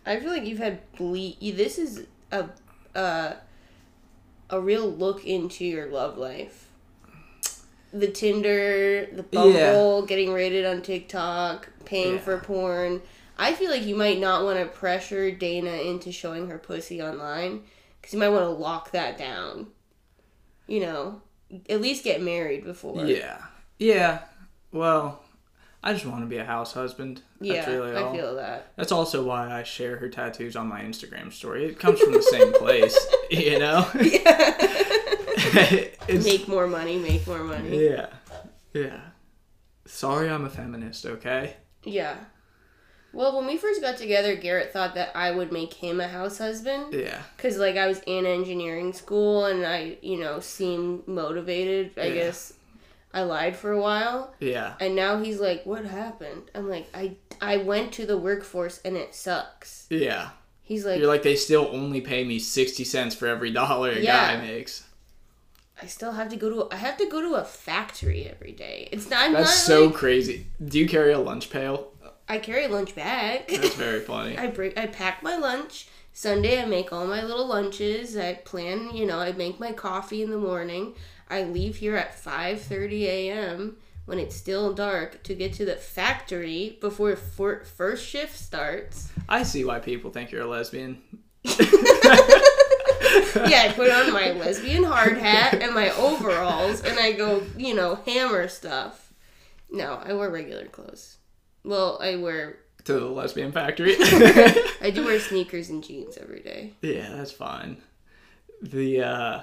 I 0.05 0.20
feel 0.20 0.31
like 0.31 0.44
you've 0.44 0.59
had 0.59 0.81
ble- 0.92 1.35
This 1.40 1.79
is 1.79 2.07
a 2.31 2.48
uh, 2.94 3.33
a 4.48 4.61
real 4.61 4.88
look 4.88 5.24
into 5.26 5.64
your 5.64 5.87
love 5.90 6.16
life. 6.18 6.68
The 7.92 8.09
Tinder, 8.09 9.07
the 9.07 9.22
Bumble, 9.24 10.07
getting 10.07 10.33
rated 10.33 10.66
on 10.66 10.83
TikTok, 10.83 11.68
paying 11.87 12.14
Yeah. 12.14 12.20
for 12.20 12.38
porn. 12.38 13.01
I 13.38 13.53
feel 13.55 13.70
like 13.70 13.85
you 13.85 13.96
might 13.96 14.18
not 14.18 14.44
want 14.44 14.59
to 14.59 14.66
pressure 14.66 15.31
Dana 15.31 15.70
into 15.72 16.11
showing 16.12 16.49
her 16.49 16.59
pussy 16.59 17.03
online 17.03 17.62
because 18.01 18.12
you 18.14 18.18
might 18.20 18.29
want 18.31 18.44
to 18.44 18.49
lock 18.51 18.90
that 18.92 19.16
down. 19.18 19.68
You 20.66 20.81
know, 20.81 21.22
at 21.68 21.81
least 21.81 22.03
get 22.05 22.20
married 22.20 22.64
before. 22.64 23.05
Yeah, 23.07 23.38
yeah. 23.79 24.20
Well, 24.72 25.22
I 25.83 25.92
just 25.92 26.05
want 26.07 26.22
to 26.22 26.27
be 26.27 26.38
a 26.38 26.44
house 26.44 26.72
husband. 26.72 27.22
That's 27.40 27.53
yeah, 27.68 27.70
really 27.70 27.94
all. 27.94 28.12
I 28.12 28.16
feel 28.16 28.35
that. 28.37 28.72
That's 28.77 28.90
also 28.90 29.22
why 29.25 29.53
I 29.53 29.62
share 29.62 29.97
her 29.99 30.09
tattoos 30.09 30.57
on 30.57 30.66
my 30.66 30.80
Instagram 30.82 31.32
story. 31.32 31.66
It 31.66 31.78
comes 31.78 32.01
from 32.01 32.12
the 32.12 32.22
same 32.22 32.53
place, 32.59 32.97
you 33.30 33.59
know. 33.61 33.89
it's, 36.09 36.24
make 36.24 36.49
more 36.49 36.66
money, 36.66 36.99
make 36.99 37.26
more 37.26 37.45
money. 37.45 37.84
yeah, 37.89 38.07
yeah. 38.72 39.01
Sorry, 39.84 40.28
I'm 40.28 40.45
a 40.45 40.51
feminist. 40.51 41.07
Okay. 41.07 41.55
Yeah. 41.87 42.16
Well, 43.12 43.34
when 43.39 43.47
we 43.47 43.57
first 43.57 43.80
got 43.80 43.97
together, 43.97 44.37
Garrett 44.37 44.72
thought 44.74 44.95
that 44.97 45.12
I 45.16 45.30
would 45.30 45.51
make 45.51 45.72
him 45.72 46.01
a 46.01 46.09
house 46.09 46.37
husband. 46.37 46.93
Yeah. 46.93 47.22
Because, 47.37 47.57
like, 47.57 47.76
I 47.76 47.87
was 47.87 48.03
in 48.07 48.26
engineering 48.26 48.93
school 48.93 49.47
and 49.47 49.64
I, 49.64 49.97
you 50.03 50.18
know, 50.18 50.41
seemed 50.41 51.09
motivated. 51.09 51.93
I 51.97 52.09
Yeah. 52.09 52.14
guess 52.14 52.53
I 53.14 53.22
lied 53.22 53.57
for 53.57 53.72
a 53.72 53.80
while. 53.80 54.34
Yeah. 54.39 54.74
And 54.80 54.95
now 54.95 55.22
he's 55.22 55.41
like, 55.41 55.64
what 55.64 55.87
happened? 55.87 56.51
I'm 56.55 56.68
like, 56.68 56.89
I, 56.93 57.16
I 57.41 57.57
went 57.59 57.93
to 57.95 58.05
the 58.05 58.18
workforce 58.18 58.80
and 58.84 58.97
it 58.99 59.14
sucks. 59.14 59.87
Yeah. 59.89 60.30
He's 60.62 60.84
like, 60.84 60.99
You're 60.99 61.07
like 61.09 61.22
they 61.22 61.37
still 61.37 61.68
only 61.72 62.01
pay 62.01 62.24
me 62.24 62.41
sixty 62.41 62.82
cents 62.82 63.14
for 63.14 63.28
every 63.28 63.53
dollar 63.53 63.93
a 63.93 64.01
Yeah. 64.01 64.34
guy 64.37 64.43
makes. 64.45 64.84
I 65.81 65.87
still 65.87 66.12
have 66.12 66.29
to 66.31 66.37
go 66.37 66.49
to, 66.51 66.74
I 66.74 66.77
have 66.79 66.97
to 66.99 67.07
go 67.09 67.20
to 67.20 67.35
a 67.35 67.45
factory 67.45 68.24
every 68.24 68.53
day. 68.53 68.89
It's 68.93 69.11
not, 69.11 69.24
I'm 69.27 69.33
That's 69.35 69.49
not 69.51 69.74
so 69.74 69.85
like- 69.87 69.95
crazy. 69.95 70.47
Do 70.64 70.79
you 70.79 70.89
carry 70.89 71.12
a 71.12 71.18
lunch 71.18 71.51
pail 71.51 71.93
I 72.29 72.39
carry 72.39 72.66
lunch 72.66 72.95
bag. 72.95 73.47
That's 73.49 73.74
very 73.87 74.01
funny. 74.01 74.37
I 74.37 74.49
bring 74.49 74.72
I 74.77 74.87
pack 74.87 75.22
my 75.22 75.37
lunch. 75.37 75.87
Sunday 76.12 76.61
I 76.61 76.64
make 76.64 76.93
all 76.93 77.07
my 77.07 77.22
little 77.22 77.47
lunches. 77.47 78.16
I 78.16 78.35
plan, 78.35 78.97
you 78.97 79.07
know, 79.07 79.18
I 79.20 79.31
make 79.33 79.61
my 79.61 79.72
coffee 79.72 80.22
in 80.22 80.31
the 80.31 80.39
morning. 80.39 80.95
I 81.31 81.45
leave 81.45 81.77
here 81.77 81.95
at 81.97 82.16
5:30 82.20 83.03
a.m. 83.03 83.77
when 84.07 84.18
it's 84.18 84.35
still 84.35 84.72
dark 84.72 85.22
to 85.24 85.35
get 85.37 85.53
to 85.55 85.64
the 85.64 85.77
factory 85.77 86.79
before 86.81 87.14
for, 87.14 87.62
first 87.64 88.05
shift 88.05 88.37
starts. 88.37 89.11
I 89.29 89.43
see 89.45 89.64
why 89.64 89.79
people 89.79 90.11
think 90.11 90.33
you're 90.33 90.43
a 90.43 90.47
lesbian. 90.47 91.01
yeah, 93.48 93.62
I 93.68 93.72
put 93.74 93.90
on 93.90 94.12
my 94.12 94.32
lesbian 94.32 94.84
hard 94.84 95.18
hat 95.18 95.54
and 95.54 95.74
my 95.74 95.90
overalls 95.90 96.82
and 96.84 96.98
I 96.98 97.12
go, 97.12 97.42
you 97.57 97.74
know, 97.74 97.96
hammer 98.07 98.48
stuff. 98.48 99.12
No, 99.70 100.00
I 100.04 100.12
wear 100.12 100.30
regular 100.30 100.66
clothes. 100.66 101.16
Well, 101.64 101.98
I 102.00 102.16
wear 102.16 102.59
To 102.84 102.92
the 102.94 103.07
lesbian 103.07 103.52
factory. 103.52 103.96
I 104.00 104.92
do 104.94 105.04
wear 105.04 105.18
sneakers 105.20 105.70
and 105.70 105.82
jeans 105.82 106.16
every 106.16 106.40
day. 106.40 106.72
yeah, 106.82 107.11
that's 107.11 107.32
fine. 107.32 107.78
The 108.62 109.02
uh 109.02 109.40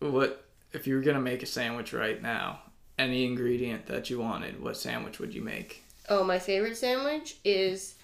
what 0.00 0.44
if 0.72 0.86
you 0.86 0.94
were 0.94 1.02
gonna 1.02 1.20
make 1.20 1.42
a 1.42 1.46
sandwich 1.46 1.92
right 1.92 2.20
now, 2.20 2.60
any 2.98 3.24
ingredient 3.24 3.86
that 3.86 4.10
you 4.10 4.18
wanted, 4.20 4.62
what 4.62 4.76
sandwich 4.76 5.18
would 5.18 5.34
you 5.34 5.42
make? 5.42 5.84
Oh, 6.08 6.24
my 6.24 6.38
favorite 6.38 6.76
sandwich 6.76 7.36
is 7.44 7.94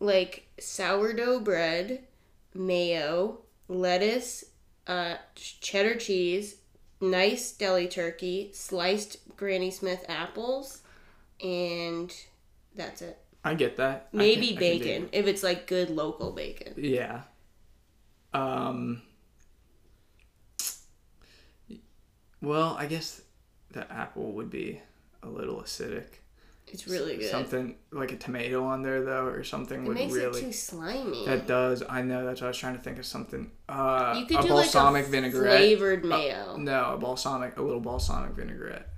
like 0.00 0.46
sourdough 0.58 1.40
bread, 1.40 2.00
mayo, 2.54 3.40
lettuce, 3.68 4.44
uh, 4.86 5.16
cheddar 5.34 5.96
cheese, 5.96 6.56
nice 7.00 7.52
deli 7.52 7.88
turkey, 7.88 8.50
sliced 8.52 9.18
Granny 9.36 9.70
Smith 9.70 10.04
apples, 10.08 10.82
and 11.42 12.14
that's 12.74 13.02
it. 13.02 13.18
I 13.44 13.54
get 13.54 13.76
that. 13.76 14.08
Maybe 14.12 14.48
can- 14.48 14.56
I 14.56 14.60
can 14.60 14.78
do 14.78 14.84
bacon 14.84 15.08
if 15.12 15.26
it's 15.26 15.42
like 15.42 15.66
good 15.66 15.90
local 15.90 16.32
bacon. 16.32 16.74
Yeah. 16.76 17.22
Um. 18.32 19.02
Well, 22.40 22.76
I 22.78 22.86
guess 22.86 23.22
the 23.70 23.90
apple 23.90 24.32
would 24.32 24.50
be 24.50 24.80
a 25.22 25.28
little 25.28 25.56
acidic. 25.62 26.06
It's 26.74 26.88
really 26.88 27.16
good. 27.16 27.30
Something 27.30 27.76
like 27.92 28.10
a 28.12 28.16
tomato 28.16 28.64
on 28.64 28.82
there 28.82 29.02
though, 29.04 29.26
or 29.26 29.44
something 29.44 29.84
it 29.84 29.88
would 29.88 29.94
makes 29.96 30.12
really. 30.12 30.40
it 30.40 30.44
too 30.46 30.52
slimy. 30.52 31.24
That 31.24 31.46
does. 31.46 31.82
I 31.88 32.02
know. 32.02 32.24
That's 32.26 32.40
what 32.40 32.48
I 32.48 32.50
was 32.50 32.58
trying 32.58 32.76
to 32.76 32.82
think 32.82 32.98
of 32.98 33.06
something. 33.06 33.50
Uh, 33.68 34.14
you 34.18 34.26
could 34.26 34.40
a 34.40 34.42
do 34.42 34.48
balsamic 34.48 35.02
like 35.04 35.06
a 35.06 35.10
vinaigrette. 35.10 35.56
flavored 35.56 36.04
mayo. 36.04 36.56
No, 36.56 36.94
a 36.94 36.98
balsamic, 36.98 37.56
a 37.56 37.62
little 37.62 37.80
balsamic 37.80 38.32
vinaigrette. 38.32 38.88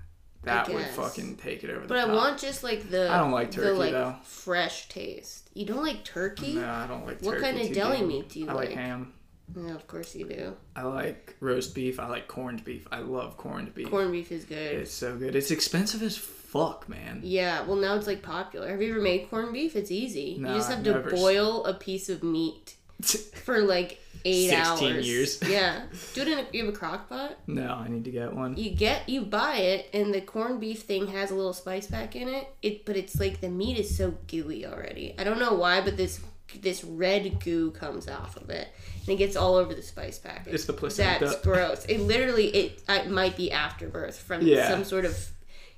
That 0.44 0.68
would 0.68 0.86
fucking 0.86 1.36
take 1.36 1.64
it 1.64 1.70
over 1.70 1.80
the 1.82 1.88
but 1.88 1.98
I 1.98 2.06
top. 2.06 2.14
want 2.14 2.38
just 2.38 2.62
like 2.62 2.88
the 2.88 3.10
I 3.10 3.18
don't 3.18 3.32
like 3.32 3.50
the 3.50 3.62
turkey, 3.62 3.78
like 3.78 3.92
though. 3.92 4.14
fresh 4.22 4.88
taste. 4.88 5.50
You 5.54 5.66
don't 5.66 5.82
like 5.82 6.04
turkey? 6.04 6.54
No, 6.54 6.70
I 6.70 6.86
don't 6.86 7.04
like. 7.04 7.16
Turkey. 7.18 7.26
What 7.26 7.40
kind 7.40 7.60
of 7.60 7.72
deli 7.72 8.02
meat 8.02 8.28
do 8.30 8.40
you 8.40 8.48
I 8.48 8.52
like 8.52 8.68
like? 8.70 8.78
ham. 8.78 9.12
Yeah, 9.54 9.74
of 9.74 9.86
course 9.86 10.14
you 10.14 10.26
do. 10.26 10.56
I 10.74 10.82
like 10.82 11.36
roast 11.40 11.74
beef. 11.74 12.00
I 12.00 12.08
like 12.08 12.26
corned 12.28 12.64
beef. 12.64 12.86
I 12.90 13.00
love 13.00 13.36
corned 13.36 13.74
beef. 13.74 13.88
Corned 13.90 14.12
beef 14.12 14.32
is 14.32 14.44
good. 14.44 14.56
It's 14.56 14.92
so 14.92 15.16
good. 15.16 15.36
It's 15.36 15.50
expensive 15.50 16.02
as 16.02 16.16
fuck, 16.16 16.88
man. 16.88 17.20
Yeah, 17.22 17.64
well 17.64 17.76
now 17.76 17.94
it's 17.94 18.06
like 18.06 18.22
popular. 18.22 18.68
Have 18.68 18.82
you 18.82 18.90
ever 18.92 19.00
made 19.00 19.30
corned 19.30 19.52
beef? 19.52 19.76
It's 19.76 19.90
easy. 19.90 20.36
No, 20.38 20.50
you 20.50 20.56
just 20.56 20.70
have 20.70 20.82
to 20.84 20.92
never. 20.92 21.10
boil 21.10 21.64
a 21.64 21.74
piece 21.74 22.08
of 22.08 22.22
meat 22.22 22.74
for 23.44 23.60
like 23.60 24.00
eight 24.24 24.48
16 24.50 24.92
hours. 24.94 25.08
years. 25.08 25.42
Yeah. 25.48 25.82
Do 26.14 26.22
it 26.22 26.28
in 26.28 26.38
a, 26.38 26.46
you 26.52 26.64
have 26.64 26.74
a 26.74 26.76
crock 26.76 27.08
pot? 27.08 27.38
no, 27.46 27.68
I 27.72 27.88
need 27.88 28.04
to 28.04 28.10
get 28.10 28.32
one. 28.34 28.56
You 28.56 28.70
get 28.70 29.08
you 29.08 29.22
buy 29.22 29.58
it 29.58 29.88
and 29.92 30.12
the 30.12 30.20
corned 30.20 30.60
beef 30.60 30.82
thing 30.82 31.06
has 31.08 31.30
a 31.30 31.34
little 31.34 31.52
spice 31.52 31.86
pack 31.86 32.16
in 32.16 32.28
it. 32.28 32.48
It 32.62 32.84
but 32.84 32.96
it's 32.96 33.20
like 33.20 33.40
the 33.40 33.48
meat 33.48 33.78
is 33.78 33.96
so 33.96 34.14
gooey 34.26 34.66
already. 34.66 35.14
I 35.18 35.24
don't 35.24 35.38
know 35.38 35.54
why, 35.54 35.80
but 35.82 35.96
this 35.96 36.20
this 36.60 36.84
red 36.84 37.40
goo 37.44 37.70
comes 37.72 38.08
off 38.08 38.36
of 38.36 38.50
it 38.50 38.68
and 39.00 39.08
it 39.08 39.16
gets 39.16 39.36
all 39.36 39.56
over 39.56 39.74
the 39.74 39.82
spice 39.82 40.18
packet. 40.18 40.54
It's 40.54 40.64
the 40.64 40.72
placenta. 40.72 41.26
That's 41.26 41.40
gross. 41.42 41.84
It 41.86 42.00
literally 42.00 42.46
it, 42.48 42.82
it 42.88 43.10
might 43.10 43.36
be 43.36 43.50
afterbirth 43.52 44.18
from 44.18 44.42
Yeah. 44.46 44.68
some 44.70 44.84
sort 44.84 45.04
of 45.04 45.18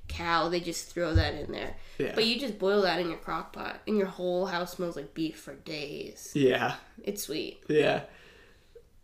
cow. 0.07 0.49
They 0.49 0.59
just 0.59 0.91
throw 0.93 1.13
that 1.15 1.33
in 1.35 1.51
there. 1.51 1.75
Yeah. 1.97 2.13
But 2.15 2.25
you 2.25 2.39
just 2.39 2.57
boil 2.59 2.81
that 2.83 2.99
in 2.99 3.09
your 3.09 3.17
crock 3.17 3.51
pot 3.53 3.81
and 3.87 3.97
your 3.97 4.07
whole 4.07 4.45
house 4.45 4.73
smells 4.73 4.95
like 4.95 5.13
beef 5.13 5.37
for 5.39 5.53
days. 5.55 6.31
yeah, 6.35 6.75
It's 7.03 7.23
sweet. 7.23 7.61
yeah. 7.67 8.03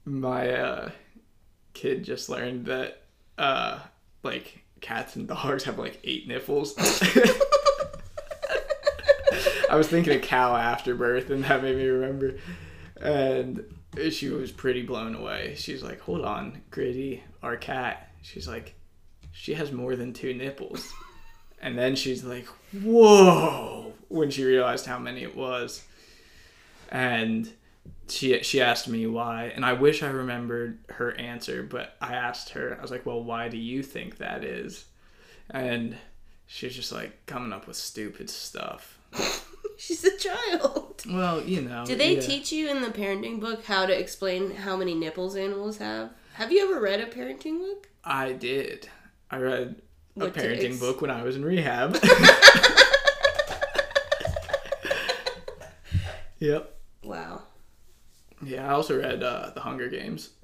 My 0.05 0.49
uh, 0.51 0.89
kid 1.73 2.03
just 2.03 2.29
learned 2.29 2.67
that 2.67 3.01
uh, 3.37 3.79
like 4.23 4.63
cats 4.81 5.15
and 5.15 5.27
dogs 5.27 5.63
have 5.63 5.79
like 5.79 5.99
eight 6.03 6.27
nipples. 6.27 6.75
I 9.75 9.77
was 9.77 9.89
thinking 9.89 10.15
of 10.15 10.21
cow 10.21 10.55
after 10.55 10.95
birth, 10.95 11.29
and 11.29 11.43
that 11.43 11.61
made 11.61 11.75
me 11.75 11.85
remember. 11.85 12.37
And 12.95 13.65
she 14.09 14.29
was 14.29 14.53
pretty 14.53 14.83
blown 14.83 15.15
away. 15.15 15.55
She's 15.57 15.83
like, 15.83 15.99
"Hold 15.99 16.23
on, 16.23 16.61
Gritty, 16.71 17.25
our 17.43 17.57
cat." 17.57 18.09
She's 18.21 18.47
like, 18.47 18.75
"She 19.33 19.55
has 19.55 19.73
more 19.73 19.97
than 19.97 20.13
two 20.13 20.33
nipples." 20.33 20.93
And 21.61 21.77
then 21.77 21.97
she's 21.97 22.23
like, 22.23 22.47
"Whoa!" 22.71 23.91
when 24.07 24.31
she 24.31 24.45
realized 24.45 24.85
how 24.85 24.97
many 24.97 25.23
it 25.23 25.35
was. 25.35 25.83
And 26.89 27.51
she 28.07 28.41
she 28.43 28.61
asked 28.61 28.87
me 28.87 29.05
why, 29.07 29.51
and 29.53 29.65
I 29.65 29.73
wish 29.73 30.01
I 30.03 30.09
remembered 30.09 30.79
her 30.91 31.13
answer, 31.15 31.63
but 31.63 31.97
I 31.99 32.13
asked 32.13 32.51
her. 32.51 32.77
I 32.79 32.81
was 32.81 32.91
like, 32.91 33.05
"Well, 33.05 33.21
why 33.21 33.49
do 33.49 33.57
you 33.57 33.83
think 33.83 34.19
that 34.19 34.45
is?" 34.45 34.85
And 35.49 35.97
she's 36.45 36.77
just 36.77 36.93
like 36.93 37.25
coming 37.25 37.51
up 37.51 37.67
with 37.67 37.75
stupid 37.75 38.29
stuff. 38.29 38.97
She's 39.77 40.03
a 40.03 40.17
child. 40.17 41.03
Well, 41.09 41.41
you 41.43 41.61
know. 41.61 41.85
Do 41.85 41.95
they 41.95 42.15
yeah. 42.15 42.21
teach 42.21 42.51
you 42.51 42.69
in 42.69 42.81
the 42.81 42.89
parenting 42.89 43.39
book 43.39 43.65
how 43.65 43.85
to 43.85 43.97
explain 43.97 44.51
how 44.51 44.75
many 44.75 44.93
nipples 44.95 45.35
animals 45.35 45.77
have? 45.77 46.11
Have 46.33 46.51
you 46.51 46.63
ever 46.63 46.81
read 46.81 46.99
a 47.01 47.05
parenting 47.05 47.59
book? 47.59 47.89
I 48.03 48.33
did. 48.33 48.89
I 49.31 49.37
read 49.37 49.81
a 50.15 50.19
What 50.19 50.33
to 50.33 50.39
parenting 50.39 50.71
ex- 50.71 50.79
book 50.79 51.01
when 51.01 51.11
I 51.11 51.23
was 51.23 51.35
in 51.35 51.45
rehab. 51.45 51.95
yep. 56.39 56.77
Wow. 57.03 57.43
Yeah, 58.43 58.67
I 58.67 58.73
also 58.73 58.99
read 58.99 59.23
uh, 59.23 59.51
The 59.53 59.61
Hunger 59.61 59.87
Games. 59.89 60.29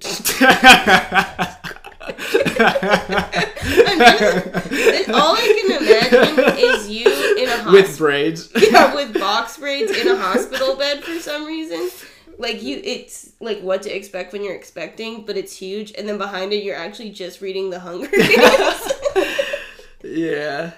All 5.12 5.36
I 5.36 5.46
can 5.60 5.70
imagine 5.82 6.58
is 6.58 6.88
you 6.88 7.36
in 7.38 7.48
a 7.48 7.72
With 7.72 7.98
braids. 7.98 8.50
yeah, 8.70 8.94
with 8.94 9.18
box 9.18 9.56
braids 9.58 9.90
in 9.92 10.08
a 10.08 10.16
hospital 10.16 10.76
bed 10.76 11.04
for 11.04 11.18
some 11.18 11.44
reason. 11.46 11.90
Like 12.38 12.62
you, 12.62 12.80
it's 12.82 13.32
like 13.40 13.60
what 13.60 13.82
to 13.82 13.94
expect 13.94 14.32
when 14.32 14.42
you're 14.42 14.54
expecting, 14.54 15.24
but 15.24 15.36
it's 15.36 15.54
huge, 15.56 15.92
and 15.96 16.08
then 16.08 16.18
behind 16.18 16.52
it, 16.52 16.64
you're 16.64 16.76
actually 16.76 17.10
just 17.10 17.40
reading 17.40 17.70
The 17.70 17.80
Hunger 17.80 18.08
Games. 18.10 18.92
Yeah. 20.02 20.72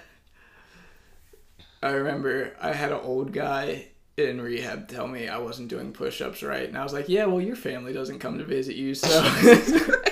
I 1.82 1.90
remember 1.92 2.56
I 2.60 2.72
had 2.72 2.92
an 2.92 3.00
old 3.02 3.32
guy 3.32 3.88
in 4.16 4.40
rehab 4.40 4.88
tell 4.88 5.06
me 5.06 5.28
I 5.28 5.38
wasn't 5.38 5.68
doing 5.68 5.92
push 5.92 6.20
ups 6.20 6.42
right. 6.42 6.68
And 6.68 6.78
I 6.78 6.82
was 6.82 6.92
like, 6.92 7.08
yeah, 7.08 7.26
well, 7.26 7.40
your 7.40 7.56
family 7.56 7.92
doesn't 7.92 8.20
come 8.20 8.38
to 8.38 8.44
visit 8.44 8.76
you, 8.76 8.94
so. 8.94 9.08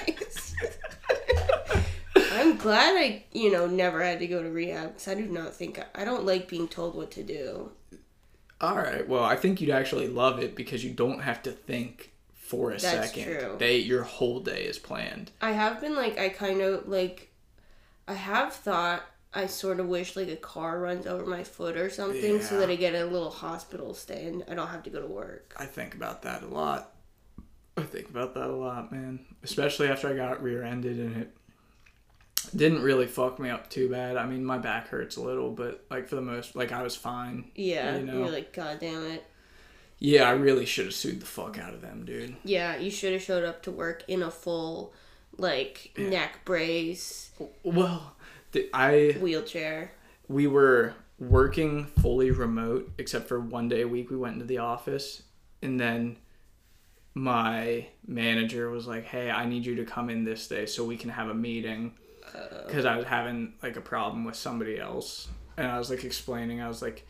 Glad 2.63 2.97
I, 2.97 3.25
you 3.33 3.51
know, 3.51 3.67
never 3.67 4.03
had 4.03 4.19
to 4.21 4.27
go 4.27 4.43
to 4.43 4.51
rehab 4.51 4.89
because 4.89 5.09
I 5.09 5.15
do 5.15 5.27
not 5.27 5.55
think 5.55 5.81
I 5.95 6.05
don't 6.05 6.25
like 6.25 6.49
being 6.49 6.69
told 6.69 6.95
what 6.95 7.11
to 7.13 7.23
do. 7.23 7.73
All 8.61 8.77
right. 8.77 9.07
Well, 9.09 9.25
I 9.25 9.37
think 9.37 9.61
you'd 9.61 9.71
actually 9.71 10.09
love 10.09 10.39
it 10.39 10.55
because 10.55 10.85
you 10.85 10.91
don't 10.91 11.21
have 11.21 11.43
to 11.43 11.51
think 11.51 12.13
for 12.33 12.71
a 12.71 12.79
That's 12.79 13.13
second. 13.13 13.25
true. 13.25 13.57
They 13.59 13.79
your 13.79 14.03
whole 14.03 14.41
day 14.41 14.65
is 14.65 14.79
planned. 14.79 15.33
I 15.41 15.53
have 15.53 15.81
been 15.81 15.97
like, 15.97 16.19
I 16.19 16.29
kind 16.29 16.61
of 16.61 16.87
like, 16.87 17.33
I 18.07 18.15
have 18.15 18.53
thought 18.53 19.03
I 19.35 19.47
sort 19.47 19.81
of 19.81 19.89
wish 19.89 20.15
like 20.15 20.29
a 20.29 20.37
car 20.37 20.79
runs 20.79 21.07
over 21.07 21.25
my 21.25 21.43
foot 21.43 21.77
or 21.77 21.89
something 21.89 22.43
so 22.43 22.61
that 22.61 22.69
I 22.69 22.77
get 22.77 22.95
a 22.95 23.07
little 23.07 23.31
hospital 23.31 23.95
stay 23.95 24.27
and 24.27 24.45
I 24.49 24.55
don't 24.55 24.69
have 24.69 24.83
to 24.83 24.91
go 24.91 25.01
to 25.01 25.07
work. 25.07 25.55
I 25.59 25.65
think 25.65 25.95
about 25.95 26.23
that 26.23 26.43
a 26.43 26.47
lot. 26.47 26.93
I 27.77 27.83
think 27.83 28.11
about 28.11 28.35
that 28.35 28.51
a 28.51 28.55
lot, 28.55 28.93
man. 28.93 29.25
Especially 29.43 29.89
after 29.89 30.09
I 30.09 30.15
got 30.15 30.43
rear-ended 30.43 30.99
and 30.99 31.17
it 31.17 31.35
didn't 32.55 32.83
really 32.83 33.07
fuck 33.07 33.39
me 33.39 33.51
up 33.51 33.69
too 33.71 33.89
bad. 33.89 34.17
I 34.17 34.27
mean, 34.27 34.45
my 34.45 34.59
back 34.59 34.89
hurts 34.89 35.17
a 35.17 35.23
little, 35.23 35.51
but 35.51 35.85
like 35.91 36.09
for 36.09 36.17
the 36.17 36.23
most, 36.23 36.55
like 36.57 36.73
I 36.73 36.83
was 36.83 36.95
fine. 36.97 37.51
Yeah, 37.55 37.97
You 37.99 38.07
know. 38.07 38.19
you're 38.19 38.31
like, 38.31 38.53
God 38.53 38.79
damn 38.81 39.05
it. 39.05 39.25
Yeah, 39.99 40.29
I 40.29 40.33
really 40.33 40.67
should 40.67 40.87
have 40.87 40.95
sued 40.95 41.21
the 41.21 41.27
fuck 41.27 41.59
out 41.59 41.75
of 41.75 41.81
them, 41.81 42.05
dude. 42.05 42.35
Yeah, 42.45 42.77
you 42.77 42.91
should 42.91 43.13
have 43.13 43.23
showed 43.23 43.45
up 43.45 43.63
to 43.63 43.71
work 43.71 44.03
in 44.09 44.21
a 44.23 44.31
full, 44.33 44.93
like, 45.39 45.93
neck 45.97 46.45
brace, 46.45 47.31
Well, 47.63 48.17
the, 48.51 48.69
I 48.75 49.17
wheelchair. 49.21 49.93
we 50.29 50.47
were 50.49 50.95
working 51.21 51.85
fully 52.01 52.33
remote 52.33 52.91
except 52.99 53.29
for 53.29 53.39
one 53.39 53.69
day 53.69 53.83
a 53.83 53.89
week 53.89 54.11
we 54.11 54.17
went 54.17 54.35
into 54.35 54.45
the 54.45 54.59
office 54.59 55.23
and 55.63 55.79
then 55.79 56.17
my 57.15 57.87
manager 58.07 58.71
was 58.71 58.87
like 58.87 59.05
hey 59.05 59.31
i 59.31 59.45
need 59.45 59.65
you 59.65 59.77
to 59.77 59.85
come 59.85 60.09
in 60.11 60.25
this 60.25 60.49
day 60.49 60.67
so 60.67 60.85
we 60.85 60.97
can 60.97 61.11
have 61.11 61.29
a 61.29 61.35
meeting 61.35 61.93
because 62.67 62.85
i 62.85 62.97
was 62.97 63.05
having 63.07 63.53
like 63.63 63.77
a 63.77 63.81
problem 63.81 64.25
with 64.25 64.37
somebody 64.37 64.79
else 64.79 65.29
and 65.57 65.67
I 65.67 65.79
was 65.79 65.91
like 65.91 66.03
explaining. 66.05 66.63
I 66.63 66.69
was 66.69 66.81
like, 66.81 67.07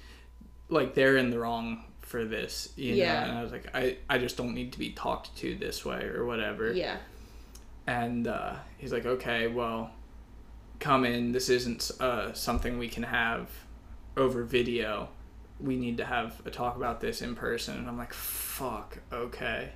like 0.68 0.94
they're 0.94 1.16
in 1.16 1.30
the 1.30 1.38
wrong 1.38 1.84
for 2.00 2.24
this, 2.24 2.72
you 2.74 2.94
Yeah. 2.94 3.20
know. 3.24 3.30
And 3.30 3.38
I 3.38 3.42
was 3.44 3.52
like, 3.52 3.66
I 3.72 3.98
I 4.10 4.18
just 4.18 4.36
don't 4.36 4.52
need 4.52 4.72
to 4.72 4.80
be 4.80 4.90
talked 4.90 5.36
to 5.38 5.54
this 5.54 5.84
way 5.84 6.06
or 6.06 6.26
whatever. 6.26 6.72
Yeah. 6.72 6.96
And 7.86 8.26
uh, 8.26 8.54
he's 8.78 8.92
like, 8.92 9.06
okay, 9.06 9.46
well, 9.46 9.92
come 10.80 11.04
in. 11.04 11.30
This 11.30 11.48
isn't 11.48 11.92
uh, 12.00 12.32
something 12.32 12.78
we 12.78 12.88
can 12.88 13.04
have 13.04 13.48
over 14.16 14.42
video. 14.42 15.08
We 15.60 15.76
need 15.76 15.98
to 15.98 16.04
have 16.04 16.42
a 16.44 16.50
talk 16.50 16.74
about 16.76 17.00
this 17.00 17.22
in 17.22 17.36
person. 17.36 17.78
And 17.78 17.88
I'm 17.88 17.96
like, 17.96 18.12
fuck, 18.12 18.98
okay. 19.12 19.70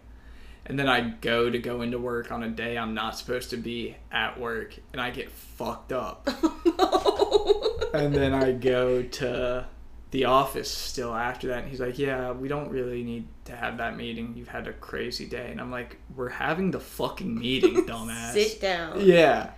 And 0.69 0.77
then 0.79 0.89
I 0.89 1.01
go 1.21 1.49
to 1.49 1.59
go 1.59 1.83
into 1.83 1.99
work 1.99 2.33
on 2.33 2.43
a 2.43 2.49
day 2.49 2.77
I'm 2.77 2.93
not 2.93 3.17
supposed 3.17 3.51
to 3.51 3.57
be 3.57 3.97
at 4.11 4.39
work, 4.41 4.75
and 4.93 5.01
I 5.01 5.11
get 5.11 5.31
fucked 5.31 5.93
up. 5.93 6.27
and 7.95 8.13
then 8.13 8.35
I 8.35 8.53
go 8.53 9.03
to 9.03 9.67
the 10.11 10.25
office 10.25 10.71
still 10.71 11.15
after 11.15 11.49
that, 11.49 11.61
and 11.63 11.69
he's 11.71 11.81
like, 11.81 11.99
"Yeah, 11.99 12.33
we 12.33 12.49
don't 12.49 12.71
really 12.71 13.05
need 13.05 13.29
to 13.45 13.55
have 13.55 13.79
that 13.79 13.97
meeting. 13.97 14.35
You've 14.37 14.49
had 14.49 14.67
a 14.67 14.73
crazy 14.73 15.27
day." 15.27 15.51
And 15.53 15.61
I'm 15.61 15.71
like, 15.71 15.99
"We're 16.15 16.31
having 16.31 16.73
the 16.73 16.81
fucking 16.81 17.39
meeting, 17.39 17.75
dumbass." 17.87 18.33
Sit 18.33 18.61
down. 18.61 19.01
Yeah, 19.01 19.51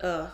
Ugh. 0.00 0.28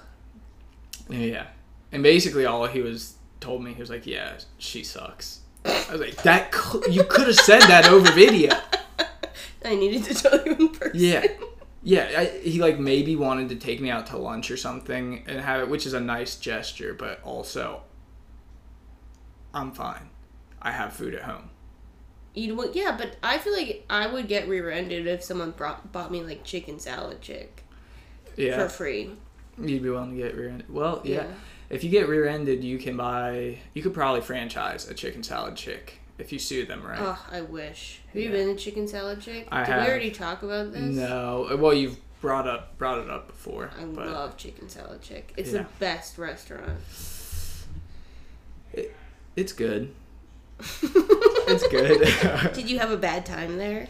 yeah. 1.09 1.47
And 1.91 2.03
basically, 2.03 2.45
all 2.45 2.67
he 2.67 2.83
was 2.83 3.15
told 3.41 3.63
me, 3.65 3.73
he 3.73 3.81
was 3.81 3.89
like, 3.91 4.07
"Yeah, 4.07 4.39
she 4.59 4.85
sucks." 4.85 5.41
I 5.65 5.87
was 5.93 6.01
like, 6.01 6.23
"That 6.23 6.53
cou- 6.53 6.83
you 6.91 7.05
could 7.05 7.27
have 7.29 7.37
said 7.37 7.63
that 7.63 7.87
over 7.89 8.11
video." 8.13 8.51
I 9.65 9.75
needed 9.75 10.05
to 10.05 10.15
tell 10.23 10.45
you 10.45 10.53
in 10.55 10.69
person. 10.71 10.93
Yeah. 10.95 11.27
Yeah, 11.83 12.11
I, 12.17 12.25
he 12.41 12.61
like 12.61 12.79
maybe 12.79 13.15
wanted 13.17 13.49
to 13.51 13.57
take 13.57 13.81
me 13.81 13.89
out 13.89 14.07
to 14.09 14.19
lunch 14.19 14.51
or 14.51 14.57
something 14.57 15.23
and 15.27 15.41
have 15.41 15.61
it, 15.61 15.69
which 15.69 15.87
is 15.87 15.93
a 15.95 16.01
nice 16.01 16.37
gesture, 16.37 16.93
but 16.93 17.23
also, 17.23 17.83
I'm 19.55 19.73
fine. 19.73 20.11
I 20.61 20.73
have 20.73 20.93
food 20.93 21.15
at 21.15 21.23
home. 21.23 21.51
You'd 22.35 22.57
want, 22.57 22.75
yeah, 22.77 22.97
but 22.97 23.17
I 23.23 23.39
feel 23.39 23.53
like 23.53 23.85
I 23.89 24.07
would 24.07 24.29
get 24.29 24.49
rear-ended 24.49 25.07
if 25.07 25.23
someone 25.23 25.53
brought 25.53 25.91
bought 25.93 26.11
me 26.11 26.23
like 26.23 26.45
chicken 26.45 26.79
salad 26.79 27.21
chick 27.21 27.63
Yeah, 28.37 28.57
for 28.57 28.69
free. 28.69 29.11
you'd 29.57 29.83
be 29.83 29.89
willing 29.89 30.11
to 30.11 30.17
get 30.17 30.37
rear-ended. 30.37 30.73
Well, 30.73 31.01
yeah. 31.05 31.15
Yeah. 31.23 31.27
If 31.71 31.85
you 31.85 31.91
get 31.91 32.09
rear-ended, 32.09 32.65
you 32.65 32.79
can 32.79 32.97
buy. 32.97 33.59
You 33.75 33.83
could 33.83 33.95
probably 33.95 34.21
franchise 34.21 34.89
a 34.89 34.95
chicken 34.95 35.23
salad 35.23 35.55
chick 35.57 36.01
if 36.19 36.33
you 36.33 36.39
sue 36.39 36.67
them 36.67 36.83
right. 36.85 36.99
Oh, 37.01 37.19
I 37.31 37.41
wish. 37.43 38.01
Have 38.13 38.17
you 38.23 38.29
Yeah. 38.31 38.37
been 38.37 38.49
to 38.49 38.63
chicken 38.63 38.87
salad 38.89 39.21
chick? 39.21 39.47
I 39.51 39.61
Did 39.65 39.69
have. 39.73 39.83
we 39.85 39.89
already 39.91 40.11
talk 40.11 40.43
about 40.43 40.73
this? 40.73 40.83
no, 40.97 41.57
well 41.59 41.73
you've 41.75 41.97
brought 42.21 42.49
up 42.49 42.77
brought 42.79 42.99
it 42.99 43.09
up 43.09 43.29
before, 43.29 43.71
I 43.81 43.85
but 43.85 44.09
love 44.09 44.37
chicken 44.37 44.69
salad 44.69 45.01
chick. 45.03 45.33
It's 45.37 45.53
Yeah. 45.53 45.63
the 45.63 45.69
best 45.79 46.19
restaurant. 46.19 46.79
it's 49.37 49.53
good. 49.53 49.95
It's 51.51 51.67
good. 51.69 52.53
Did 52.55 52.69
you 52.69 52.79
have 52.79 52.91
a 52.91 52.97
bad 52.99 53.25
time 53.25 53.57
there? 53.57 53.89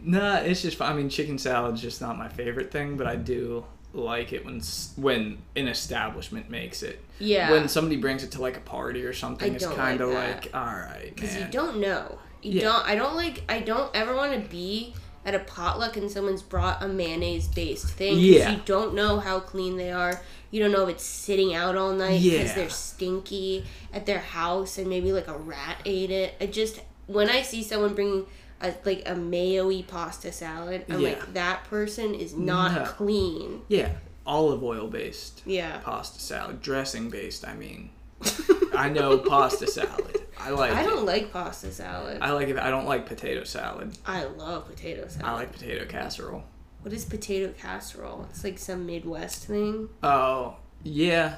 Nah, 0.00 0.36
it's 0.36 0.62
just. 0.62 0.80
I 0.80 0.92
mean, 0.92 1.08
chicken 1.08 1.38
salad's 1.38 1.82
just 1.82 2.00
not 2.00 2.16
my 2.16 2.28
favorite 2.28 2.70
thing, 2.70 2.96
but 2.96 3.08
I 3.08 3.16
do 3.16 3.64
like 3.92 4.32
it 4.32 4.44
when 4.44 4.60
when 4.96 5.38
an 5.56 5.68
establishment 5.68 6.48
makes 6.50 6.82
it. 6.82 7.02
Yeah. 7.18 7.50
When 7.50 7.68
somebody 7.68 7.96
brings 7.96 8.22
it 8.22 8.30
to 8.32 8.40
like 8.42 8.56
a 8.56 8.60
party 8.60 9.04
or 9.04 9.12
something, 9.12 9.52
I 9.52 9.54
it's 9.56 9.66
kind 9.66 10.00
of 10.00 10.10
like 10.10 10.44
like, 10.44 10.54
all 10.54 10.64
right, 10.64 11.12
Because 11.14 11.36
you 11.36 11.44
don't 11.50 11.78
know. 11.80 12.18
You 12.42 12.52
Yeah. 12.60 12.62
don't. 12.62 12.86
I 12.86 12.94
don't 12.94 13.16
like. 13.16 13.42
I 13.48 13.60
don't 13.60 13.94
ever 13.94 14.14
want 14.14 14.32
to 14.32 14.48
be 14.48 14.94
at 15.26 15.34
a 15.34 15.40
potluck 15.40 15.98
and 15.98 16.10
someone's 16.10 16.42
brought 16.42 16.82
a 16.82 16.88
mayonnaise 16.88 17.46
based 17.48 17.88
thing. 17.88 18.18
Yeah. 18.18 18.52
You 18.52 18.60
don't 18.64 18.94
know 18.94 19.18
how 19.20 19.40
clean 19.40 19.76
they 19.76 19.90
are. 19.90 20.22
You 20.50 20.62
don't 20.62 20.72
know 20.72 20.84
if 20.84 20.88
it's 20.96 21.04
sitting 21.04 21.54
out 21.54 21.76
all 21.76 21.92
night 21.92 22.22
because 22.22 22.48
Yeah. 22.48 22.54
they're 22.54 22.70
stinky 22.70 23.64
at 23.92 24.06
their 24.06 24.18
house 24.20 24.78
and 24.78 24.88
maybe 24.88 25.12
like 25.12 25.28
a 25.28 25.36
rat 25.36 25.76
ate 25.84 26.10
it. 26.10 26.34
I 26.40 26.46
just 26.46 26.80
when 27.06 27.28
I 27.28 27.42
see 27.42 27.62
someone 27.62 27.94
bringing 27.94 28.24
a 28.60 28.74
like 28.84 29.02
a 29.06 29.14
mayo-y 29.14 29.84
pasta 29.86 30.32
salad, 30.32 30.84
I'm 30.88 31.00
Yeah. 31.00 31.08
like 31.10 31.34
that 31.34 31.64
person 31.64 32.14
is 32.14 32.34
not 32.34 32.72
No. 32.74 32.84
clean. 32.84 33.62
Yeah, 33.68 33.92
olive 34.26 34.62
oil 34.62 34.86
based 34.88 35.42
Yeah. 35.46 35.78
pasta 35.78 36.20
salad, 36.20 36.60
dressing 36.62 37.10
based. 37.10 37.46
I 37.46 37.54
mean, 37.54 37.90
I 38.74 38.88
know 38.88 39.18
pasta 39.18 39.66
salad. 39.66 40.16
I 40.38 40.50
like. 40.50 40.72
I 40.72 40.82
don't 40.84 41.04
like 41.04 41.32
pasta 41.32 41.70
salad. 41.72 42.18
I 42.22 42.32
like 42.32 42.48
it. 42.48 42.58
I 42.58 42.70
don't 42.70 42.86
like 42.86 43.06
potato 43.06 43.44
salad. 43.44 43.96
I 44.06 44.24
love 44.24 44.66
potato 44.66 45.06
salad. 45.08 45.26
I 45.26 45.32
like 45.34 45.52
potato 45.52 45.84
casserole. 45.86 46.44
What 46.82 46.94
is 46.94 47.04
potato 47.04 47.52
casserole? 47.58 48.26
It's 48.30 48.42
like 48.42 48.58
some 48.58 48.86
Midwest 48.86 49.44
thing. 49.46 49.88
Oh 50.02 50.56
yeah, 50.82 51.36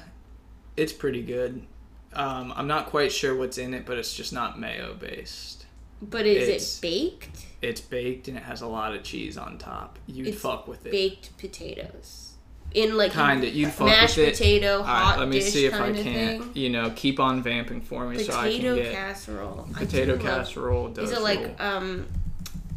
it's 0.77 0.93
pretty 0.93 1.21
good. 1.21 1.65
Um, 2.13 2.53
I'm 2.55 2.67
not 2.67 2.85
quite 2.85 3.11
sure 3.11 3.35
what's 3.35 3.57
in 3.57 3.73
it, 3.73 3.85
but 3.85 3.97
it's 3.97 4.15
just 4.15 4.31
not 4.31 4.57
mayo 4.59 4.93
based. 4.93 5.62
But 6.09 6.25
is 6.25 6.47
It's- 6.47 6.77
it 6.77 6.81
baked? 6.81 7.45
It's 7.61 7.79
baked 7.81 8.27
and 8.27 8.37
it 8.37 8.43
has 8.43 8.61
a 8.61 8.67
lot 8.67 8.93
of 8.93 9.03
cheese 9.03 9.37
on 9.37 9.57
top. 9.57 9.97
You'd 10.05 10.27
It's 10.27 10.41
fuck 10.41 10.67
with 10.67 10.85
it. 10.85 10.91
Baked 10.91 11.37
potatoes. 11.37 12.31
In 12.73 12.97
like 12.97 13.11
Kinda. 13.13 13.47
You'd 13.49 13.71
fuck 13.71 13.85
mashed 13.87 14.17
with 14.17 14.31
potato, 14.31 14.77
All 14.79 14.83
hot 14.83 15.11
right, 15.11 15.19
let 15.19 15.29
me 15.29 15.39
see 15.39 15.65
if 15.65 15.73
I 15.75 15.91
can't. 15.91 15.97
thing. 16.43 16.49
You 16.55 16.69
know, 16.71 16.91
keep 16.95 17.19
on 17.19 17.41
vamping 17.43 17.81
for 17.81 18.07
me 18.09 18.17
so 18.23 18.33
I 18.33 18.49
can 18.49 18.57
Potato 18.61 18.75
get 18.77 18.93
casserole. 18.93 19.67
Potato 19.73 20.13
love- 20.13 20.21
casserole. 20.21 20.89
Does 20.89 21.11
Is 21.11 21.11
it 21.11 21.15
roll. 21.15 21.23
like 21.23 21.61
um 21.61 22.07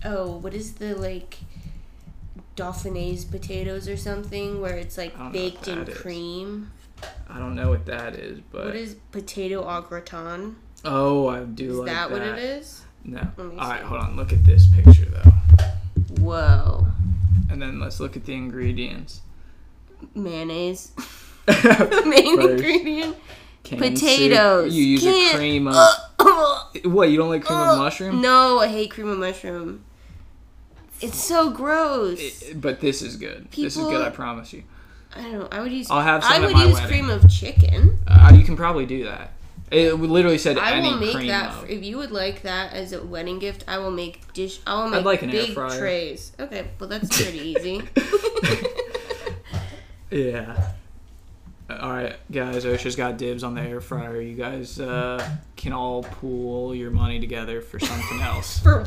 oh, 0.04 0.36
what 0.36 0.52
is 0.54 0.74
the 0.74 0.94
like 0.94 1.38
Dauphinese 2.56 3.24
potatoes 3.24 3.88
or 3.88 3.96
something 3.96 4.60
where 4.60 4.76
it's 4.76 4.96
like 4.96 5.14
I 5.14 5.18
don't 5.18 5.26
know 5.26 5.32
baked 5.32 5.68
in 5.68 5.78
is. 5.88 5.98
cream? 5.98 6.70
I 7.28 7.38
don't 7.38 7.54
know 7.54 7.68
what 7.70 7.84
that 7.86 8.14
is, 8.16 8.40
but 8.50 8.66
What 8.66 8.76
is 8.76 8.96
potato 9.12 9.62
au 9.64 9.82
gratin? 9.82 10.56
oh, 10.84 11.28
I 11.28 11.40
do 11.40 11.70
Is 11.70 11.76
like 11.78 11.86
that, 11.88 12.08
that. 12.08 12.12
what 12.12 12.22
it 12.22 12.38
is? 12.38 12.82
No. 13.08 13.20
All 13.38 13.44
right, 13.70 13.82
hold 13.82 14.00
on. 14.00 14.16
Look 14.16 14.32
at 14.32 14.44
this 14.44 14.66
picture 14.66 15.04
though, 15.04 15.30
Whoa. 16.20 16.86
and 17.50 17.62
then 17.62 17.78
let's 17.78 18.00
look 18.00 18.16
at 18.16 18.24
the 18.24 18.34
ingredients. 18.34 19.20
Mayonnaise. 20.14 20.92
Main 21.46 22.36
First, 22.36 22.48
ingredient. 22.64 23.16
canned 23.62 23.82
soup. 23.98 24.08
Potatoes. 24.08 24.74
You 24.74 24.84
use 24.84 25.02
Can't- 25.02 25.34
a 25.34 25.36
cream 25.38 25.68
of 25.68 25.74
what? 26.84 27.10
You 27.10 27.16
don't 27.18 27.28
like 27.28 27.44
cream 27.44 27.58
of 27.60 27.78
mushroom? 27.78 28.20
No, 28.20 28.58
I 28.58 28.66
hate 28.66 28.90
cream 28.90 29.08
of 29.08 29.18
mushroom. 29.18 29.84
It's 31.00 31.22
so 31.22 31.50
gross. 31.50 32.18
It- 32.20 32.60
but 32.60 32.80
this 32.80 33.02
is 33.02 33.16
good. 33.16 33.48
this 33.52 33.76
is 33.76 33.84
good. 33.84 34.04
I 34.04 34.10
promise 34.10 34.52
you. 34.52 34.64
I 35.14 35.22
don't 35.22 35.32
know. 35.32 35.48
I 35.52 35.60
would 35.60 35.72
use. 35.72 35.88
I'll 35.90 36.02
have 36.02 36.24
some 36.24 36.32
I 36.32 36.40
would 36.40 36.56
use 36.56 36.74
wedding. 36.74 36.88
cream 36.88 37.10
of 37.10 37.30
chicken. 37.30 37.98
Uh, 38.08 38.32
you 38.34 38.42
can 38.44 38.56
probably 38.56 38.84
do 38.86 39.04
that. 39.04 39.30
It 39.70 39.94
literally 39.94 40.38
said 40.38 40.58
I 40.58 40.78
will 40.80 40.96
make 40.98 41.26
that. 41.26 41.68
If 41.68 41.82
you 41.82 41.96
would 41.98 42.12
like 42.12 42.42
that 42.42 42.72
as 42.72 42.92
a 42.92 43.02
wedding 43.04 43.38
gift, 43.40 43.64
I 43.66 43.78
will 43.78 43.90
make 43.90 44.32
dish. 44.32 44.60
I 44.66 44.74
will 44.82 44.90
make 44.90 45.04
like 45.04 45.22
an 45.22 45.30
air 45.30 45.42
big 45.46 45.54
fryer. 45.54 45.78
trays. 45.78 46.32
Okay, 46.38 46.68
well 46.78 46.88
that's 46.88 47.08
pretty 47.22 47.38
easy. 47.40 47.82
Yeah. 50.10 50.70
All 51.68 51.90
right, 51.90 52.14
guys. 52.30 52.64
Ossia's 52.64 52.94
got 52.94 53.16
dibs 53.18 53.42
on 53.42 53.54
the 53.56 53.60
air 53.60 53.80
fryer. 53.80 54.20
You 54.20 54.36
guys 54.36 54.78
uh, 54.78 55.28
can 55.56 55.72
all 55.72 56.04
pool 56.04 56.72
your 56.74 56.92
money 56.92 57.18
together 57.18 57.60
for 57.60 57.80
something 57.80 58.20
else. 58.20 58.58
for 58.62 58.84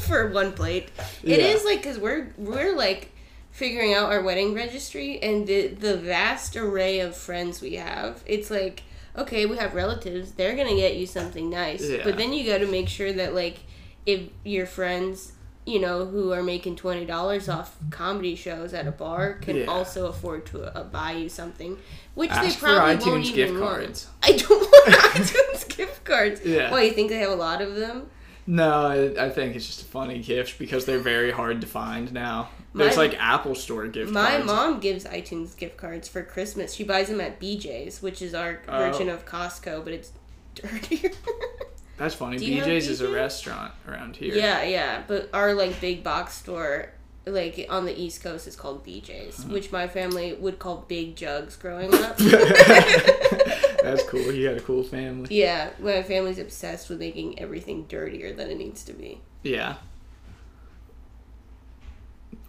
for 0.00 0.28
one 0.30 0.52
plate. 0.52 0.90
It 1.22 1.38
Yeah. 1.38 1.46
is 1.46 1.64
like 1.64 1.78
because 1.82 1.98
we're 1.98 2.32
we're 2.36 2.76
like 2.76 3.12
figuring 3.52 3.94
out 3.94 4.10
our 4.10 4.22
wedding 4.22 4.54
registry 4.54 5.20
and 5.22 5.46
the 5.46 5.68
the 5.68 5.96
vast 5.96 6.56
array 6.56 6.98
of 6.98 7.14
friends 7.16 7.60
we 7.62 7.74
have. 7.74 8.22
It's 8.26 8.50
like 8.50 8.82
okay, 9.20 9.46
we 9.46 9.56
have 9.56 9.74
relatives. 9.74 10.32
They're 10.32 10.56
gonna 10.56 10.76
get 10.76 10.96
you 10.96 11.06
something 11.06 11.48
nice, 11.50 11.88
Yeah. 11.88 12.02
but 12.04 12.16
then 12.16 12.32
you 12.32 12.44
got 12.50 12.58
to 12.58 12.66
make 12.66 12.88
sure 12.88 13.12
that 13.12 13.34
like 13.34 13.58
if 14.06 14.20
your 14.44 14.66
friends. 14.66 15.32
You 15.66 15.78
know, 15.78 16.06
who 16.06 16.32
are 16.32 16.42
making 16.42 16.76
twenty 16.76 17.04
dollars 17.04 17.48
off 17.48 17.76
comedy 17.90 18.34
shows 18.34 18.72
at 18.72 18.86
a 18.88 18.90
bar 18.90 19.34
can 19.34 19.56
Yeah. 19.56 19.66
also 19.66 20.06
afford 20.06 20.46
to 20.46 20.74
uh, 20.76 20.84
buy 20.84 21.12
you 21.12 21.28
something, 21.28 21.76
which 22.14 22.30
Ask 22.30 22.42
they 22.42 22.50
for 22.50 22.74
probably 22.74 22.96
iTunes 22.96 23.06
won't 23.06 23.24
gift 23.24 23.36
even 23.36 23.60
want. 23.60 23.74
cards. 23.76 24.06
I 24.22 24.32
don't 24.32 24.60
want 24.62 24.94
iTunes 25.14 25.76
gift 25.76 26.02
cards. 26.04 26.40
Yeah. 26.44 26.72
Why 26.72 26.82
you 26.84 26.92
think 26.92 27.10
they 27.10 27.18
have 27.18 27.30
a 27.30 27.36
lot 27.36 27.60
of 27.60 27.76
them? 27.76 28.08
No, 28.46 28.72
I, 28.86 29.26
I 29.26 29.30
think 29.30 29.54
it's 29.54 29.66
just 29.66 29.82
a 29.82 29.84
funny 29.84 30.18
gift 30.20 30.58
because 30.58 30.86
they're 30.86 30.98
very 30.98 31.30
hard 31.30 31.60
to 31.60 31.66
find 31.66 32.10
now. 32.12 32.48
There's 32.74 32.96
My- 32.96 33.02
like 33.02 33.20
Apple 33.20 33.54
Store 33.54 33.86
gift 33.88 34.12
My 34.12 34.30
cards. 34.30 34.46
My 34.46 34.52
mom 34.54 34.80
gives 34.80 35.04
iTunes 35.04 35.56
gift 35.56 35.76
cards 35.76 36.08
for 36.08 36.22
Christmas. 36.22 36.72
She 36.74 36.84
buys 36.84 37.08
them 37.08 37.20
at 37.20 37.40
BJ's, 37.40 38.00
which 38.00 38.22
is 38.22 38.32
our 38.34 38.60
Oh. 38.68 38.78
version 38.78 39.08
of 39.08 39.26
Costco, 39.26 39.82
but 39.84 39.92
it's 39.92 40.12
dirtier. 40.54 41.10
That's 41.96 42.14
funny. 42.14 42.38
BJ's 42.38 42.88
is 42.88 43.00
a 43.00 43.08
restaurant 43.10 43.72
around 43.88 44.16
here. 44.16 44.34
yeah, 44.34 44.62
yeah, 44.62 45.02
but 45.06 45.28
our 45.34 45.52
like 45.52 45.80
big 45.80 46.02
box 46.04 46.34
store, 46.34 46.90
like 47.26 47.66
on 47.68 47.84
the 47.84 48.00
East 48.00 48.22
Coast, 48.22 48.46
is 48.46 48.56
called 48.56 48.86
BJ's, 48.86 49.40
Uh-huh. 49.40 49.52
which 49.52 49.70
my 49.72 49.86
family 49.88 50.32
would 50.34 50.58
call 50.58 50.84
Big 50.88 51.16
Jugs 51.16 51.56
growing 51.56 51.92
up. 51.92 52.16
That's 52.18 54.02
cool. 54.04 54.32
You 54.32 54.48
got 54.48 54.58
a 54.58 54.60
cool 54.62 54.82
family. 54.82 55.28
yeah, 55.36 55.70
my 55.78 56.02
family's 56.02 56.38
obsessed 56.38 56.88
with 56.88 56.98
making 56.98 57.38
everything 57.38 57.84
dirtier 57.88 58.32
than 58.32 58.50
it 58.50 58.58
needs 58.58 58.82
to 58.84 58.92
be. 58.92 59.20
Yeah. 59.42 59.76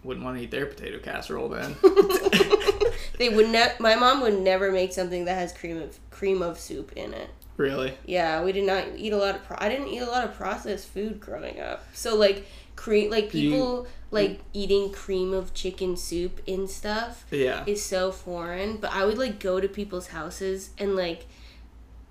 Wouldn't 0.04 0.24
want 0.24 0.36
to 0.38 0.42
eat 0.44 0.50
their 0.50 0.66
potato 0.66 0.98
casserole 0.98 1.48
then. 1.48 1.76
They 3.18 3.28
would 3.28 3.50
ne- 3.50 3.74
My 3.78 3.94
mom 3.94 4.20
would 4.22 4.40
never 4.40 4.72
make 4.72 4.92
something 4.92 5.26
that 5.26 5.34
has 5.34 5.52
cream 5.52 5.80
of 5.80 5.98
cream 6.10 6.42
of 6.42 6.58
soup 6.58 6.92
in 6.96 7.14
it. 7.14 7.30
Really? 7.56 7.94
Yeah, 8.06 8.42
we 8.42 8.52
did 8.52 8.64
not 8.64 8.84
eat 8.96 9.12
a 9.12 9.16
lot 9.16 9.36
of. 9.36 9.44
Pro- 9.44 9.58
I 9.60 9.68
didn't 9.68 9.88
eat 9.88 9.98
a 10.00 10.06
lot 10.06 10.24
of 10.24 10.34
processed 10.34 10.88
food 10.88 11.20
growing 11.20 11.60
up. 11.60 11.84
So 11.92 12.16
like 12.16 12.46
cream, 12.74 13.10
like 13.10 13.32
You- 13.34 13.50
people 13.50 13.86
like 14.10 14.40
eating 14.52 14.90
cream 14.92 15.32
of 15.32 15.54
chicken 15.54 15.96
soup 15.96 16.40
and 16.48 16.68
stuff 16.68 17.24
Yeah. 17.30 17.62
is 17.66 17.84
so 17.84 18.10
foreign. 18.12 18.78
But 18.78 18.92
I 18.92 19.04
would 19.04 19.18
like 19.18 19.38
go 19.38 19.60
to 19.60 19.68
people's 19.68 20.08
houses 20.08 20.70
and 20.78 20.96
like 20.96 21.26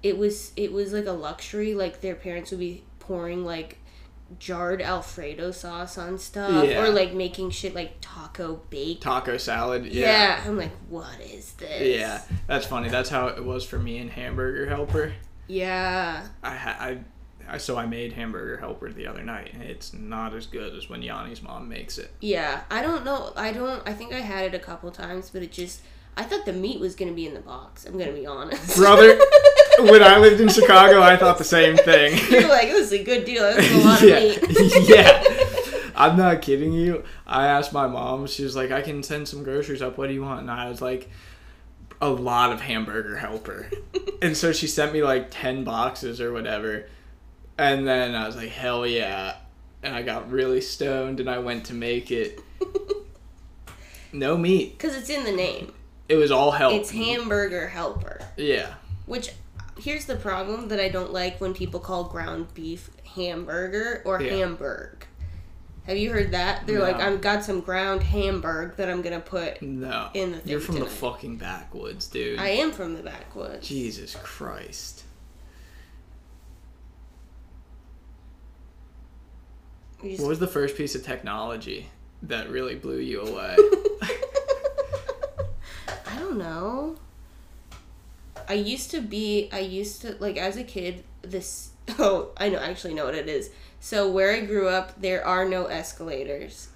it 0.04 0.18
was 0.18 0.52
it 0.56 0.72
was 0.72 0.94
like 0.94 1.06
a 1.08 1.12
luxury. 1.12 1.74
Like 1.76 2.02
their 2.02 2.16
parents 2.16 2.52
would 2.52 2.60
be 2.60 2.84
pouring 3.00 3.44
like 3.44 3.78
jarred 4.40 4.82
Alfredo 4.82 5.52
sauce 5.52 5.98
on 5.98 6.18
stuff 6.18 6.66
Yeah. 6.68 6.82
or 6.84 6.90
like 6.90 7.14
making 7.14 7.50
shit 7.52 7.74
like 7.76 7.98
taco 8.02 8.62
bake. 8.70 9.02
Taco 9.02 9.38
salad. 9.38 9.86
yeah. 9.86 10.38
Yeah. 10.38 10.44
I'm 10.46 10.58
like, 10.58 10.72
what 10.90 11.20
is 11.22 11.54
this? 11.54 12.00
Yeah. 12.00 12.22
That's 12.48 12.66
funny. 12.66 12.90
That's 12.90 13.10
how 13.10 13.28
it 13.28 13.44
was 13.44 13.66
for 13.66 13.80
me 13.80 13.98
in 13.98 14.10
Hamburger 14.10 14.68
Helper. 14.68 15.14
Yeah. 15.48 16.28
I 16.44 16.56
ha- 16.56 16.78
I, 16.80 17.00
I 17.50 17.58
so 17.58 17.78
I 17.78 17.86
made 17.86 18.14
Hamburger 18.14 18.58
Helper 18.58 18.92
the 18.94 19.08
other 19.08 19.24
night, 19.24 19.52
and 19.54 19.62
it's 19.64 19.94
not 19.94 20.34
as 20.34 20.46
good 20.46 20.74
as 20.76 20.88
when 20.90 21.02
Yanni's 21.02 21.42
mom 21.42 21.68
makes 21.68 21.98
it. 21.98 22.12
Yeah, 22.22 22.62
I 22.72 22.82
don't 22.82 23.04
know. 23.04 23.34
I 23.36 23.52
don't. 23.52 23.86
I 23.86 23.94
think 23.94 24.14
I 24.14 24.20
had 24.22 24.46
it 24.46 24.54
a 24.56 24.60
couple 24.60 24.90
times, 24.92 25.30
but 25.30 25.42
it 25.44 25.52
just. 25.52 25.82
I 26.18 26.24
thought 26.24 26.46
the 26.46 26.54
meat 26.54 26.80
was 26.80 26.96
gonna 26.96 27.14
be 27.14 27.26
in 27.26 27.34
the 27.34 27.40
box. 27.40 27.86
I'm 27.86 27.98
gonna 27.98 28.12
be 28.12 28.26
honest, 28.26 28.78
Brother, 28.78 29.18
when 29.80 30.04
I 30.04 30.18
lived 30.18 30.42
in 30.42 30.50
Chicago, 30.50 31.02
I 31.02 31.16
thought 31.18 31.38
the 31.38 31.44
same 31.44 31.78
thing. 31.78 32.18
You're 32.30 32.50
like, 32.50 32.68
this 32.68 32.92
is 32.92 33.00
a 33.00 33.04
good 33.04 33.26
deal. 33.26 33.44
This 33.44 33.72
a 33.72 33.88
lot 33.88 34.02
of 34.02 34.10
yeah, 34.10 34.20
meat. 34.20 34.90
yeah. 34.90 35.24
I'm 35.96 36.18
not 36.18 36.42
kidding 36.42 36.74
you. 36.74 37.04
I 37.26 37.48
asked 37.48 37.74
my 37.74 37.88
mom. 37.88 38.28
She 38.28 38.44
was 38.44 38.56
like, 38.56 38.72
"I 38.72 38.82
can 38.82 39.04
send 39.04 39.28
some 39.28 39.44
groceries 39.44 39.82
up. 39.82 39.98
What 39.98 40.08
do 40.08 40.14
you 40.14 40.24
want?" 40.24 40.42
And 40.42 40.52
I 40.52 40.70
was 40.70 40.82
like, 40.82 41.10
"A 42.02 42.10
lot 42.10 42.52
of 42.52 42.62
Hamburger 42.62 43.18
Helper." 43.18 43.70
and 44.22 44.36
so 44.36 44.52
she 44.52 44.68
sent 44.68 44.94
me 44.94 45.04
like 45.04 45.28
ten 45.30 45.64
boxes 45.64 46.20
or 46.20 46.34
whatever. 46.34 46.86
And 47.58 47.88
then 47.88 48.16
I 48.16 48.26
was 48.26 48.36
like, 48.36 48.50
"Hell 48.50 48.86
yeah!" 48.86 49.36
And 49.84 49.96
I 49.96 50.02
got 50.02 50.32
really 50.32 50.62
stoned, 50.62 51.20
and 51.20 51.30
I 51.30 51.40
went 51.40 51.66
to 51.66 51.74
make 51.74 52.12
it. 52.12 52.40
No 54.14 54.38
meat. 54.38 54.78
Because 54.78 54.96
it's 54.96 55.10
in 55.10 55.24
the 55.24 55.32
name. 55.32 55.72
It 56.12 56.18
was 56.18 56.30
all 56.30 56.52
help. 56.52 56.74
It's 56.74 56.92
hamburger 56.92 57.70
helper. 57.70 58.20
Yeah. 58.36 58.74
Which, 59.06 59.32
here's 59.80 60.06
the 60.06 60.18
problem 60.18 60.68
that 60.68 60.80
I 60.80 60.90
don't 60.90 61.14
like 61.14 61.40
when 61.40 61.54
people 61.54 61.80
call 61.80 62.04
ground 62.04 62.54
beef 62.54 62.90
hamburger 63.16 64.02
or 64.04 64.22
Yeah. 64.22 64.36
hamburg. 64.36 65.06
Have 65.88 65.96
you 65.96 66.12
heard 66.12 66.32
that? 66.32 66.68
They're 66.68 66.82
like, 66.82 66.98
I've 66.98 67.22
got 67.22 67.46
some 67.46 67.62
ground 67.62 68.04
hamburg 68.04 68.76
that 68.76 68.90
I'm 68.90 69.02
gonna 69.02 69.22
put. 69.22 69.62
No. 69.62 70.10
In 70.14 70.34
the 70.34 70.40
thing 70.40 70.52
You're 70.52 70.60
from 70.60 70.80
the 70.80 70.86
fucking 70.86 71.38
backwoods, 71.38 72.08
dude. 72.08 72.40
I 72.40 72.50
am 72.50 72.74
from 72.74 72.94
the 72.96 73.04
backwoods. 73.04 73.66
Jesus 73.66 74.16
Christ. 74.22 75.04
What 80.02 80.28
was 80.28 80.40
the 80.40 80.48
first 80.48 80.76
piece 80.76 80.94
of 80.94 81.06
technology 81.06 81.88
that 82.24 82.50
really 82.50 82.76
blew 82.76 83.00
you 83.00 83.22
away? 83.22 83.56
Don't 86.32 86.40
know. 86.40 86.96
I 88.48 88.54
used 88.54 88.90
to 88.92 89.02
be. 89.02 89.50
I 89.52 89.60
used 89.60 90.02
to 90.04 90.16
like 90.20 90.38
as 90.38 90.56
a 90.56 90.64
kid. 90.64 91.04
This. 91.22 91.70
Oh, 92.00 92.30
I 92.38 92.48
know. 92.48 92.60
I 92.60 92.70
actually 92.70 92.94
know 92.94 93.04
what 93.06 93.16
it 93.16 93.28
is. 93.28 93.50
So 93.82 94.10
where 94.10 94.32
I 94.34 94.42
grew 94.46 94.70
up, 94.70 95.02
there 95.02 95.26
are 95.28 95.44
no 95.44 95.66
escalators 95.66 96.70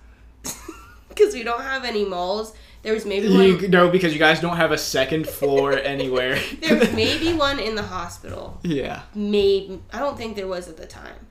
because 1.07 1.33
we 1.33 1.43
don't 1.43 1.61
have 1.61 1.85
any 1.85 2.03
malls. 2.03 2.53
There 2.81 2.93
was 2.93 3.05
maybe 3.05 3.29
one. 3.29 3.39
you 3.41 3.67
no, 3.69 3.89
because 3.89 4.11
you 4.11 4.19
guys 4.19 4.41
don't 4.41 4.57
have 4.57 4.73
a 4.73 4.77
second 4.77 5.25
floor 5.29 5.71
anywhere. 5.95 6.37
there 6.59 6.77
was 6.77 6.91
maybe 6.91 7.31
one 7.33 7.59
in 7.59 7.75
the 7.75 7.83
hospital. 7.83 8.59
yeah. 8.63 9.03
Maybe 9.13 9.79
I 9.93 9.99
don't 9.99 10.17
think 10.17 10.35
there 10.35 10.47
was 10.47 10.67
at 10.67 10.75
the 10.75 10.87
time. 10.87 11.27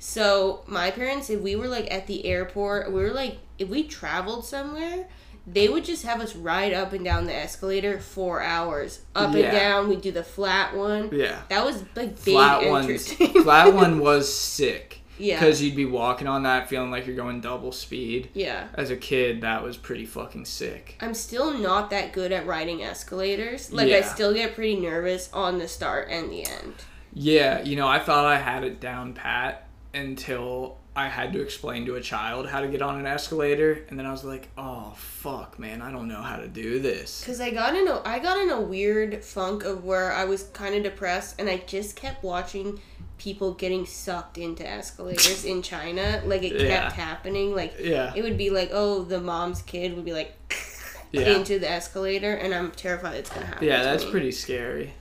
So 0.00 0.64
my 0.66 0.90
parents, 0.90 1.30
if 1.30 1.40
we 1.40 1.54
were 1.54 1.68
like 1.68 1.92
at 1.94 2.08
the 2.08 2.24
airport, 2.26 2.88
we 2.92 3.00
were 3.00 3.12
like 3.12 3.38
if 3.56 3.68
we 3.68 3.84
traveled 3.84 4.44
somewhere, 4.46 5.06
they 5.50 5.68
would 5.68 5.84
just 5.84 6.04
have 6.04 6.20
us 6.20 6.34
ride 6.36 6.72
up 6.74 6.92
and 6.92 7.04
down 7.04 7.24
the 7.26 7.34
escalator 7.34 7.98
for 8.00 8.42
hours, 8.42 9.00
up 9.14 9.34
Yeah. 9.34 9.40
and 9.44 9.52
down. 9.52 9.88
we'd 9.88 10.00
do 10.02 10.12
the 10.12 10.22
flat 10.24 10.76
one. 10.76 11.10
Yeah. 11.12 11.40
That 11.48 11.64
was 11.64 11.82
like 11.96 12.22
big 12.24 12.34
Flat 12.34 12.68
ones. 12.68 13.12
flat 13.42 13.72
one 13.74 13.98
was 14.00 14.32
sick. 14.32 15.00
Yeah. 15.20 15.40
Because 15.40 15.60
you'd 15.60 15.74
be 15.74 15.84
walking 15.84 16.28
on 16.28 16.44
that 16.44 16.68
feeling 16.68 16.92
like 16.92 17.06
you're 17.08 17.16
going 17.16 17.40
double 17.40 17.72
speed. 17.72 18.30
yeah. 18.34 18.68
As 18.74 18.90
a 18.90 18.96
kid, 18.96 19.40
that 19.40 19.64
was 19.64 19.76
pretty 19.76 20.06
fucking 20.06 20.44
sick. 20.44 20.96
I'm 21.00 21.14
still 21.14 21.52
not 21.58 21.90
that 21.90 22.12
good 22.12 22.30
at 22.30 22.46
riding 22.46 22.84
escalators. 22.84 23.72
Like 23.72 23.90
I 23.92 24.02
still 24.02 24.32
get 24.32 24.54
pretty 24.54 24.76
nervous 24.76 25.28
on 25.32 25.58
the 25.58 25.66
start 25.66 26.06
and 26.08 26.30
the 26.30 26.44
end. 26.46 26.74
Yeah, 27.12 27.62
you 27.62 27.74
know, 27.74 27.88
I 27.88 27.98
thought 27.98 28.26
I 28.26 28.36
had 28.36 28.62
it 28.62 28.78
down 28.80 29.14
pat 29.14 29.66
until 29.92 30.76
I 30.98 31.08
had 31.08 31.32
to 31.34 31.40
explain 31.40 31.86
to 31.86 31.94
a 31.94 32.00
child 32.00 32.48
how 32.48 32.60
to 32.60 32.68
get 32.68 32.82
on 32.82 32.98
an 32.98 33.06
escalator, 33.06 33.84
and 33.88 33.98
then 33.98 34.04
I 34.06 34.10
was 34.10 34.24
like, 34.24 34.48
"Oh 34.58 34.92
fuck, 34.96 35.58
man, 35.58 35.80
I 35.80 35.92
don't 35.92 36.08
know 36.08 36.22
how 36.22 36.36
to 36.36 36.48
do 36.48 36.80
this." 36.80 37.22
Cause 37.24 37.40
I 37.40 37.50
got 37.50 37.74
in 37.76 37.86
a 37.88 38.02
I 38.04 38.18
got 38.18 38.38
in 38.38 38.50
a 38.50 38.60
weird 38.60 39.24
funk 39.24 39.64
of 39.64 39.84
where 39.84 40.12
I 40.12 40.24
was 40.24 40.44
kind 40.52 40.74
of 40.74 40.82
depressed, 40.82 41.36
and 41.38 41.48
I 41.48 41.58
just 41.66 41.96
kept 41.96 42.22
watching 42.24 42.80
people 43.18 43.52
getting 43.54 43.84
sucked 43.84 44.38
into 44.38 44.68
escalators 44.68 45.44
in 45.44 45.62
China. 45.62 46.22
Like 46.24 46.42
it 46.42 46.52
kept 46.52 46.62
Yeah. 46.62 46.90
happening. 46.92 47.54
Like 47.54 47.74
Yeah, 47.80 48.12
it 48.16 48.22
would 48.22 48.38
be 48.38 48.50
like, 48.50 48.70
oh, 48.72 49.02
the 49.04 49.20
mom's 49.20 49.62
kid 49.62 49.94
would 49.96 50.04
be 50.04 50.12
like 50.12 50.34
yeah, 51.12 51.28
into 51.36 51.58
the 51.58 51.70
escalator, 51.70 52.32
and 52.34 52.54
I'm 52.54 52.70
terrified 52.72 53.16
it's 53.16 53.30
gonna 53.30 53.46
happen. 53.46 53.66
yeah. 53.66 53.82
That's 53.82 54.04
me. 54.04 54.10
pretty 54.10 54.32
scary. 54.32 54.94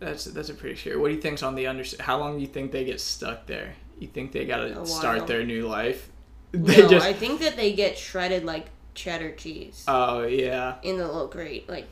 That's 0.00 0.24
that's 0.24 0.48
a 0.48 0.54
pretty 0.54 0.76
scary. 0.76 0.96
What 0.96 1.08
do 1.08 1.14
you 1.14 1.20
think's 1.20 1.42
on 1.44 1.54
the 1.54 1.66
under? 1.68 1.84
How 2.00 2.18
long 2.18 2.34
do 2.36 2.40
you 2.42 2.48
think 2.48 2.72
they 2.72 2.84
get 2.84 3.00
stuck 3.00 3.46
there? 3.46 3.74
You 4.02 4.08
think 4.08 4.32
they 4.32 4.44
gotta 4.44 4.84
start 4.84 5.26
their 5.26 5.44
new 5.44 5.66
life? 5.68 6.08
They 6.52 6.82
No, 6.82 6.88
just. 6.88 7.06
I 7.06 7.14
think 7.14 7.40
that 7.40 7.56
they 7.56 7.72
get 7.72 7.96
shredded 7.96 8.44
like 8.44 8.66
cheddar 8.94 9.30
cheese 9.32 9.84
Oh 9.88 10.24
yeah, 10.24 10.74
in 10.82 10.98
the 10.98 11.06
little 11.06 11.26
grate. 11.28 11.66
Like 11.66 11.88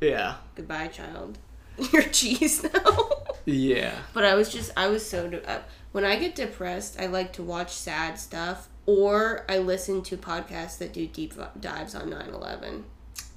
yeah, 0.00 0.34
goodbye, 0.56 0.88
child. 0.88 1.38
Your 1.92 2.02
cheese 2.02 2.62
now. 2.64 3.08
yeah. 3.46 3.94
But 4.12 4.24
I 4.24 4.34
was 4.34 4.52
just, 4.52 4.72
I 4.76 4.88
was 4.88 5.08
so. 5.08 5.28
De- 5.30 5.48
uh, 5.50 5.62
when 5.92 6.04
I 6.04 6.16
get 6.18 6.34
depressed, 6.34 7.00
I 7.00 7.06
like 7.06 7.32
to 7.34 7.42
watch 7.42 7.72
sad 7.72 8.18
stuff, 8.18 8.68
or 8.84 9.46
I 9.48 9.58
listen 9.58 10.02
to 10.02 10.16
podcasts 10.16 10.76
that 10.78 10.92
do 10.92 11.06
deep 11.06 11.32
dives 11.60 11.94
on 11.94 12.10
9 12.10 12.28
11. 12.28 12.84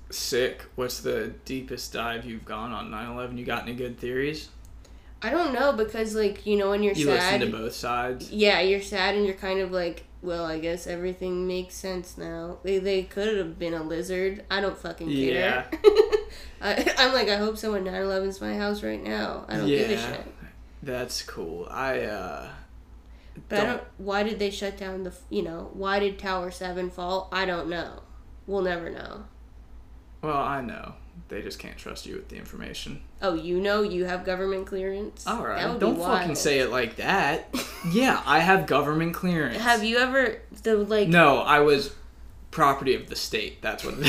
Sick. 0.09 0.65
What's 0.75 0.99
the 0.99 1.33
deepest 1.45 1.93
dive 1.93 2.25
you've 2.25 2.45
gone 2.45 2.71
on 2.71 2.89
9/11? 2.91 3.37
You 3.37 3.45
got 3.45 3.63
any 3.63 3.73
good 3.75 3.97
theories? 3.99 4.49
I 5.25 5.29
don't 5.31 5.53
know 5.53 5.73
because, 5.73 6.15
like, 6.15 6.45
you 6.45 6.57
know, 6.57 6.69
when 6.69 6.83
you're 6.83 6.93
You 6.93 7.05
sad. 7.05 7.41
listen 7.41 7.51
to 7.51 7.57
both 7.57 7.73
sides. 7.73 8.31
yeah, 8.31 8.59
you're 8.61 8.81
sad 8.81 9.15
and 9.15 9.25
you're 9.25 9.35
kind 9.35 9.59
of 9.59 9.71
like, 9.71 10.03
well, 10.21 10.45
I 10.45 10.59
guess 10.59 10.87
everything 10.87 11.47
makes 11.47 11.75
sense 11.75 12.17
now. 12.17 12.57
They, 12.63 12.79
they 12.79 13.03
could 13.03 13.37
have 13.37 13.57
been 13.59 13.73
a 13.73 13.83
lizard. 13.83 14.43
I 14.49 14.61
don't 14.61 14.77
fucking 14.77 15.09
care. 15.11 15.65
I, 16.61 16.93
I'm 16.97 17.13
like, 17.13 17.29
I 17.29 17.35
hope 17.37 17.57
someone 17.57 17.83
9 17.83 17.93
11's 17.93 18.41
my 18.41 18.55
house 18.55 18.81
right 18.83 19.03
now. 19.03 19.45
I 19.47 19.57
don't 19.57 19.67
give 19.67 19.89
a 19.91 19.97
shit. 19.97 20.25
That's 20.81 21.21
cool. 21.23 21.67
I 21.69 22.01
uh 22.01 22.49
But 23.49 23.59
I 23.59 23.65
don't. 23.65 23.83
Why 23.97 24.23
did 24.23 24.39
they 24.39 24.49
shut 24.51 24.77
down 24.77 25.03
the? 25.03 25.13
You 25.29 25.41
know, 25.43 25.69
why 25.73 25.99
did 25.99 26.17
Tower 26.19 26.51
Seven 26.51 26.89
fall? 26.91 27.27
I 27.31 27.45
don't 27.45 27.69
know. 27.69 28.03
We'll 28.47 28.61
never 28.61 28.89
know. 28.89 29.25
well, 30.21 30.37
I 30.37 30.61
know. 30.61 30.93
They 31.27 31.41
just 31.41 31.57
can't 31.59 31.77
trust 31.77 32.05
you 32.05 32.15
with 32.15 32.29
the 32.29 32.37
information. 32.37 33.01
Oh, 33.21 33.33
you 33.33 33.59
know, 33.59 33.81
you 33.81 34.05
have 34.05 34.25
government 34.25 34.67
clearance. 34.67 35.25
All 35.25 35.43
right. 35.45 35.79
Don't 35.79 35.97
fucking 35.97 36.35
say 36.35 36.59
it 36.59 36.69
like 36.69 36.97
that. 36.97 37.53
yeah, 37.91 38.21
I 38.25 38.39
have 38.39 38.67
government 38.67 39.13
clearance. 39.15 39.57
Have 39.57 39.83
you 39.83 39.97
ever 39.97 40.41
the 40.63 40.75
like? 40.77 41.07
No, 41.07 41.39
I 41.39 41.59
was 41.61 41.93
property 42.51 42.95
of 42.95 43.09
the 43.09 43.15
state. 43.15 43.61
That's 43.61 43.83
what 43.83 43.95
it 43.97 44.05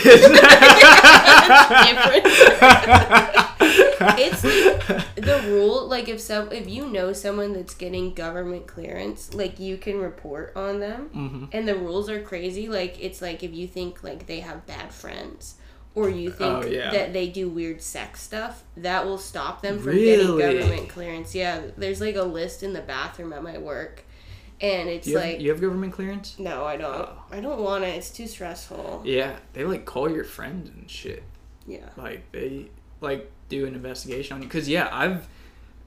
It's 4.18 4.44
like 4.44 5.14
the 5.16 5.42
rule. 5.48 5.86
Like 5.88 6.08
if 6.08 6.20
some, 6.20 6.52
if 6.52 6.68
you 6.68 6.88
know 6.88 7.12
someone 7.12 7.52
that's 7.52 7.74
getting 7.74 8.14
government 8.14 8.66
clearance, 8.66 9.34
like 9.34 9.58
you 9.58 9.76
can 9.76 9.98
report 10.00 10.52
on 10.56 10.80
them. 10.80 11.08
hmm 11.08 11.44
And 11.52 11.66
the 11.66 11.76
rules 11.76 12.08
are 12.08 12.20
crazy. 12.22 12.68
Like 12.68 12.96
it's 13.00 13.20
like 13.22 13.42
if 13.42 13.52
you 13.54 13.66
think 13.66 14.02
like 14.02 14.26
they 14.26 14.40
have 14.40 14.66
bad 14.66 14.92
friends. 14.92 15.56
Or 15.96 16.08
you 16.08 16.30
think 16.30 16.64
Oh, 16.64 16.66
yeah. 16.66 16.90
that 16.92 17.12
they 17.12 17.26
do 17.28 17.48
weird 17.48 17.82
sex 17.82 18.20
stuff, 18.22 18.62
that 18.76 19.04
will 19.04 19.18
stop 19.18 19.62
them 19.62 19.78
from 19.78 19.88
Really? 19.92 20.38
getting 20.38 20.60
government 20.60 20.88
clearance. 20.90 21.34
Yeah, 21.34 21.62
there's 21.76 22.00
like 22.00 22.14
a 22.16 22.22
list 22.22 22.62
in 22.62 22.72
the 22.74 22.82
bathroom 22.82 23.32
at 23.32 23.42
my 23.42 23.58
work, 23.58 24.04
and 24.60 24.88
it's 24.88 25.08
you, 25.08 25.16
have, 25.18 25.26
like 25.26 25.40
you 25.40 25.50
have 25.50 25.60
government 25.60 25.92
clearance? 25.94 26.38
No, 26.38 26.64
I 26.64 26.76
don't. 26.76 26.94
Oh. 26.94 27.18
I 27.32 27.40
don't 27.40 27.60
want 27.60 27.82
it. 27.82 27.94
It's 27.96 28.10
too 28.10 28.26
stressful. 28.28 29.02
Yeah, 29.04 29.36
they 29.54 29.64
like 29.64 29.84
call 29.86 30.08
your 30.10 30.24
friends 30.24 30.68
and 30.68 30.88
shit. 30.88 31.24
Yeah. 31.66 31.88
like 31.96 32.30
they 32.30 32.68
like 33.00 33.28
do 33.48 33.66
an 33.66 33.74
investigation 33.74 34.36
on 34.36 34.42
you 34.42 34.46
because 34.48 34.68
yeah 34.68 34.88
i've 34.92 35.26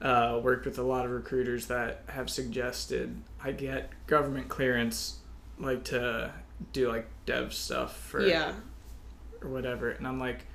uh, 0.02 0.38
worked 0.42 0.66
with 0.66 0.78
a 0.78 0.82
lot 0.82 1.06
of 1.06 1.10
recruiters 1.10 1.68
that 1.68 2.02
have 2.10 2.28
suggested 2.28 3.16
i 3.42 3.50
get 3.50 3.90
government 4.06 4.48
clearance 4.50 5.20
like 5.58 5.82
to 5.84 6.30
do 6.74 6.88
like 6.90 7.06
dev 7.24 7.54
stuff 7.54 7.96
for 7.96 8.20
Yeah. 8.26 8.52
Or 9.42 9.48
whatever 9.48 9.90
and 9.90 10.06
i'm 10.06 10.18
like 10.20 10.46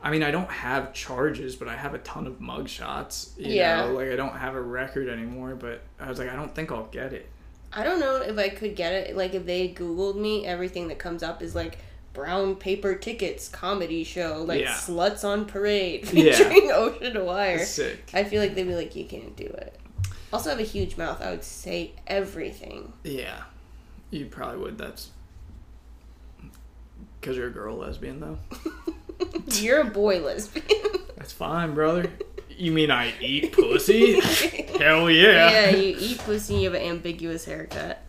I 0.00 0.12
mean, 0.12 0.22
I 0.22 0.30
don't 0.30 0.48
have 0.48 0.92
charges, 0.94 1.56
but 1.56 1.66
I 1.66 1.74
have 1.74 1.92
a 1.92 1.98
ton 1.98 2.28
of 2.28 2.34
mugshots. 2.38 3.36
You 3.36 3.54
Yeah. 3.54 3.86
Know? 3.86 3.94
Like, 3.94 4.10
I 4.12 4.14
don't 4.14 4.36
have 4.36 4.54
a 4.54 4.62
record 4.62 5.08
anymore, 5.08 5.56
but 5.56 5.82
I 5.98 6.08
was 6.08 6.20
like, 6.20 6.28
I 6.30 6.36
don't 6.36 6.54
think 6.54 6.70
I'll 6.70 6.86
get 6.86 7.12
it. 7.12 7.28
I 7.72 7.82
don't 7.82 7.98
know 7.98 8.14
if 8.22 8.38
I 8.38 8.48
could 8.48 8.76
get 8.76 8.92
it. 8.92 9.16
Like 9.16 9.34
if 9.34 9.44
they 9.44 9.70
Googled 9.70 10.14
me, 10.14 10.46
everything 10.46 10.86
that 10.86 11.00
comes 11.00 11.24
up 11.24 11.42
is 11.42 11.56
like 11.56 11.78
brown 12.12 12.54
paper 12.54 12.94
tickets 12.94 13.48
comedy 13.48 14.04
show, 14.04 14.44
like 14.46 14.60
Yeah. 14.60 14.74
sluts 14.74 15.24
on 15.24 15.46
parade 15.46 16.08
Yeah. 16.12 16.32
featuring 16.32 16.70
Ocean 16.72 17.16
of 17.16 17.24
Wire. 17.24 17.64
Sick. 17.64 18.08
I 18.14 18.22
feel 18.22 18.40
like 18.40 18.54
they'd 18.54 18.68
be 18.68 18.76
like, 18.76 18.94
you 18.94 19.04
can't 19.04 19.34
do 19.34 19.46
it. 19.46 19.80
Also, 20.32 20.50
have 20.50 20.60
a 20.60 20.62
huge 20.62 20.96
mouth. 20.96 21.20
I 21.20 21.32
would 21.32 21.42
say 21.42 21.90
everything. 22.06 22.92
Yeah. 23.02 23.42
You 24.12 24.26
probably 24.26 24.58
would. 24.58 24.78
That's. 24.78 25.10
Because 27.20 27.36
you're 27.36 27.48
a 27.48 27.52
girl 27.52 27.76
lesbian, 27.76 28.20
though. 28.20 28.38
You're 29.52 29.80
a 29.80 29.84
boy 29.84 30.20
lesbian. 30.20 30.66
That's 31.16 31.32
fine, 31.32 31.74
brother. 31.74 32.10
You 32.50 32.70
mean 32.70 32.90
I 32.90 33.12
eat 33.20 33.52
pussy? 33.56 34.20
Hell 34.20 35.10
yeah. 35.10 35.50
yeah, 35.50 35.70
you 35.70 35.96
eat 35.98 36.18
pussy. 36.18 36.54
And 36.54 36.62
you 36.62 36.70
have 36.70 36.80
an 36.80 36.88
ambiguous 36.88 37.44
haircut. 37.44 38.00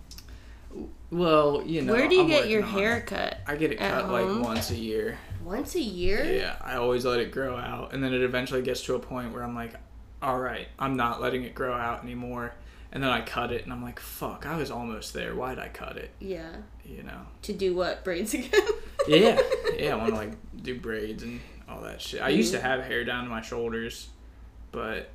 Well, 1.12 1.64
you 1.66 1.82
know. 1.82 1.94
Where 1.94 2.08
do 2.08 2.16
you 2.16 2.22
I'm 2.22 2.28
get 2.28 2.50
your 2.50 2.64
on 2.64 2.70
hair 2.70 3.02
cut? 3.02 3.40
I 3.48 3.56
get 3.56 3.72
it 3.72 3.80
cut 3.80 4.06
home? 4.06 4.12
like 4.12 4.46
once 4.46 4.70
a 4.70 4.76
year. 4.76 5.18
Once 5.44 5.76
a 5.76 5.82
year? 5.82 6.24
Yeah, 6.24 6.56
I 6.62 6.76
always 6.76 7.06
let 7.06 7.20
it 7.20 7.32
grow 7.32 7.56
out, 7.56 7.94
and 7.94 8.04
then 8.04 8.14
it 8.14 8.22
eventually 8.22 8.62
gets 8.62 8.82
to 8.84 8.96
a 8.96 9.00
point 9.00 9.34
where 9.34 9.44
I'm 9.44 9.56
like, 9.56 9.74
all 10.22 10.38
right, 10.40 10.68
I'm 10.78 10.96
not 10.96 11.22
letting 11.22 11.44
it 11.44 11.56
grow 11.56 11.74
out 11.74 12.04
anymore. 12.04 12.54
And 12.92 13.02
then 13.04 13.10
I 13.10 13.22
cut 13.22 13.52
it, 13.52 13.64
and 13.64 13.72
I'm 13.72 13.82
like, 13.84 14.00
fuck, 14.00 14.46
I 14.46 14.58
was 14.58 14.70
almost 14.72 15.14
there. 15.14 15.36
Why'd 15.36 15.60
I 15.60 15.70
cut 15.70 15.98
it? 15.98 16.12
Yeah. 16.20 16.50
You 16.84 17.04
know? 17.04 17.22
To 17.44 17.54
do 17.54 17.76
what? 17.76 18.04
Braids 18.04 18.34
again? 18.34 18.50
Yeah, 19.10 19.42
yeah. 19.78 19.94
I 19.94 19.96
want 19.96 20.10
to 20.10 20.16
like 20.16 20.32
do 20.64 20.80
braids 20.80 21.24
and 21.24 21.40
all 21.68 21.82
that 21.82 22.02
shit. 22.02 22.22
I 22.22 22.30
used 22.30 22.52
to 22.54 22.60
Mhm. 22.60 22.64
have 22.64 22.84
hair 22.84 23.04
down 23.04 23.24
to 23.26 23.30
my 23.30 23.42
shoulders, 23.42 24.10
but 24.72 25.10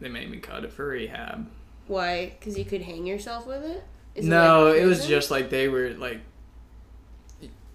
they 0.00 0.08
made 0.08 0.30
me 0.30 0.38
cut 0.38 0.64
it 0.64 0.72
for 0.72 0.88
rehab. 0.88 1.48
Why? 1.86 2.34
Because 2.38 2.58
you 2.58 2.64
could 2.64 2.82
hang 2.82 3.06
yourself 3.06 3.46
with 3.46 3.64
it? 3.64 3.82
Is 4.14 4.24
no, 4.26 4.68
like 4.70 4.80
it 4.82 4.86
was 4.86 5.06
just 5.06 5.30
like 5.30 5.50
they 5.50 5.68
were 5.68 5.90
like 5.90 6.20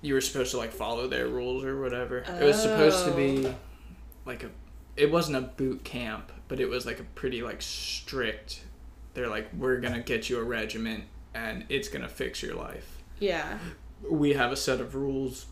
you 0.01 0.13
were 0.13 0.21
supposed 0.21 0.51
to 0.51 0.57
like 0.57 0.71
follow 0.71 1.07
their 1.07 1.27
rules 1.27 1.63
or 1.63 1.79
whatever. 1.81 2.19
It 2.19 2.43
was 2.43 2.61
supposed 2.61 3.05
to 3.05 3.11
be 3.11 3.47
Oh. 3.47 3.55
like 4.25 4.43
a 4.43 4.49
it 4.95 5.11
wasn't 5.11 5.37
a 5.37 5.41
boot 5.41 5.83
camp, 5.83 6.31
but 6.47 6.59
it 6.59 6.69
was 6.69 6.85
like 6.85 6.99
a 6.99 7.03
pretty 7.03 7.41
like 7.41 7.61
strict. 7.61 8.61
They're 9.13 9.27
like 9.29 9.47
we're 9.53 9.77
going 9.77 9.93
to 9.93 9.99
get 10.01 10.29
you 10.29 10.39
a 10.39 10.43
regiment 10.43 11.05
and 11.33 11.65
it's 11.69 11.87
going 11.87 12.01
to 12.03 12.07
fix 12.09 12.41
your 12.43 12.55
life. 12.55 13.01
Yeah. 13.19 13.57
We 14.09 14.33
have 14.33 14.51
a 14.51 14.55
set 14.55 14.79
of 14.81 14.95
rules 14.95 15.47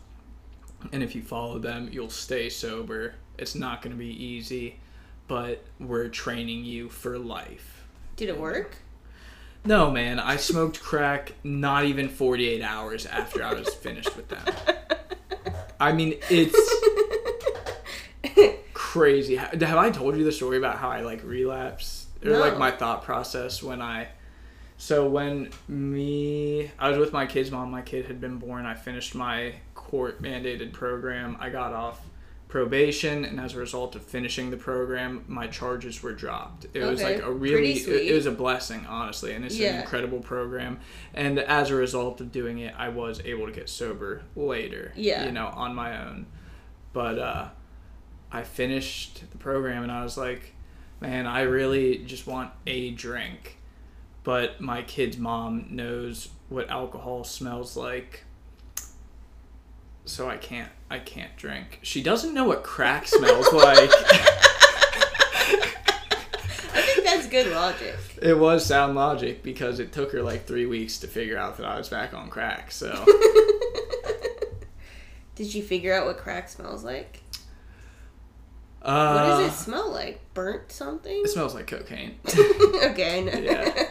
and 0.92 1.02
if 1.02 1.14
you 1.14 1.22
follow 1.22 1.58
them, 1.58 1.88
you'll 1.90 2.10
stay 2.10 2.48
sober. 2.48 3.14
It's 3.38 3.54
not 3.54 3.82
going 3.82 3.92
to 3.94 3.98
be 3.98 4.08
easy, 4.24 4.78
but 5.26 5.64
we're 5.80 6.08
training 6.08 6.64
you 6.64 6.88
for 6.88 7.18
life. 7.18 7.84
Did 8.16 8.28
it 8.28 8.38
work? 8.38 8.76
No, 9.64 9.90
man, 9.90 10.20
I 10.20 10.36
smoked 10.36 10.80
crack 10.80 11.32
not 11.42 11.84
even 11.86 12.08
48 12.08 12.62
hours 12.62 13.04
after 13.04 13.42
I 13.42 13.52
was 13.54 13.74
finished 13.74 14.14
with 14.16 14.28
them. 14.28 14.44
I 15.80 15.92
mean, 15.92 16.14
it's 16.30 16.56
crazy. 18.74 19.36
Have 19.36 19.62
I 19.62 19.90
told 19.90 20.16
you 20.16 20.24
the 20.24 20.32
story 20.32 20.56
about 20.58 20.76
how 20.78 20.88
I 20.90 21.00
like 21.00 21.22
relapse 21.24 22.06
or 22.24 22.30
No. 22.30 22.38
like 22.38 22.58
my 22.58 22.70
thought 22.70 23.02
process 23.02 23.62
when 23.62 23.82
I 23.82 24.08
so 24.78 25.08
when 25.08 25.50
me 25.68 26.70
I 26.78 26.90
was 26.90 26.98
with 26.98 27.12
my 27.12 27.26
kid's 27.26 27.50
mom, 27.50 27.70
my 27.70 27.82
kid 27.82 28.06
had 28.06 28.20
been 28.20 28.38
born, 28.38 28.66
I 28.66 28.74
finished 28.74 29.14
my 29.14 29.54
court 29.74 30.20
mandated 30.22 30.72
program. 30.72 31.36
I 31.40 31.50
got 31.50 31.72
off 31.72 32.00
probation 32.48 33.24
and 33.24 33.40
as 33.40 33.54
a 33.54 33.58
result 33.58 33.96
of 33.96 34.02
finishing 34.04 34.50
the 34.50 34.56
program, 34.56 35.24
my 35.26 35.46
charges 35.48 36.02
were 36.02 36.12
dropped. 36.12 36.66
It 36.74 36.82
was 36.84 37.02
like 37.02 37.20
a 37.20 37.30
really 37.32 37.72
it, 37.72 37.88
it 38.10 38.14
was 38.14 38.26
a 38.26 38.30
blessing, 38.30 38.86
honestly, 38.86 39.32
and 39.34 39.44
it's 39.44 39.56
Yeah. 39.56 39.74
an 39.74 39.80
incredible 39.80 40.20
program. 40.20 40.78
And 41.12 41.38
as 41.40 41.70
a 41.70 41.74
result 41.74 42.20
of 42.20 42.30
doing 42.30 42.58
it, 42.60 42.72
I 42.78 42.88
was 42.90 43.20
able 43.24 43.46
to 43.46 43.52
get 43.52 43.68
sober 43.68 44.22
later. 44.36 44.92
Yeah. 44.94 45.24
You 45.26 45.32
know, 45.32 45.46
on 45.48 45.74
my 45.74 46.00
own. 46.06 46.26
But 46.92 47.18
uh 47.18 47.48
I 48.30 48.42
finished 48.42 49.22
the 49.30 49.38
program 49.38 49.82
and 49.82 49.90
I 49.92 50.02
was 50.02 50.16
like, 50.16 50.54
man, 51.00 51.26
I 51.26 51.42
really 51.42 51.98
just 51.98 52.26
want 52.26 52.50
a 52.66 52.90
drink. 52.90 53.58
But 54.26 54.60
my 54.60 54.82
kid's 54.82 55.16
mom 55.18 55.68
knows 55.70 56.30
what 56.48 56.68
alcohol 56.68 57.22
smells 57.22 57.76
like. 57.76 58.24
So 60.04 60.28
I 60.28 60.36
can't 60.36 60.72
I 60.90 60.98
can't 60.98 61.36
drink. 61.36 61.78
She 61.82 62.02
doesn't 62.02 62.34
know 62.34 62.44
what 62.44 62.64
crack 62.64 63.06
smells 63.06 63.52
like. 63.52 63.88
I 66.74 66.82
think 66.82 67.04
that's 67.04 67.28
good 67.28 67.52
logic. 67.52 67.94
it 68.20 68.36
was 68.36 68.66
sound 68.66 68.96
logic 68.96 69.44
because 69.44 69.78
it 69.78 69.92
took 69.92 70.10
her 70.10 70.24
like 70.24 70.44
3 70.44 70.66
weeks 70.66 70.98
to 70.98 71.06
figure 71.06 71.38
out 71.38 71.56
that 71.58 71.66
I 71.66 71.78
was 71.78 71.88
back 71.88 72.12
on 72.12 72.28
crack. 72.28 72.72
So 72.72 73.04
Did 75.36 75.54
you 75.54 75.62
figure 75.62 75.94
out 75.94 76.04
what 76.04 76.18
crack 76.18 76.48
smells 76.48 76.82
like? 76.82 77.22
What 78.80 78.92
uh, 78.92 79.38
does 79.38 79.52
it 79.52 79.56
smell 79.56 79.90
like? 79.92 80.20
Burnt 80.32 80.70
something? 80.70 81.22
It 81.24 81.28
smells 81.28 81.54
like 81.54 81.66
cocaine. 81.66 82.18
okay, 82.28 83.18
I 83.18 83.20
know. 83.20 83.38
Yeah. 83.38 83.85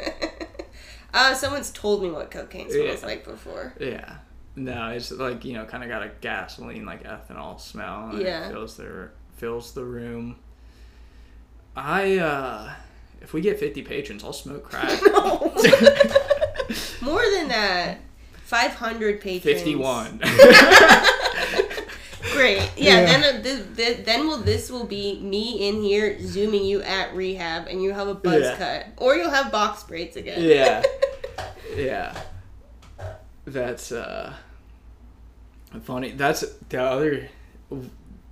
Uh, 1.15 1.33
someone's 1.33 1.71
told 1.71 2.03
me 2.03 2.11
what 2.11 2.29
cocaine 2.29 2.69
smells 2.69 3.01
Yeah. 3.01 3.07
like 3.07 3.23
before. 3.25 3.73
Yeah. 3.79 4.17
No, 4.55 4.89
it's 4.89 5.11
like 5.11 5.43
you 5.43 5.53
know, 5.53 5.65
kind 5.65 5.83
of 5.83 5.89
got 5.89 6.03
a 6.03 6.11
gasoline 6.21 6.85
like 6.85 7.03
ethanol 7.03 7.59
smell. 7.59 8.09
And 8.11 8.21
Yeah. 8.21 8.47
It 8.47 8.51
fills 8.51 8.77
the 8.77 9.09
fills 9.37 9.73
the 9.73 9.83
room. 9.83 10.37
I 11.75 12.17
uh, 12.19 12.73
if 13.21 13.33
we 13.33 13.41
get 13.41 13.59
fifty 13.59 13.81
patrons, 13.81 14.23
I'll 14.23 14.33
smoke 14.33 14.63
crack. 14.69 14.99
No. 15.05 15.53
More 17.01 17.21
than 17.35 17.47
that. 17.49 17.99
500 18.45 19.21
patrons. 19.21 19.43
Fifty-one. 19.43 20.19
Great. 22.33 22.59
Yeah, 22.75 22.99
Yeah. 23.01 23.05
then 23.05 23.23
uh, 23.23 23.41
this, 23.41 23.65
this, 23.75 24.05
then 24.05 24.27
will 24.27 24.37
this 24.39 24.69
will 24.69 24.85
be 24.85 25.19
me 25.21 25.67
in 25.67 25.81
here 25.81 26.17
zooming 26.21 26.63
you 26.65 26.81
at 26.81 27.13
rehab 27.15 27.67
and 27.67 27.81
you 27.81 27.93
have 27.93 28.07
a 28.07 28.15
buzz 28.15 28.41
Yeah. 28.43 28.55
cut 28.57 28.87
or 28.97 29.15
you'll 29.15 29.29
have 29.31 29.51
box 29.51 29.83
braids 29.83 30.15
again. 30.17 30.41
yeah. 30.43 30.83
Yeah. 31.75 32.19
That's 33.45 33.91
uh 33.91 34.33
funny. 35.83 36.11
That's 36.11 36.43
the 36.69 36.81
other 36.81 37.29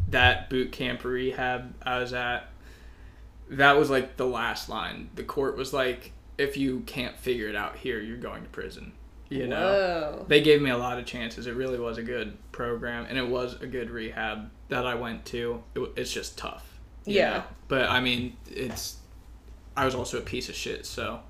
that 0.10 0.50
boot 0.50 0.72
camp 0.72 1.04
rehab 1.04 1.74
I 1.84 2.00
was 2.00 2.14
at. 2.14 2.50
That 3.50 3.78
was 3.78 3.90
like 3.90 4.18
the 4.18 4.26
last 4.26 4.70
line. 4.70 5.10
The 5.16 5.24
court 5.24 5.58
was 5.58 5.74
like, 5.74 6.14
if 6.38 6.58
you 6.58 6.82
can't 6.82 7.18
figure 7.18 7.48
it 7.48 7.56
out 7.56 7.76
here, 7.76 8.00
you're 8.00 8.18
going 8.18 8.44
to 8.44 8.50
prison. 8.50 8.94
You 9.30 9.48
know? 9.48 9.62
Whoa. 9.62 10.26
They 10.28 10.42
gave 10.42 10.62
me 10.62 10.70
a 10.70 10.78
lot 10.78 11.00
of 11.00 11.06
chances. 11.06 11.48
It 11.48 11.56
really 11.56 11.80
was 11.80 11.98
a 11.98 12.04
good 12.04 12.38
program, 12.52 13.06
and 13.10 13.18
it 13.18 13.28
was 13.28 13.60
a 13.62 13.68
good 13.68 13.90
rehab 13.90 14.50
that 14.70 14.86
I 14.86 14.96
went 14.96 15.26
to. 15.28 15.64
It, 15.76 15.92
it's 15.96 16.12
just 16.12 16.38
tough. 16.38 16.80
Yeah. 17.06 17.30
know? 17.30 17.44
But 17.68 17.90
I 17.90 18.00
mean, 18.00 18.38
it's. 18.48 18.98
I 19.76 19.86
was 19.86 19.96
also 19.96 20.20
a 20.20 20.22
piece 20.22 20.50
of 20.50 20.56
shit, 20.56 20.86
so 20.86 21.22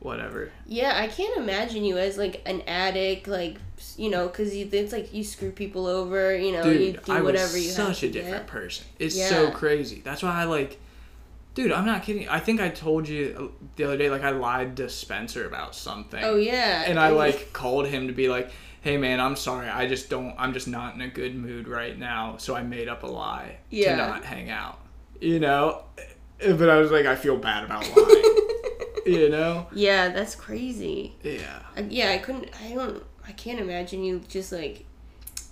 whatever. 0.00 0.50
Yeah, 0.66 0.92
I 0.96 1.08
can't 1.08 1.36
imagine 1.36 1.84
you 1.84 1.98
as 1.98 2.16
like 2.18 2.42
an 2.46 2.62
addict, 2.66 3.26
like 3.28 3.56
you 3.96 4.10
know, 4.10 4.26
because 4.28 4.54
it's 4.54 4.92
like 4.92 5.12
you 5.12 5.22
screw 5.24 5.50
people 5.50 5.86
over, 5.86 6.36
you 6.36 6.52
know, 6.52 6.64
you 6.70 6.92
do 6.92 7.12
I 7.12 7.20
whatever 7.20 7.52
was 7.52 7.62
you 7.62 7.74
have 7.74 7.94
such 7.94 8.02
a 8.04 8.10
different 8.10 8.38
get. 8.38 8.46
person. 8.46 8.86
It's 8.98 9.16
Yeah. 9.16 9.28
so 9.28 9.50
crazy. 9.50 10.00
That's 10.04 10.22
why 10.22 10.30
I 10.40 10.44
like. 10.44 10.80
Dude, 11.54 11.72
I'm 11.72 11.86
not 11.86 12.02
kidding. 12.02 12.28
I 12.28 12.38
think 12.38 12.60
I 12.60 12.68
told 12.68 13.08
you 13.08 13.50
uh, 13.58 13.64
the 13.76 13.84
other 13.84 13.96
day, 13.96 14.10
like 14.10 14.22
I 14.22 14.28
lied 14.30 14.76
to 14.76 14.90
Spencer 14.90 15.46
about 15.46 15.74
something. 15.74 16.22
Oh 16.22 16.36
yeah, 16.36 16.84
and 16.86 16.98
I 17.00 17.08
like 17.08 17.52
called 17.54 17.86
him 17.86 18.08
to 18.08 18.12
be 18.12 18.28
like, 18.28 18.50
"Hey 18.82 18.98
man, 18.98 19.20
I'm 19.20 19.36
sorry. 19.36 19.66
I 19.68 19.88
just 19.88 20.10
don't. 20.10 20.34
I'm 20.36 20.52
just 20.52 20.68
not 20.68 20.94
in 20.94 21.00
a 21.00 21.08
good 21.08 21.34
mood 21.34 21.66
right 21.66 21.98
now. 21.98 22.36
So 22.36 22.54
I 22.54 22.62
made 22.62 22.88
up 22.88 23.04
a 23.04 23.06
lie 23.06 23.56
Yeah. 23.70 23.92
to 23.92 23.96
not 23.96 24.24
hang 24.26 24.50
out. 24.50 24.78
You 25.18 25.40
know, 25.40 25.84
but 26.38 26.68
I 26.68 26.76
was 26.76 26.90
like, 26.90 27.06
I 27.06 27.16
feel 27.16 27.38
bad 27.38 27.64
about 27.64 27.84
lying. 27.96 28.22
you 29.06 29.28
know? 29.28 29.66
yeah, 29.72 30.08
that's 30.10 30.34
crazy. 30.34 31.14
Yeah. 31.22 31.60
I, 31.76 31.80
yeah, 31.80 32.10
I 32.10 32.18
couldn't. 32.18 32.50
I 32.64 32.74
don't. 32.74 33.02
I 33.26 33.32
can't 33.32 33.58
imagine 33.60 34.04
you 34.04 34.20
just 34.28 34.52
like. 34.52 34.84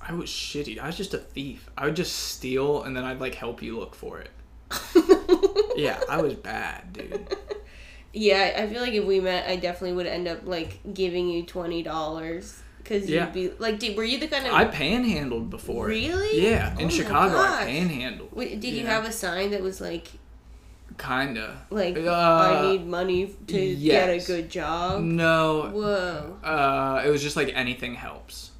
I 0.07 0.13
was 0.13 0.29
shitty. 0.29 0.79
I 0.79 0.87
was 0.87 0.97
just 0.97 1.15
a 1.15 1.19
thief. 1.19 1.71
I 1.79 1.87
would 1.87 1.97
just 1.97 2.15
steal 2.15 2.83
and 2.83 2.95
then 2.97 3.05
I'd 3.05 3.21
like 3.21 3.35
help 3.35 3.63
you 3.63 3.79
look 3.79 3.95
for 3.95 4.21
it. 4.21 4.31
Yeah, 5.77 6.01
I 6.09 6.23
was 6.23 6.35
bad, 6.35 6.93
dude. 6.93 7.37
Yeah, 8.13 8.55
I 8.59 8.69
feel 8.69 8.81
like 8.81 8.93
if 8.93 9.05
we 9.05 9.19
met, 9.19 9.49
I 9.49 9.57
definitely 9.57 9.95
would 9.95 10.07
end 10.07 10.29
up 10.29 10.47
like 10.47 10.79
giving 10.95 11.29
you 11.29 11.43
twenty 11.45 11.83
dollars 11.83 12.63
because 12.79 13.11
Yeah. 13.11 13.25
you'd 13.25 13.33
be 13.33 13.51
like, 13.59 13.81
did, 13.81 13.97
were 13.97 14.05
you 14.05 14.19
the 14.19 14.29
kind 14.29 14.47
of 14.47 14.53
I 14.55 14.67
panhandled 14.67 15.51
before. 15.51 15.87
Really? 15.89 16.41
Yeah, 16.49 16.79
in 16.79 16.87
Oh 16.87 16.91
Chicago 16.91 17.37
I 17.39 17.65
panhandled. 17.67 18.33
Wait, 18.33 18.61
did 18.61 18.73
you 18.73 18.85
Yeah. 18.85 18.91
have 18.91 19.05
a 19.05 19.11
sign 19.11 19.51
that 19.51 19.63
was 19.63 19.81
like 19.81 20.13
Kinda. 20.99 21.63
like 21.71 21.97
Uh, 21.97 22.11
I 22.13 22.63
need 22.71 22.87
money 22.87 23.35
to 23.49 23.59
yes. 23.61 24.07
get 24.07 24.23
a 24.23 24.27
good 24.27 24.51
job? 24.51 25.03
No. 25.03 25.71
Whoa. 25.73 26.39
Uh, 26.49 27.03
it 27.05 27.11
was 27.11 27.23
just 27.23 27.37
like 27.37 27.51
anything 27.55 27.95
helps. 27.95 28.51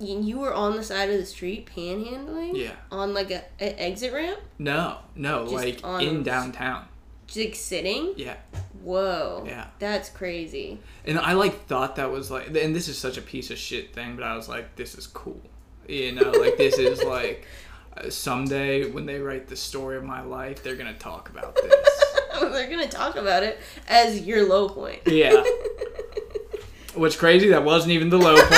You 0.00 0.20
you 0.20 0.38
were 0.38 0.54
on 0.54 0.76
the 0.76 0.82
side 0.84 1.10
of 1.10 1.18
the 1.18 1.26
street 1.26 1.68
panhandling? 1.74 2.56
Yeah. 2.56 2.72
On 2.92 3.14
like 3.14 3.30
a, 3.30 3.42
a 3.60 3.80
exit 3.80 4.12
ramp? 4.12 4.38
No, 4.58 4.98
no, 5.16 5.42
Just 5.44 5.54
like 5.54 5.80
on- 5.84 6.00
in 6.02 6.22
downtown. 6.22 6.86
Just 7.26 7.38
like 7.46 7.54
sitting? 7.56 8.14
Yeah, 8.16 8.36
Whoa. 8.82 9.44
Yeah. 9.46 9.66
That's 9.78 10.08
crazy. 10.08 10.78
and 11.04 11.18
I 11.18 11.32
like 11.34 11.66
thought 11.66 11.96
that 11.96 12.10
was 12.10 12.30
like, 12.30 12.46
and 12.56 12.74
this 12.74 12.88
is 12.88 12.96
such 12.96 13.18
a 13.18 13.20
piece 13.22 13.50
of 13.50 13.58
shit 13.58 13.92
thing, 13.94 14.16
but 14.16 14.24
I 14.24 14.34
was 14.36 14.48
like, 14.48 14.76
this 14.76 14.94
is 14.94 15.06
cool. 15.06 15.40
You 15.86 16.12
know, 16.12 16.30
like 16.30 16.56
this 16.56 16.78
is 16.78 17.02
like 17.02 17.46
someday 18.10 18.90
when 18.90 19.06
they 19.06 19.18
write 19.18 19.48
the 19.48 19.56
story 19.56 19.96
of 19.96 20.04
my 20.04 20.22
life, 20.22 20.62
they're 20.62 20.76
gonna 20.76 20.98
talk 20.98 21.28
about 21.30 21.56
this. 21.62 22.04
They're 22.40 22.70
gonna 22.70 22.88
talk 22.88 23.16
about 23.16 23.42
it 23.42 23.58
as 23.88 24.20
your 24.20 24.46
low 24.48 24.68
point. 24.68 25.00
Yeah. 25.06 25.42
What's 26.94 27.16
crazy? 27.16 27.48
That 27.50 27.64
wasn't 27.64 27.92
even 27.92 28.08
the 28.08 28.18
low 28.18 28.36
point. 28.36 28.48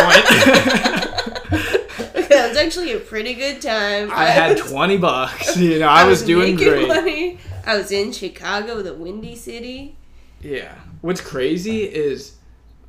that 2.29 2.47
was 2.49 2.57
actually 2.57 2.93
a 2.93 3.01
pretty 3.01 3.35
good 3.35 3.61
time. 3.61 4.11
I 4.13 4.27
had 4.27 4.59
was- 4.59 4.71
twenty 4.71 4.97
bucks. 4.97 5.57
You 5.57 5.81
know, 5.81 5.89
I, 5.89 6.05
was, 6.05 6.23
doing 6.23 6.55
making 6.57 6.69
great. 6.69 6.89
Money. 6.89 7.39
I 7.67 7.77
was 7.77 7.93
in 7.93 8.13
Chicago, 8.13 8.83
the 8.83 8.95
Windy 8.95 9.37
City. 9.37 9.97
Yeah. 10.41 10.75
What's 11.03 11.21
crazy 11.21 11.89
uh. 11.89 11.93
is 11.93 12.37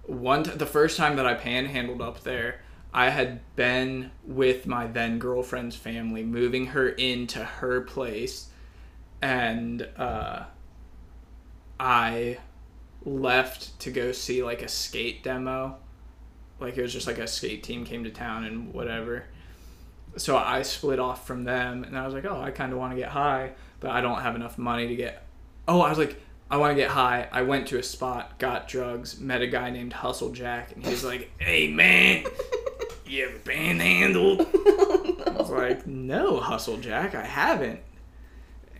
one 0.03 0.43
t- 0.43 0.51
the 0.51 0.65
first 0.65 0.97
time 0.97 1.15
that 1.17 1.25
I 1.25 1.35
panhandled 1.35 2.01
up 2.01 2.23
there, 2.23 2.61
I 2.93 3.09
had 3.09 3.39
been 3.55 4.11
with 4.25 4.67
my 4.67 4.87
then 4.87 5.17
girlfriend's 5.17 5.75
family, 5.75 6.23
moving 6.23 6.67
her 6.67 6.89
into 6.89 7.43
her 7.43 7.81
place, 7.81 8.49
and 9.21 9.87
uh, 9.97 10.43
I 11.79 12.39
left 13.05 13.79
to 13.79 13.91
go 13.91 14.11
see 14.11 14.43
like 14.43 14.61
a 14.61 14.67
skate 14.67 15.23
demo. 15.23 15.77
Like 16.59 16.77
it 16.77 16.81
was 16.81 16.91
just 16.91 17.07
like 17.07 17.17
a 17.17 17.27
skate 17.27 17.63
team 17.63 17.85
came 17.85 18.03
to 18.03 18.11
town 18.11 18.43
and 18.43 18.73
whatever. 18.73 19.25
So 20.17 20.37
I 20.37 20.61
split 20.63 20.99
off 20.99 21.25
from 21.25 21.45
them, 21.45 21.85
and 21.85 21.97
I 21.97 22.03
was 22.05 22.13
like, 22.13 22.25
oh, 22.25 22.41
I 22.41 22.51
kind 22.51 22.73
of 22.73 22.79
want 22.79 22.91
to 22.91 22.97
get 22.97 23.09
high, 23.09 23.51
but 23.79 23.91
I 23.91 24.01
don't 24.01 24.21
have 24.21 24.35
enough 24.35 24.57
money 24.57 24.87
to 24.87 24.95
get. 24.95 25.23
Oh, 25.65 25.79
I 25.79 25.89
was 25.89 25.97
like, 25.97 26.19
I 26.49 26.57
want 26.57 26.71
to 26.71 26.75
get 26.75 26.89
high. 26.89 27.29
I 27.31 27.43
went 27.43 27.67
to 27.69 27.79
a 27.79 27.83
spot, 27.83 28.37
got 28.37 28.67
drugs, 28.67 29.17
met 29.21 29.41
a 29.41 29.47
guy 29.47 29.69
named 29.69 29.93
Hustle 29.93 30.31
Jack, 30.33 30.73
and 30.75 30.85
he's 30.85 31.05
like, 31.05 31.31
"Hey 31.37 31.71
man, 31.71 32.25
you 33.11 33.27
ever 33.27 33.39
panhandled?" 33.39 34.41
I 35.27 35.29
was 35.31 35.49
like, 35.49 35.87
"No, 35.87 36.39
Hustle 36.39 36.77
Jack, 36.77 37.15
I 37.15 37.25
haven't." 37.25 37.79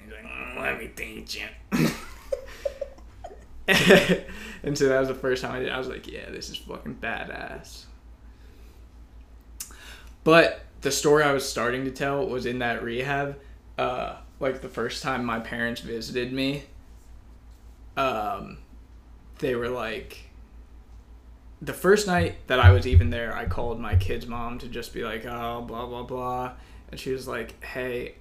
He's 0.03 0.11
like, 0.11 0.23
"Mm, 0.23 0.59
"Let 0.59 0.79
me 0.79 0.91
teach 0.95 1.36
you." 1.39 1.88
and 4.63 4.77
so 4.77 4.88
that 4.89 4.99
was 4.99 5.07
the 5.07 5.15
first 5.15 5.41
time 5.43 5.55
I 5.55 5.59
did. 5.59 5.69
I 5.69 5.77
was 5.77 5.88
like, 5.88 6.07
"Yeah, 6.07 6.29
this 6.29 6.49
is 6.49 6.57
fucking 6.57 6.95
badass." 6.95 7.86
But 10.23 10.65
the 10.82 10.91
story 10.91 11.23
I 11.23 11.32
was 11.32 11.47
starting 11.47 11.86
to 11.86 11.91
tell 11.91 12.27
was 12.27 12.45
in 12.45 12.59
that 12.59 12.84
rehab. 12.84 13.39
Uh, 13.77 14.17
like 14.39 14.61
the 14.61 14.69
first 14.69 15.01
time 15.03 15.23
my 15.23 15.39
parents 15.39 15.82
visited 15.82 16.34
me, 16.34 16.63
um, 17.97 18.57
they 19.39 19.55
were 19.55 19.69
like, 19.69 20.29
the 21.62 21.74
first 21.74 22.07
night 22.07 22.47
that 22.47 22.59
I 22.59 22.72
was 22.72 22.88
even 22.88 23.09
there, 23.12 23.36
I 23.36 23.45
called 23.45 23.80
my 23.80 23.95
kid's 23.95 24.26
mom 24.26 24.57
to 24.59 24.68
just 24.68 24.93
be 24.93 25.03
like, 25.03 25.26
oh, 25.26 25.62
blah, 25.62 25.86
blah, 25.86 26.03
blah. 26.03 26.53
And 26.89 26.99
she 26.99 27.12
was 27.12 27.28
like, 27.28 27.64
hey, 27.64 28.16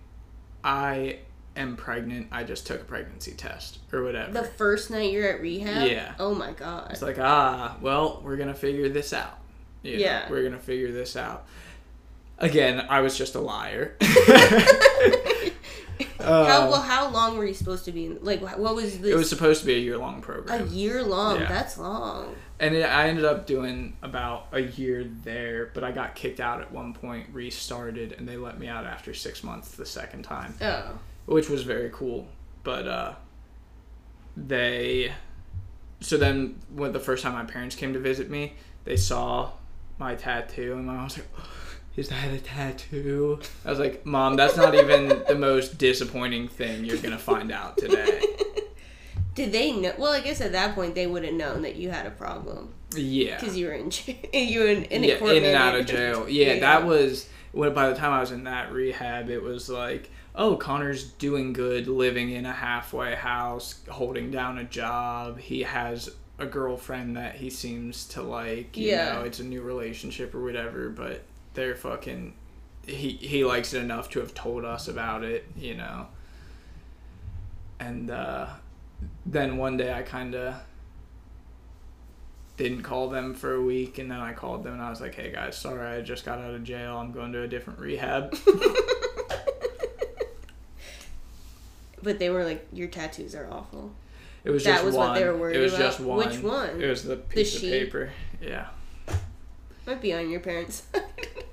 I 0.63 1.21
am 1.57 1.77
pregnant. 1.77 2.29
I 2.33 2.45
just 2.45 2.67
took 2.67 2.83
a 2.83 2.85
pregnancy 2.85 3.33
test 3.33 3.79
or 3.93 4.03
whatever. 4.03 4.33
The 4.33 4.45
first 4.45 4.91
night 4.91 5.13
you're 5.13 5.29
at 5.29 5.41
rehab? 5.41 5.91
Yeah. 5.91 6.15
Oh 6.19 6.35
my 6.35 6.53
god. 6.53 6.91
It's 6.91 7.03
like, 7.03 7.19
ah, 7.19 7.77
well, 7.81 8.21
we're 8.23 8.37
gonna 8.37 8.55
figure 8.55 8.89
this 8.89 9.13
out. 9.13 9.39
You 9.83 9.95
know, 9.95 10.03
Yeah. 10.03 10.31
We're 10.31 10.43
gonna 10.43 10.59
figure 10.59 10.93
this 10.93 11.17
out. 11.17 11.47
Again, 12.39 12.87
I 12.89 13.01
was 13.01 13.17
just 13.17 13.35
a 13.35 13.41
liar. 13.41 13.97
how 16.23 16.63
Um, 16.65 16.71
well, 16.71 16.83
how 16.83 17.11
long 17.11 17.37
were 17.39 17.45
you 17.47 17.55
supposed 17.55 17.85
to 17.87 17.93
be 17.93 18.07
in? 18.07 18.19
Like, 18.23 18.41
what 18.41 18.75
was 18.75 18.99
this? 18.99 19.13
it 19.13 19.17
was 19.17 19.29
supposed 19.29 19.61
to 19.61 19.67
be 19.67 19.75
a 19.75 19.79
year 19.79 19.97
long 19.99 20.21
program. 20.23 20.63
a 20.63 20.67
year 20.67 21.03
long. 21.03 21.41
Yeah. 21.41 21.49
That's 21.49 21.79
long. 21.79 22.35
And 22.59 22.75
it, 22.75 22.83
I 22.83 23.09
ended 23.09 23.25
up 23.25 23.47
doing 23.47 23.97
about 24.03 24.49
a 24.53 24.61
year 24.61 25.09
there, 25.25 25.71
but 25.73 25.83
I 25.83 25.93
got 25.93 26.15
kicked 26.15 26.41
out 26.41 26.61
at 26.61 26.71
one 26.71 26.93
point, 26.93 27.29
restarted, 27.33 28.13
and 28.13 28.29
they 28.29 28.37
let 28.37 28.59
me 28.59 28.69
out 28.69 28.85
after 28.85 29.15
six 29.15 29.43
months 29.43 29.71
the 29.73 29.87
second 29.87 30.25
time, 30.25 30.55
Oh. 30.61 30.99
which 31.27 31.49
was 31.49 31.63
very 31.63 31.89
cool. 31.91 32.29
But 32.63 32.87
uh, 32.87 33.15
they, 34.37 35.13
so 36.01 36.17
then 36.17 36.59
when 36.75 36.93
the 36.93 37.01
first 37.01 37.23
time 37.23 37.33
my 37.35 37.45
parents 37.45 37.75
came 37.77 37.93
to 37.95 37.99
visit 37.99 38.31
me, 38.31 38.55
they 38.85 38.97
saw 38.97 39.53
my 39.99 40.15
tattoo, 40.15 40.75
and 40.75 40.87
my 40.87 40.95
mom 40.95 41.05
was 41.05 41.19
like, 41.19 41.29
"Is 41.97 42.09
that 42.09 42.31
a 42.33 42.39
tattoo?" 42.39 43.41
I 43.65 43.71
was 43.71 43.79
like, 43.79 44.05
"Mom, 44.07 44.37
that's 44.37 44.57
not 44.57 44.75
even 44.75 45.09
the 45.29 45.35
most 45.37 45.79
disappointing 45.79 46.49
thing 46.49 46.85
you're 46.85 46.99
gonna 46.99 47.19
find 47.19 47.51
out 47.53 47.77
today." 47.79 48.21
Did 49.35 49.53
they 49.53 49.73
know? 49.73 49.93
Well, 49.99 50.13
I 50.13 50.21
guess 50.21 50.41
at 50.41 50.53
that 50.53 50.75
point 50.75 50.95
they 50.95 51.07
would 51.07 51.25
have 51.25 51.35
known 51.35 51.63
that 51.63 51.77
you 51.77 51.91
had 51.91 52.05
a 52.07 52.11
problem 52.11 52.75
Yeah. 52.95 53.39
because 53.39 53.57
you 53.57 53.67
were 53.67 53.73
in 53.73 53.91
jail. 53.91 54.17
you 54.35 54.61
were 54.61 54.67
in, 54.67 54.85
in, 54.85 55.05
yeah, 55.05 55.15
in 55.25 55.45
and 55.45 55.57
out 55.57 55.77
of 55.77 55.87
jail. 55.87 56.29
Yeah, 56.29 56.59
that 56.61 56.85
was 56.85 57.29
when 57.53 57.73
by 57.73 57.89
the 57.89 57.95
time 57.95 58.13
I 58.13 58.21
was 58.21 58.33
in 58.33 58.45
that 58.45 58.73
rehab, 58.73 59.31
it 59.31 59.43
was 59.43 59.69
like, 59.69 60.11
oh, 60.35 60.57
Connor's 60.57 61.05
doing 61.13 61.53
good, 61.53 61.87
living 61.87 62.31
in 62.31 62.45
a 62.45 62.53
halfway 62.53 63.15
house, 63.15 63.81
holding 63.89 64.31
down 64.31 64.59
a 64.59 64.65
job. 64.65 65.39
He 65.39 65.63
has 65.63 66.11
a 66.39 66.47
girlfriend 66.47 67.17
that 67.17 67.37
he 67.37 67.51
seems 67.51 68.07
to 68.09 68.23
like. 68.23 68.77
You 68.77 68.89
Yeah. 68.91 69.15
know, 69.15 69.21
it's 69.23 69.41
a 69.41 69.45
new 69.45 69.63
relationship 69.63 70.35
or 70.35 70.43
whatever, 70.43 70.89
but 70.89 71.23
they're 71.55 71.75
fucking. 71.77 72.35
He 72.87 73.11
he 73.11 73.45
likes 73.45 73.75
it 73.75 73.83
enough 73.83 74.09
to 74.11 74.21
have 74.21 74.35
told 74.35 74.65
us 74.65 74.89
about 74.89 75.23
it. 75.25 75.47
You 75.57 75.77
know. 75.77 76.07
And 77.79 78.11
uh, 78.11 78.47
then 79.25 79.57
one 79.57 79.77
day 79.77 79.93
I 79.93 80.03
kind 80.03 80.35
of 80.35 80.55
didn't 82.57 82.83
call 82.83 83.09
them 83.09 83.35
for 83.35 83.55
a 83.55 83.63
week 83.63 83.97
and 83.99 84.11
then 84.11 84.21
I 84.21 84.35
called 84.35 84.65
them 84.65 84.75
and 84.75 84.83
I 84.83 84.91
was 84.91 85.01
like, 85.01 85.15
"Hey 85.15 85.33
guys, 85.33 85.57
sorry, 85.57 85.97
I 85.97 86.03
just 86.03 86.25
got 86.27 86.39
out 86.41 86.53
of 86.55 86.63
jail. 86.65 86.97
I'm 86.99 87.11
going 87.13 87.33
to 87.33 87.43
a 87.43 87.49
different 87.49 87.79
rehab." 87.79 88.35
But 92.03 92.19
they 92.19 92.31
were 92.31 92.45
like, 92.45 92.67
your 92.73 92.89
tattoos 92.89 93.35
are 93.35 93.47
awful. 93.51 93.93
It 94.43 94.51
was 94.51 94.65
That 94.65 94.73
just 94.77 94.85
was 94.87 94.95
one. 94.95 95.09
what 95.11 95.15
they 95.19 95.25
were 95.27 95.37
worried 95.37 95.57
It 95.57 95.61
was 95.61 95.75
about? 95.75 95.85
just 95.85 96.01
one. 96.01 96.17
Which 96.17 96.39
one? 96.39 96.81
It 96.83 96.87
was 96.87 97.05
the 97.05 97.17
piece 97.17 97.55
of 97.55 97.61
sheet? 97.61 97.71
paper. 97.71 98.11
Yeah. 98.41 98.69
Might 99.91 100.01
be 100.01 100.13
on 100.15 100.31
your 100.31 100.41
parents. 100.41 100.85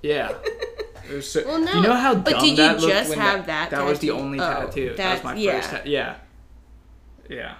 Yeah. 0.04 0.34
So, 1.22 1.42
Well, 1.48 1.60
no. 1.62 1.72
You 1.74 1.82
know 1.84 1.96
how 1.96 2.16
But 2.16 2.42
did 2.42 2.50
you 2.52 2.56
that 2.58 2.80
just 2.80 3.14
have 3.14 3.46
that 3.48 3.70
That 3.72 3.84
was 3.86 4.00
the 4.00 4.12
only 4.12 4.40
Oh, 4.40 4.44
tattoo. 4.44 4.94
That 4.98 5.14
was 5.14 5.22
that's- 5.22 5.24
my 5.24 5.36
yeah. 5.36 5.60
first. 5.62 5.70
Ta- 5.72 5.82
yeah. 5.86 6.16
Yeah. 7.30 7.56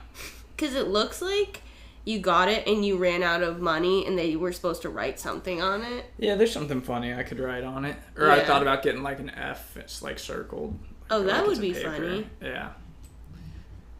Because 0.56 0.76
it 0.76 0.90
looks 0.90 1.22
like 1.22 1.62
you 2.04 2.20
got 2.20 2.50
it 2.50 2.68
and 2.68 2.86
you 2.86 2.98
ran 2.98 3.24
out 3.24 3.42
of 3.44 3.62
money 3.62 4.06
and 4.06 4.20
they 4.20 4.36
were 4.36 4.52
supposed 4.52 4.82
to 4.82 4.90
write 4.90 5.18
something 5.20 5.62
on 5.62 5.82
it. 5.84 6.06
Yeah, 6.18 6.36
there's 6.36 6.52
something 6.52 6.82
funny 6.82 7.14
I 7.14 7.24
could 7.24 7.40
write 7.40 7.64
on 7.64 7.86
it. 7.86 7.96
Or 8.18 8.30
I 8.30 8.44
thought 8.44 8.62
about 8.62 8.84
getting 8.84 9.02
like 9.02 9.20
an 9.20 9.30
F. 9.30 9.78
It's 9.78 10.02
like 10.02 10.20
circled. 10.20 10.78
Oh, 11.10 11.24
that 11.24 11.40
like, 11.40 11.48
would 11.48 11.62
be 11.62 11.74
paper. 11.74 11.92
funny. 11.92 12.30
Yeah. 12.42 12.70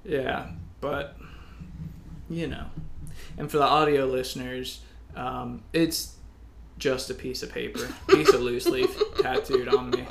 Yeah, 0.04 0.48
but 0.82 1.18
you 2.30 2.48
know, 2.48 2.66
and 3.38 3.50
for 3.50 3.58
the 3.58 3.64
audio 3.66 4.06
listeners, 4.06 4.82
um, 5.16 5.64
it's 5.74 6.16
just 6.78 7.10
a 7.10 7.14
piece 7.14 7.44
of 7.44 7.52
paper, 7.52 7.88
piece 8.08 8.34
of 8.34 8.42
loose 8.42 8.68
leaf 8.68 8.98
tattooed 9.22 9.68
on 9.68 9.90
me. 9.92 10.06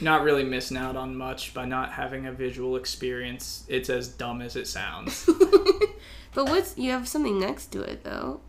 Not 0.00 0.22
really 0.22 0.44
missing 0.44 0.76
out 0.76 0.96
on 0.96 1.16
much 1.16 1.52
by 1.54 1.64
not 1.64 1.92
having 1.92 2.26
a 2.26 2.32
visual 2.32 2.76
experience. 2.76 3.64
It's 3.68 3.90
as 3.90 4.08
dumb 4.08 4.40
as 4.42 4.56
it 4.56 4.66
sounds. 4.66 5.28
But 6.34 6.50
what's 6.50 6.76
you 6.78 6.90
have 6.92 7.08
something 7.08 7.40
next 7.40 7.72
to 7.72 7.80
it 7.80 8.04
though? 8.04 8.40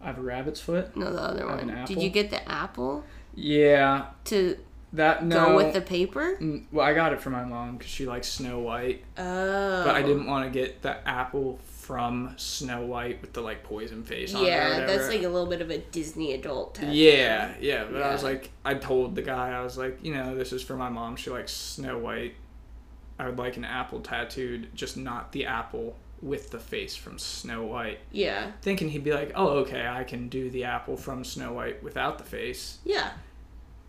I 0.00 0.06
have 0.06 0.18
a 0.18 0.22
rabbit's 0.22 0.60
foot. 0.60 0.96
No, 0.96 1.12
the 1.12 1.20
other 1.20 1.46
one. 1.46 1.84
Did 1.84 2.00
you 2.00 2.08
get 2.08 2.30
the 2.30 2.48
apple 2.48 3.04
Yeah, 3.34 4.06
to 4.26 4.56
that 4.94 5.24
no. 5.24 5.46
go 5.48 5.56
with 5.56 5.74
the 5.74 5.80
paper? 5.80 6.38
Mm, 6.40 6.64
Well, 6.72 6.86
I 6.86 6.94
got 6.94 7.12
it 7.12 7.20
for 7.20 7.28
my 7.30 7.44
mom 7.44 7.76
because 7.76 7.90
she 7.90 8.06
likes 8.06 8.28
Snow 8.28 8.60
White. 8.60 9.04
Oh. 9.18 9.84
But 9.84 9.94
I 9.96 10.00
didn't 10.02 10.26
want 10.26 10.50
to 10.50 10.50
get 10.58 10.80
the 10.80 11.06
apple 11.06 11.58
from 11.82 12.32
Snow 12.36 12.82
White 12.82 13.20
with 13.20 13.32
the 13.32 13.40
like 13.40 13.64
poison 13.64 14.04
face 14.04 14.36
on 14.36 14.44
Yeah, 14.44 14.86
that's 14.86 15.08
like 15.08 15.24
a 15.24 15.28
little 15.28 15.48
bit 15.48 15.60
of 15.60 15.68
a 15.68 15.78
Disney 15.78 16.32
adult 16.32 16.76
tattoo. 16.76 16.92
Yeah, 16.92 17.52
yeah. 17.60 17.84
But 17.90 18.02
I 18.02 18.12
was 18.12 18.22
like, 18.22 18.52
I 18.64 18.74
told 18.74 19.16
the 19.16 19.22
guy, 19.22 19.50
I 19.50 19.64
was 19.64 19.76
like, 19.76 19.98
you 20.00 20.14
know, 20.14 20.36
this 20.36 20.52
is 20.52 20.62
for 20.62 20.76
my 20.76 20.88
mom. 20.88 21.16
She 21.16 21.30
likes 21.30 21.52
Snow 21.52 21.98
White. 21.98 22.36
I 23.18 23.26
would 23.26 23.36
like 23.36 23.56
an 23.56 23.64
apple 23.64 23.98
tattooed, 23.98 24.68
just 24.76 24.96
not 24.96 25.32
the 25.32 25.46
apple 25.46 25.96
with 26.20 26.50
the 26.50 26.60
face 26.60 26.94
from 26.94 27.18
Snow 27.18 27.64
White. 27.64 27.98
Yeah. 28.12 28.52
Thinking 28.62 28.88
he'd 28.88 29.02
be 29.02 29.12
like, 29.12 29.32
oh, 29.34 29.48
okay, 29.58 29.84
I 29.84 30.04
can 30.04 30.28
do 30.28 30.50
the 30.50 30.62
apple 30.62 30.96
from 30.96 31.24
Snow 31.24 31.52
White 31.52 31.82
without 31.82 32.16
the 32.18 32.24
face. 32.24 32.78
Yeah. 32.84 33.10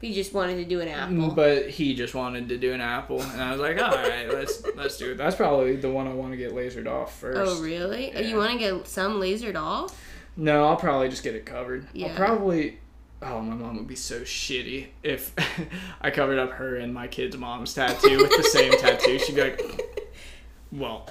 You 0.04 0.14
just 0.14 0.34
wanted 0.34 0.56
to 0.58 0.66
do 0.66 0.82
an 0.82 0.88
apple. 0.90 1.16
Mm, 1.16 1.36
But 1.36 1.70
he 1.70 1.96
just 1.96 2.14
wanted 2.14 2.50
to 2.50 2.58
do 2.58 2.74
an 2.74 2.82
apple, 2.82 3.22
and 3.22 3.42
I 3.42 3.52
was 3.52 3.62
like, 3.62 3.82
all 3.82 3.90
right, 3.96 4.28
let's 4.34 4.62
let's 4.76 4.98
do 4.98 5.12
it. 5.12 5.18
That's 5.18 5.36
probably 5.36 5.78
the 5.78 5.90
one 5.90 6.08
I 6.08 6.14
want 6.14 6.32
to 6.32 6.38
get 6.38 6.52
lasered 6.52 6.88
off 6.88 7.18
first. 7.20 7.40
oh, 7.40 7.62
really? 7.64 8.12
Oh, 8.16 8.20
Yeah. 8.20 8.28
You 8.28 8.38
want 8.38 8.52
to 8.52 8.58
get 8.58 8.88
some 8.88 9.20
lasered 9.22 9.56
off? 9.56 9.98
No, 10.36 10.66
I'll 10.68 10.76
probably 10.76 11.08
just 11.10 11.24
get 11.24 11.36
it 11.36 11.46
covered. 11.46 11.88
Yeah. 11.94 12.08
I'll 12.08 12.16
probably 12.16 12.80
Oh, 13.22 13.40
my 13.42 13.56
mom 13.56 13.78
would 13.78 13.88
be 13.88 13.96
so 13.96 14.20
shitty 14.22 14.88
if 15.02 15.32
I 16.02 16.12
covered 16.12 16.38
up 16.40 16.52
her 16.54 16.76
and 16.76 16.94
my 16.94 17.08
kid's 17.08 17.38
mom's 17.38 17.74
tattoo 17.74 18.18
with 18.18 18.32
the 18.36 18.44
same 18.44 18.74
tattoo. 18.78 19.18
She'd 19.20 19.36
be 19.36 19.42
like, 19.42 19.62
"Well, 20.74 21.10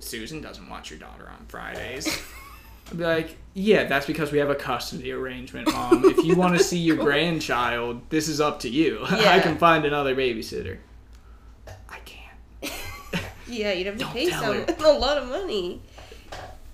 Susan 0.00 0.40
doesn't 0.40 0.68
watch 0.68 0.90
your 0.90 0.98
daughter 0.98 1.28
on 1.28 1.46
Fridays." 1.46 2.08
I'd 2.90 2.98
be 2.98 3.04
like, 3.04 3.36
"Yeah, 3.58 3.84
that's 3.84 4.06
because 4.06 4.32
we 4.32 4.38
have 4.38 4.50
a 4.50 4.54
custody 4.54 5.12
arrangement, 5.12 5.72
mom. 5.72 6.04
If 6.04 6.24
you 6.24 6.36
want 6.36 6.54
to 6.58 6.62
see 6.62 6.78
your 6.78 6.96
grandchild, 6.96 8.02
this 8.10 8.28
is 8.28 8.40
up 8.40 8.60
to 8.60 8.68
you. 8.68 9.00
I 9.08 9.40
can 9.40 9.58
find 9.58 9.84
another 9.84 10.14
babysitter." 10.14 10.78
I 11.88 11.98
can't. 12.04 12.72
Yeah, 13.46 13.72
you'd 13.72 13.86
have 13.86 13.96
to 13.96 14.04
Don't 14.04 14.12
pay 14.12 14.28
someone 14.28 14.66
a 14.68 14.92
lot 14.92 15.16
of 15.16 15.28
money. 15.28 15.80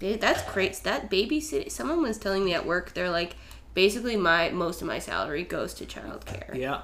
Dude, 0.01 0.21
that's 0.21 0.43
crazy. 0.43 0.81
That 0.83 1.09
babysit. 1.09 1.71
Someone 1.71 2.03
was 2.03 2.19
telling 2.19 2.45
me 2.45 2.53
at 2.53 2.67
work, 2.67 2.95
they're 2.95 3.11
like, 3.11 3.37
basically 3.75 4.17
my 4.17 4.51
most 4.51 4.81
of 4.81 4.89
my 4.89 4.99
salary 4.99 5.45
goes 5.45 5.75
to 5.75 5.85
childcare. 5.85 6.55
Yeah. 6.55 6.83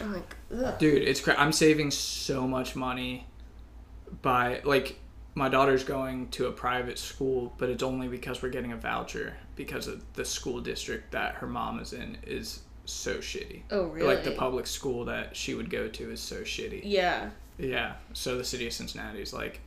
I'm 0.00 0.12
like, 0.12 0.36
ugh. 0.54 0.78
Dude, 0.78 1.02
it's 1.02 1.20
cra- 1.20 1.38
I'm 1.38 1.52
saving 1.52 1.90
so 1.90 2.46
much 2.46 2.76
money 2.76 3.26
by 4.22 4.60
like 4.64 4.98
my 5.34 5.48
daughter's 5.48 5.84
going 5.84 6.28
to 6.30 6.46
a 6.46 6.52
private 6.52 6.98
school, 6.98 7.52
but 7.58 7.68
it's 7.68 7.82
only 7.82 8.08
because 8.08 8.42
we're 8.42 8.50
getting 8.50 8.72
a 8.72 8.76
voucher 8.76 9.34
because 9.56 9.86
of 9.86 10.02
the 10.14 10.24
school 10.24 10.60
district 10.60 11.12
that 11.12 11.36
her 11.36 11.46
mom 11.46 11.80
is 11.80 11.92
in 11.92 12.16
is 12.26 12.60
so 12.84 13.16
shitty. 13.16 13.62
Oh 13.70 13.84
really? 13.84 14.06
Like 14.06 14.24
the 14.24 14.32
public 14.32 14.66
school 14.66 15.04
that 15.06 15.36
she 15.36 15.54
would 15.54 15.70
go 15.70 15.88
to 15.88 16.10
is 16.10 16.20
so 16.20 16.42
shitty. 16.42 16.82
Yeah. 16.84 17.30
Yeah. 17.58 17.94
So 18.12 18.38
the 18.38 18.44
city 18.44 18.66
of 18.66 18.72
Cincinnati 18.72 19.20
is 19.20 19.32
like 19.32 19.60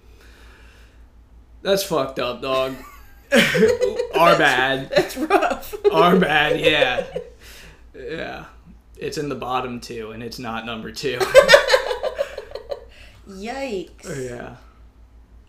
that's 1.62 1.84
fucked 1.84 2.20
up, 2.20 2.42
dog. 2.42 2.76
Our 3.32 4.38
bad. 4.38 4.90
That's 4.90 5.18
rough. 5.18 5.74
Our 5.92 6.20
bad, 6.20 6.60
yeah. 6.60 7.06
Yeah. 7.96 8.46
It's 8.98 9.18
in 9.18 9.30
the 9.30 9.36
bottom 9.36 9.80
two 9.80 10.12
and 10.12 10.22
it's 10.22 10.40
not 10.40 10.66
number 10.66 10.92
two. 10.92 11.18
Yikes. 13.28 14.30
Yeah. 14.30 14.58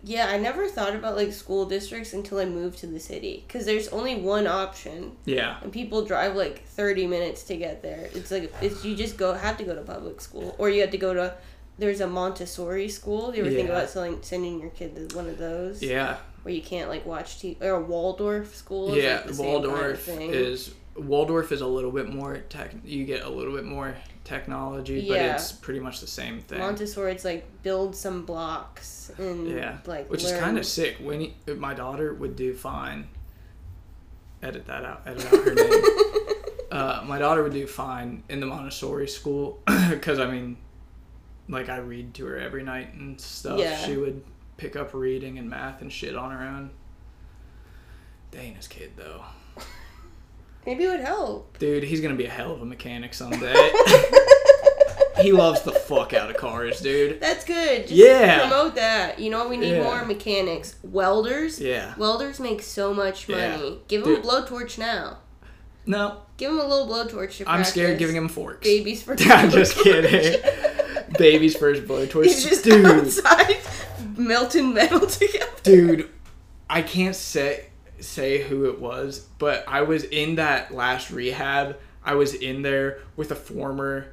Yeah, 0.03 0.27
I 0.29 0.37
never 0.37 0.67
thought 0.67 0.95
about 0.95 1.15
like 1.15 1.33
school 1.33 1.65
districts 1.65 2.13
until 2.13 2.37
I 2.39 2.45
moved 2.45 2.77
to 2.79 2.87
the 2.87 2.99
city 2.99 3.43
because 3.47 3.65
there's 3.65 3.87
only 3.89 4.15
one 4.15 4.45
option, 4.47 5.13
Yeah. 5.25 5.57
and 5.61 5.71
people 5.71 6.05
drive 6.05 6.35
like 6.35 6.63
30 6.65 7.07
minutes 7.07 7.43
to 7.45 7.57
get 7.57 7.81
there. 7.81 8.09
It's 8.13 8.29
like 8.31 8.53
it's 8.61 8.85
you 8.85 8.95
just 8.95 9.17
go 9.17 9.33
have 9.33 9.57
to 9.57 9.63
go 9.63 9.73
to 9.75 9.81
public 9.81 10.21
school, 10.21 10.55
or 10.57 10.69
you 10.69 10.81
have 10.81 10.91
to 10.91 10.97
go 10.97 11.13
to. 11.13 11.35
There's 11.79 12.01
a 12.01 12.07
Montessori 12.07 12.89
school. 12.89 13.35
You 13.35 13.41
ever 13.45 13.51
think 13.53 13.69
about 13.69 13.89
selling, 13.89 14.17
sending 14.23 14.59
your 14.59 14.71
kid 14.71 14.95
to 15.09 15.15
one 15.15 15.27
of 15.29 15.37
those? 15.37 15.83
Yeah. 15.83 16.17
Where 16.43 16.53
you 16.53 16.61
can't 16.61 16.89
like 16.89 17.05
watch 17.05 17.39
TV 17.39 17.61
or 17.61 17.71
a 17.71 17.81
Waldorf 17.81 18.55
school. 18.55 18.95
Yeah. 18.95 19.17
like, 19.17 19.27
the 19.27 19.33
same 19.35 19.45
kind 19.53 19.65
of 19.65 19.71
Waldorf 19.71 19.99
thing. 20.03 20.29
is 20.33 20.73
Waldorf 20.95 21.51
is 21.51 21.61
a 21.61 21.67
little 21.67 21.91
bit 21.91 22.09
more 22.09 22.37
tech 22.49 22.71
you 22.83 23.03
get 23.05 23.23
a 23.23 23.29
little 23.29 23.53
bit 23.53 23.65
more 23.65 23.95
technology, 24.27 25.07
but 25.07 25.17
it's 25.17 25.53
pretty 25.53 25.79
much 25.79 26.01
the 26.01 26.07
same 26.07 26.41
thing. 26.41 26.59
Montessori. 26.59 27.13
It's 27.13 27.23
like 27.23 27.45
build 27.63 27.95
some 27.95 28.25
blocks 28.25 29.09
and 29.17 29.49
yeah. 29.49 29.77
like 29.85 30.09
Which 30.09 30.23
is 30.23 30.33
kind 30.33 30.57
of 30.57 30.65
sick. 30.65 30.97
When 30.99 31.33
my 31.47 31.73
daughter 31.73 32.13
would 32.13 32.35
do 32.35 32.53
fine. 32.53 33.07
Edit 34.43 34.67
that 34.67 34.83
out. 34.83 35.01
Edit 35.05 35.25
out 35.25 35.43
her 35.45 35.53
name. 35.53 35.83
uh, 36.71 37.03
my 37.07 37.17
daughter 37.17 37.41
would 37.41 37.53
do 37.53 37.65
fine 37.65 38.23
in 38.29 38.39
the 38.39 38.45
Montessori 38.45 39.07
school 39.07 39.59
because 39.89 40.19
I 40.19 40.29
mean, 40.29 40.57
like 41.47 41.69
I 41.69 41.77
read 41.77 42.13
to 42.15 42.25
her 42.25 42.37
every 42.37 42.63
night 42.63 42.93
and 42.93 43.19
stuff. 43.19 43.59
Yeah. 43.59 43.77
She 43.77 43.95
would 43.95 44.23
pick 44.57 44.75
up 44.75 44.93
reading 44.93 45.39
and 45.39 45.49
math 45.49 45.81
and 45.81 45.91
shit 45.91 46.15
on 46.15 46.31
her 46.31 46.45
own. 46.45 46.71
Dana's 48.31 48.67
kid 48.67 48.91
though, 48.97 49.23
Maybe 50.67 50.83
it 50.83 50.89
would 50.89 50.99
help. 50.99 51.57
dude, 51.57 51.83
he's 51.83 52.01
gonna 52.01 52.13
be 52.15 52.25
a 52.25 52.29
hell 52.29 52.51
of 52.53 52.61
a 52.61 52.65
mechanic 52.65 53.13
someday. 53.13 53.53
he 55.21 55.31
loves 55.31 55.61
the 55.63 55.71
fuck 55.71 56.13
out 56.13 56.29
of 56.29 56.37
cars, 56.37 56.81
dude. 56.81 57.19
That's 57.19 57.43
good. 57.45 57.83
Just 57.87 57.93
Yeah. 57.93 58.41
Promote 58.49 58.75
that. 58.75 59.17
You 59.17 59.29
know 59.31 59.47
we 59.47 59.57
need 59.57 59.71
Yeah. 59.77 59.83
more 59.83 60.03
mechanics. 60.05 60.75
Welders. 60.83 61.59
Yeah. 61.59 61.93
Welders 61.97 62.39
make 62.39 62.61
so 62.61 62.93
much 62.93 63.27
Yeah. 63.29 63.55
money. 63.57 63.79
Give 63.87 64.03
them 64.03 64.15
Dude. 64.15 64.25
a 64.25 64.27
blowtorch 64.27 64.77
now. 64.77 65.19
No, 65.85 66.17
Give 66.35 66.51
them 66.51 66.59
a 66.59 66.67
little 66.67 66.85
blowtorch 66.85 67.37
to 67.37 67.49
I'm 67.49 67.63
scared 67.63 67.97
giving 67.97 68.17
him 68.17 68.27
forks. 68.27 68.67
babies 68.67 69.01
for. 69.01 69.15
I'm 69.19 69.49
just 69.49 69.75
kidding. 69.77 70.37
Baby's 71.17 71.55
first 71.55 71.83
blowtorch, 71.83 72.25
He's 72.25 72.43
just 72.43 72.65
dude. 72.65 72.85
outside 72.85 73.55
melting 74.17 74.73
metal 74.73 75.07
together. 75.07 75.47
dude 75.63 76.09
i 76.69 76.81
can't 76.81 77.15
say 77.15 77.66
say 77.99 78.41
who 78.43 78.65
it 78.65 78.79
was 78.79 79.27
but 79.39 79.63
i 79.67 79.81
was 79.81 80.03
in 80.05 80.35
that 80.35 80.73
last 80.73 81.09
rehab 81.11 81.77
i 82.03 82.13
was 82.13 82.33
in 82.33 82.61
there 82.61 82.99
with 83.15 83.31
a 83.31 83.35
former 83.35 84.07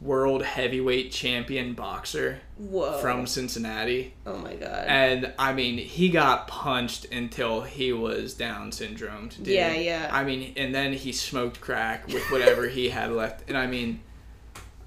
world 0.00 0.42
heavyweight 0.42 1.12
champion 1.12 1.74
boxer 1.74 2.40
Whoa. 2.56 2.98
from 2.98 3.26
cincinnati 3.26 4.14
Oh 4.24 4.38
my 4.38 4.54
god. 4.54 4.86
and 4.86 5.32
i 5.38 5.52
mean 5.52 5.76
he 5.76 6.08
got 6.08 6.48
punched 6.48 7.04
until 7.12 7.60
he 7.60 7.92
was 7.92 8.32
down 8.34 8.70
syndromed 8.70 9.36
dude. 9.36 9.48
Yeah, 9.48 9.74
yeah. 9.74 10.08
i 10.10 10.24
mean 10.24 10.54
and 10.56 10.74
then 10.74 10.94
he 10.94 11.12
smoked 11.12 11.60
crack 11.60 12.06
with 12.08 12.22
whatever 12.30 12.66
he 12.68 12.88
had 12.88 13.12
left 13.12 13.46
and 13.48 13.58
i 13.58 13.66
mean 13.66 14.00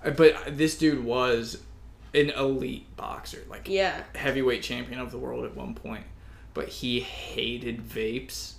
but 0.04 0.36
this 0.58 0.78
dude 0.78 1.04
was 1.04 1.62
an 2.14 2.30
elite 2.32 2.96
boxer 2.96 3.44
like 3.50 3.68
yeah. 3.68 4.04
heavyweight 4.16 4.62
champion 4.62 5.00
of 5.00 5.12
the 5.12 5.18
world 5.18 5.46
at 5.46 5.56
one 5.56 5.74
point, 5.74 6.04
but 6.54 6.68
he 6.70 7.00
hated 7.00 7.82
vapes. 7.82 8.54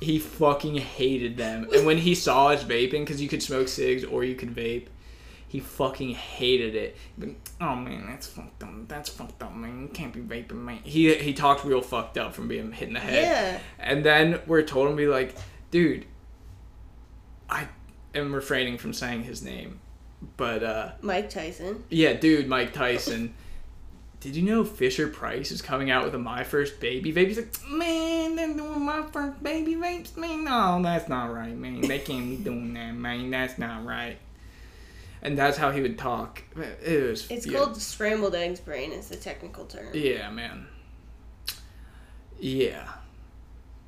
He 0.00 0.18
fucking 0.18 0.76
hated 0.76 1.36
them. 1.36 1.68
And 1.74 1.86
when 1.86 1.98
he 1.98 2.14
saw 2.14 2.48
us 2.48 2.64
vaping, 2.64 3.00
because 3.00 3.22
you 3.22 3.28
could 3.28 3.42
smoke 3.42 3.68
cigs 3.68 4.04
or 4.04 4.24
you 4.24 4.34
could 4.34 4.54
vape, 4.54 4.88
he 5.48 5.60
fucking 5.60 6.10
hated 6.10 6.74
it. 6.74 6.96
Oh 7.60 7.76
man, 7.76 8.06
that's 8.08 8.26
fucked 8.26 8.62
up. 8.64 8.88
That's 8.88 9.08
fucked 9.08 9.40
up, 9.42 9.54
man. 9.54 9.82
You 9.82 9.88
can't 9.88 10.12
be 10.12 10.20
vaping, 10.20 10.64
man. 10.64 10.80
He 10.82 11.14
he 11.14 11.32
talked 11.32 11.64
real 11.64 11.80
fucked 11.80 12.18
up 12.18 12.34
from 12.34 12.48
being 12.48 12.72
hit 12.72 12.88
in 12.88 12.94
the 12.94 13.00
head. 13.00 13.22
Yeah. 13.22 13.58
And 13.78 14.04
then 14.04 14.40
we're 14.46 14.62
told 14.62 14.88
him 14.88 14.96
to 14.96 15.02
be 15.02 15.06
like, 15.06 15.36
dude, 15.70 16.06
I 17.48 17.68
am 18.14 18.34
refraining 18.34 18.78
from 18.78 18.92
saying 18.92 19.22
his 19.22 19.42
name, 19.42 19.78
but 20.36 20.64
uh. 20.64 20.92
Mike 21.02 21.30
Tyson. 21.30 21.84
Yeah, 21.88 22.14
dude, 22.14 22.48
Mike 22.48 22.72
Tyson. 22.72 23.34
Did 24.24 24.36
you 24.36 24.42
know 24.42 24.64
Fisher 24.64 25.06
Price 25.06 25.50
is 25.50 25.60
coming 25.60 25.90
out 25.90 26.02
with 26.02 26.14
a 26.14 26.18
My 26.18 26.44
First 26.44 26.80
Baby 26.80 27.12
vape? 27.12 27.26
He's 27.26 27.36
like, 27.36 27.70
man, 27.70 28.36
they're 28.36 28.54
doing 28.54 28.80
My 28.80 29.02
First 29.12 29.42
Baby 29.42 29.74
vapes? 29.74 30.16
Man, 30.16 30.44
no, 30.44 30.80
that's 30.82 31.10
not 31.10 31.30
right, 31.30 31.54
man. 31.54 31.82
They 31.82 31.98
can't 31.98 32.30
be 32.30 32.36
doing 32.42 32.72
that, 32.72 32.92
man. 32.92 33.30
That's 33.30 33.58
not 33.58 33.84
right. 33.84 34.16
And 35.20 35.36
that's 35.36 35.58
how 35.58 35.72
he 35.72 35.82
would 35.82 35.98
talk. 35.98 36.42
It 36.56 37.06
was. 37.06 37.30
It's 37.30 37.46
yeah. 37.46 37.58
called 37.58 37.76
scrambled 37.76 38.34
eggs 38.34 38.60
brain. 38.60 38.92
Is 38.92 39.08
the 39.08 39.16
technical 39.16 39.66
term. 39.66 39.88
Yeah, 39.92 40.30
man. 40.30 40.68
Yeah. 42.40 42.88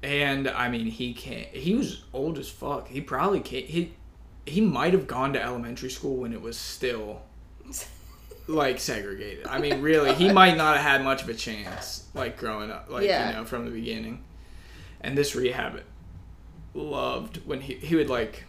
And 0.02 0.48
I 0.48 0.68
mean, 0.68 0.84
he 0.84 1.14
can't. 1.14 1.46
He 1.46 1.74
was 1.74 2.04
old 2.12 2.36
as 2.36 2.50
fuck. 2.50 2.88
He 2.88 3.00
probably 3.00 3.40
can't. 3.40 3.64
He 3.64 3.94
he 4.44 4.60
might 4.60 4.92
have 4.92 5.06
gone 5.06 5.32
to 5.32 5.42
elementary 5.42 5.88
school 5.88 6.16
when 6.16 6.34
it 6.34 6.42
was 6.42 6.58
still 6.58 7.22
like 8.46 8.78
segregated. 8.80 9.46
I 9.46 9.58
mean, 9.58 9.82
really, 9.82 10.14
he 10.14 10.32
might 10.32 10.56
not 10.56 10.76
have 10.76 10.84
had 10.86 11.04
much 11.04 11.22
of 11.22 11.28
a 11.28 11.34
chance, 11.34 12.06
like 12.14 12.36
growing 12.36 12.70
up, 12.70 12.88
like 12.88 13.04
Yeah. 13.04 13.30
you 13.30 13.36
know, 13.36 13.44
from 13.44 13.64
the 13.64 13.70
beginning. 13.70 14.22
And 15.00 15.16
this 15.16 15.34
rehab 15.34 15.82
loved 16.74 17.38
when 17.46 17.60
he 17.60 17.74
he 17.74 17.94
would 17.96 18.10
like 18.10 18.44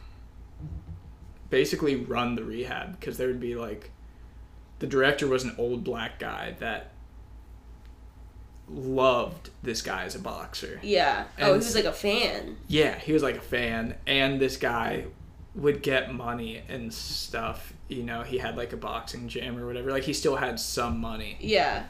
basically 1.50 1.95
run 1.95 2.36
the 2.36 2.43
rehab 2.43 3.00
because 3.00 3.18
there 3.18 3.28
would 3.28 3.39
be 3.39 3.56
like 3.56 3.91
the 4.80 4.88
director 4.88 5.28
was 5.28 5.43
an 5.43 5.56
old 5.58 5.84
black 5.84 6.20
guy 6.20 6.56
that 6.60 6.91
loved 8.70 9.50
this 9.64 9.82
guy 9.82 10.04
as 10.04 10.16
a 10.16 10.20
boxer. 10.20 10.80
Yeah. 10.84 11.26
Oh, 11.39 11.52
he 11.54 11.58
was 11.58 11.76
like 11.76 11.86
a 11.86 11.93
fan. 11.93 12.58
Yeah, 12.68 12.98
he 13.00 13.14
was 13.14 13.24
like 13.24 13.38
a 13.38 13.41
fan, 13.41 13.95
and 14.06 14.39
this 14.39 14.58
guy 14.58 15.06
would 15.56 15.82
get 15.82 16.14
money 16.14 16.62
and 16.68 16.93
stuff. 16.93 17.74
You 17.88 18.04
know, 18.04 18.24
he 18.24 18.38
had 18.38 18.58
like 18.58 18.74
a 18.74 18.78
boxing 18.78 19.28
gym 19.28 19.58
or 19.58 19.66
whatever. 19.66 19.92
Like 19.92 20.04
he 20.04 20.14
still 20.14 20.36
had 20.36 20.60
some 20.60 21.00
money. 21.00 21.38
Yeah. 21.40 21.84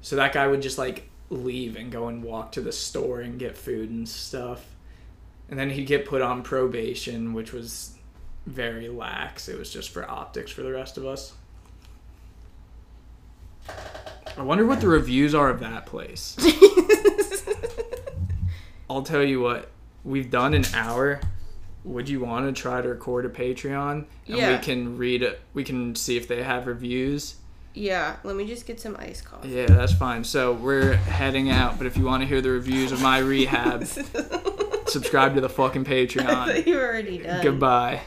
So 0.00 0.16
that 0.16 0.32
guy 0.32 0.46
would 0.46 0.62
just 0.62 0.78
like 0.78 1.08
leave 1.30 1.76
and 1.76 1.90
go 1.90 2.08
and 2.08 2.22
walk 2.22 2.52
to 2.52 2.60
the 2.60 2.72
store 2.72 3.20
and 3.20 3.38
get 3.38 3.56
food 3.56 3.90
and 3.90 4.08
stuff. 4.08 4.64
And 5.48 5.58
then 5.58 5.70
he'd 5.70 5.86
get 5.86 6.06
put 6.06 6.22
on 6.22 6.42
probation, 6.42 7.32
which 7.32 7.52
was 7.52 7.96
very 8.46 8.88
lax. 8.88 9.48
It 9.48 9.58
was 9.58 9.72
just 9.72 9.90
for 9.90 10.08
optics 10.08 10.50
for 10.50 10.62
the 10.62 10.72
rest 10.72 10.96
of 10.96 11.06
us. 11.06 11.34
I 14.36 14.42
wonder 14.42 14.66
what 14.66 14.80
the 14.80 14.88
reviews 14.88 15.34
are 15.34 15.50
of 15.50 15.60
that 15.60 15.86
place. 15.86 16.36
I'll 18.90 19.02
tell 19.02 19.22
you 19.22 19.40
what, 19.40 19.70
we've 20.04 20.30
done 20.30 20.54
an 20.54 20.64
hour. 20.74 21.20
Would 21.86 22.08
you 22.08 22.20
want 22.20 22.46
to 22.54 22.60
try 22.60 22.82
to 22.82 22.88
record 22.88 23.24
a 23.24 23.28
Patreon? 23.30 23.92
And 24.26 24.36
Yeah. 24.36 24.52
we 24.52 24.58
can 24.62 24.98
read 24.98 25.22
it. 25.22 25.40
We 25.54 25.64
can 25.64 25.94
see 25.94 26.16
if 26.16 26.26
they 26.28 26.42
have 26.42 26.66
reviews. 26.66 27.36
yeah. 27.74 28.16
Let 28.24 28.36
me 28.36 28.46
just 28.46 28.66
get 28.66 28.80
some 28.80 28.96
iced 28.98 29.24
coffee. 29.24 29.48
Yeah, 29.50 29.66
that's 29.66 29.92
fine. 29.92 30.24
So 30.24 30.52
we're 30.52 30.94
heading 30.94 31.50
out, 31.50 31.78
but 31.78 31.86
if 31.86 31.96
you 31.96 32.04
want 32.04 32.22
to 32.22 32.26
hear 32.26 32.40
the 32.40 32.50
reviews 32.50 32.90
of 32.92 33.00
my 33.02 33.18
rehab, 33.18 33.84
Subscribe 34.88 35.34
to 35.34 35.40
the 35.40 35.48
fucking 35.48 35.84
Patreon. 35.84 36.64
you 36.66 36.78
already 36.78 37.18
done. 37.18 37.42
Goodbye. 37.42 38.00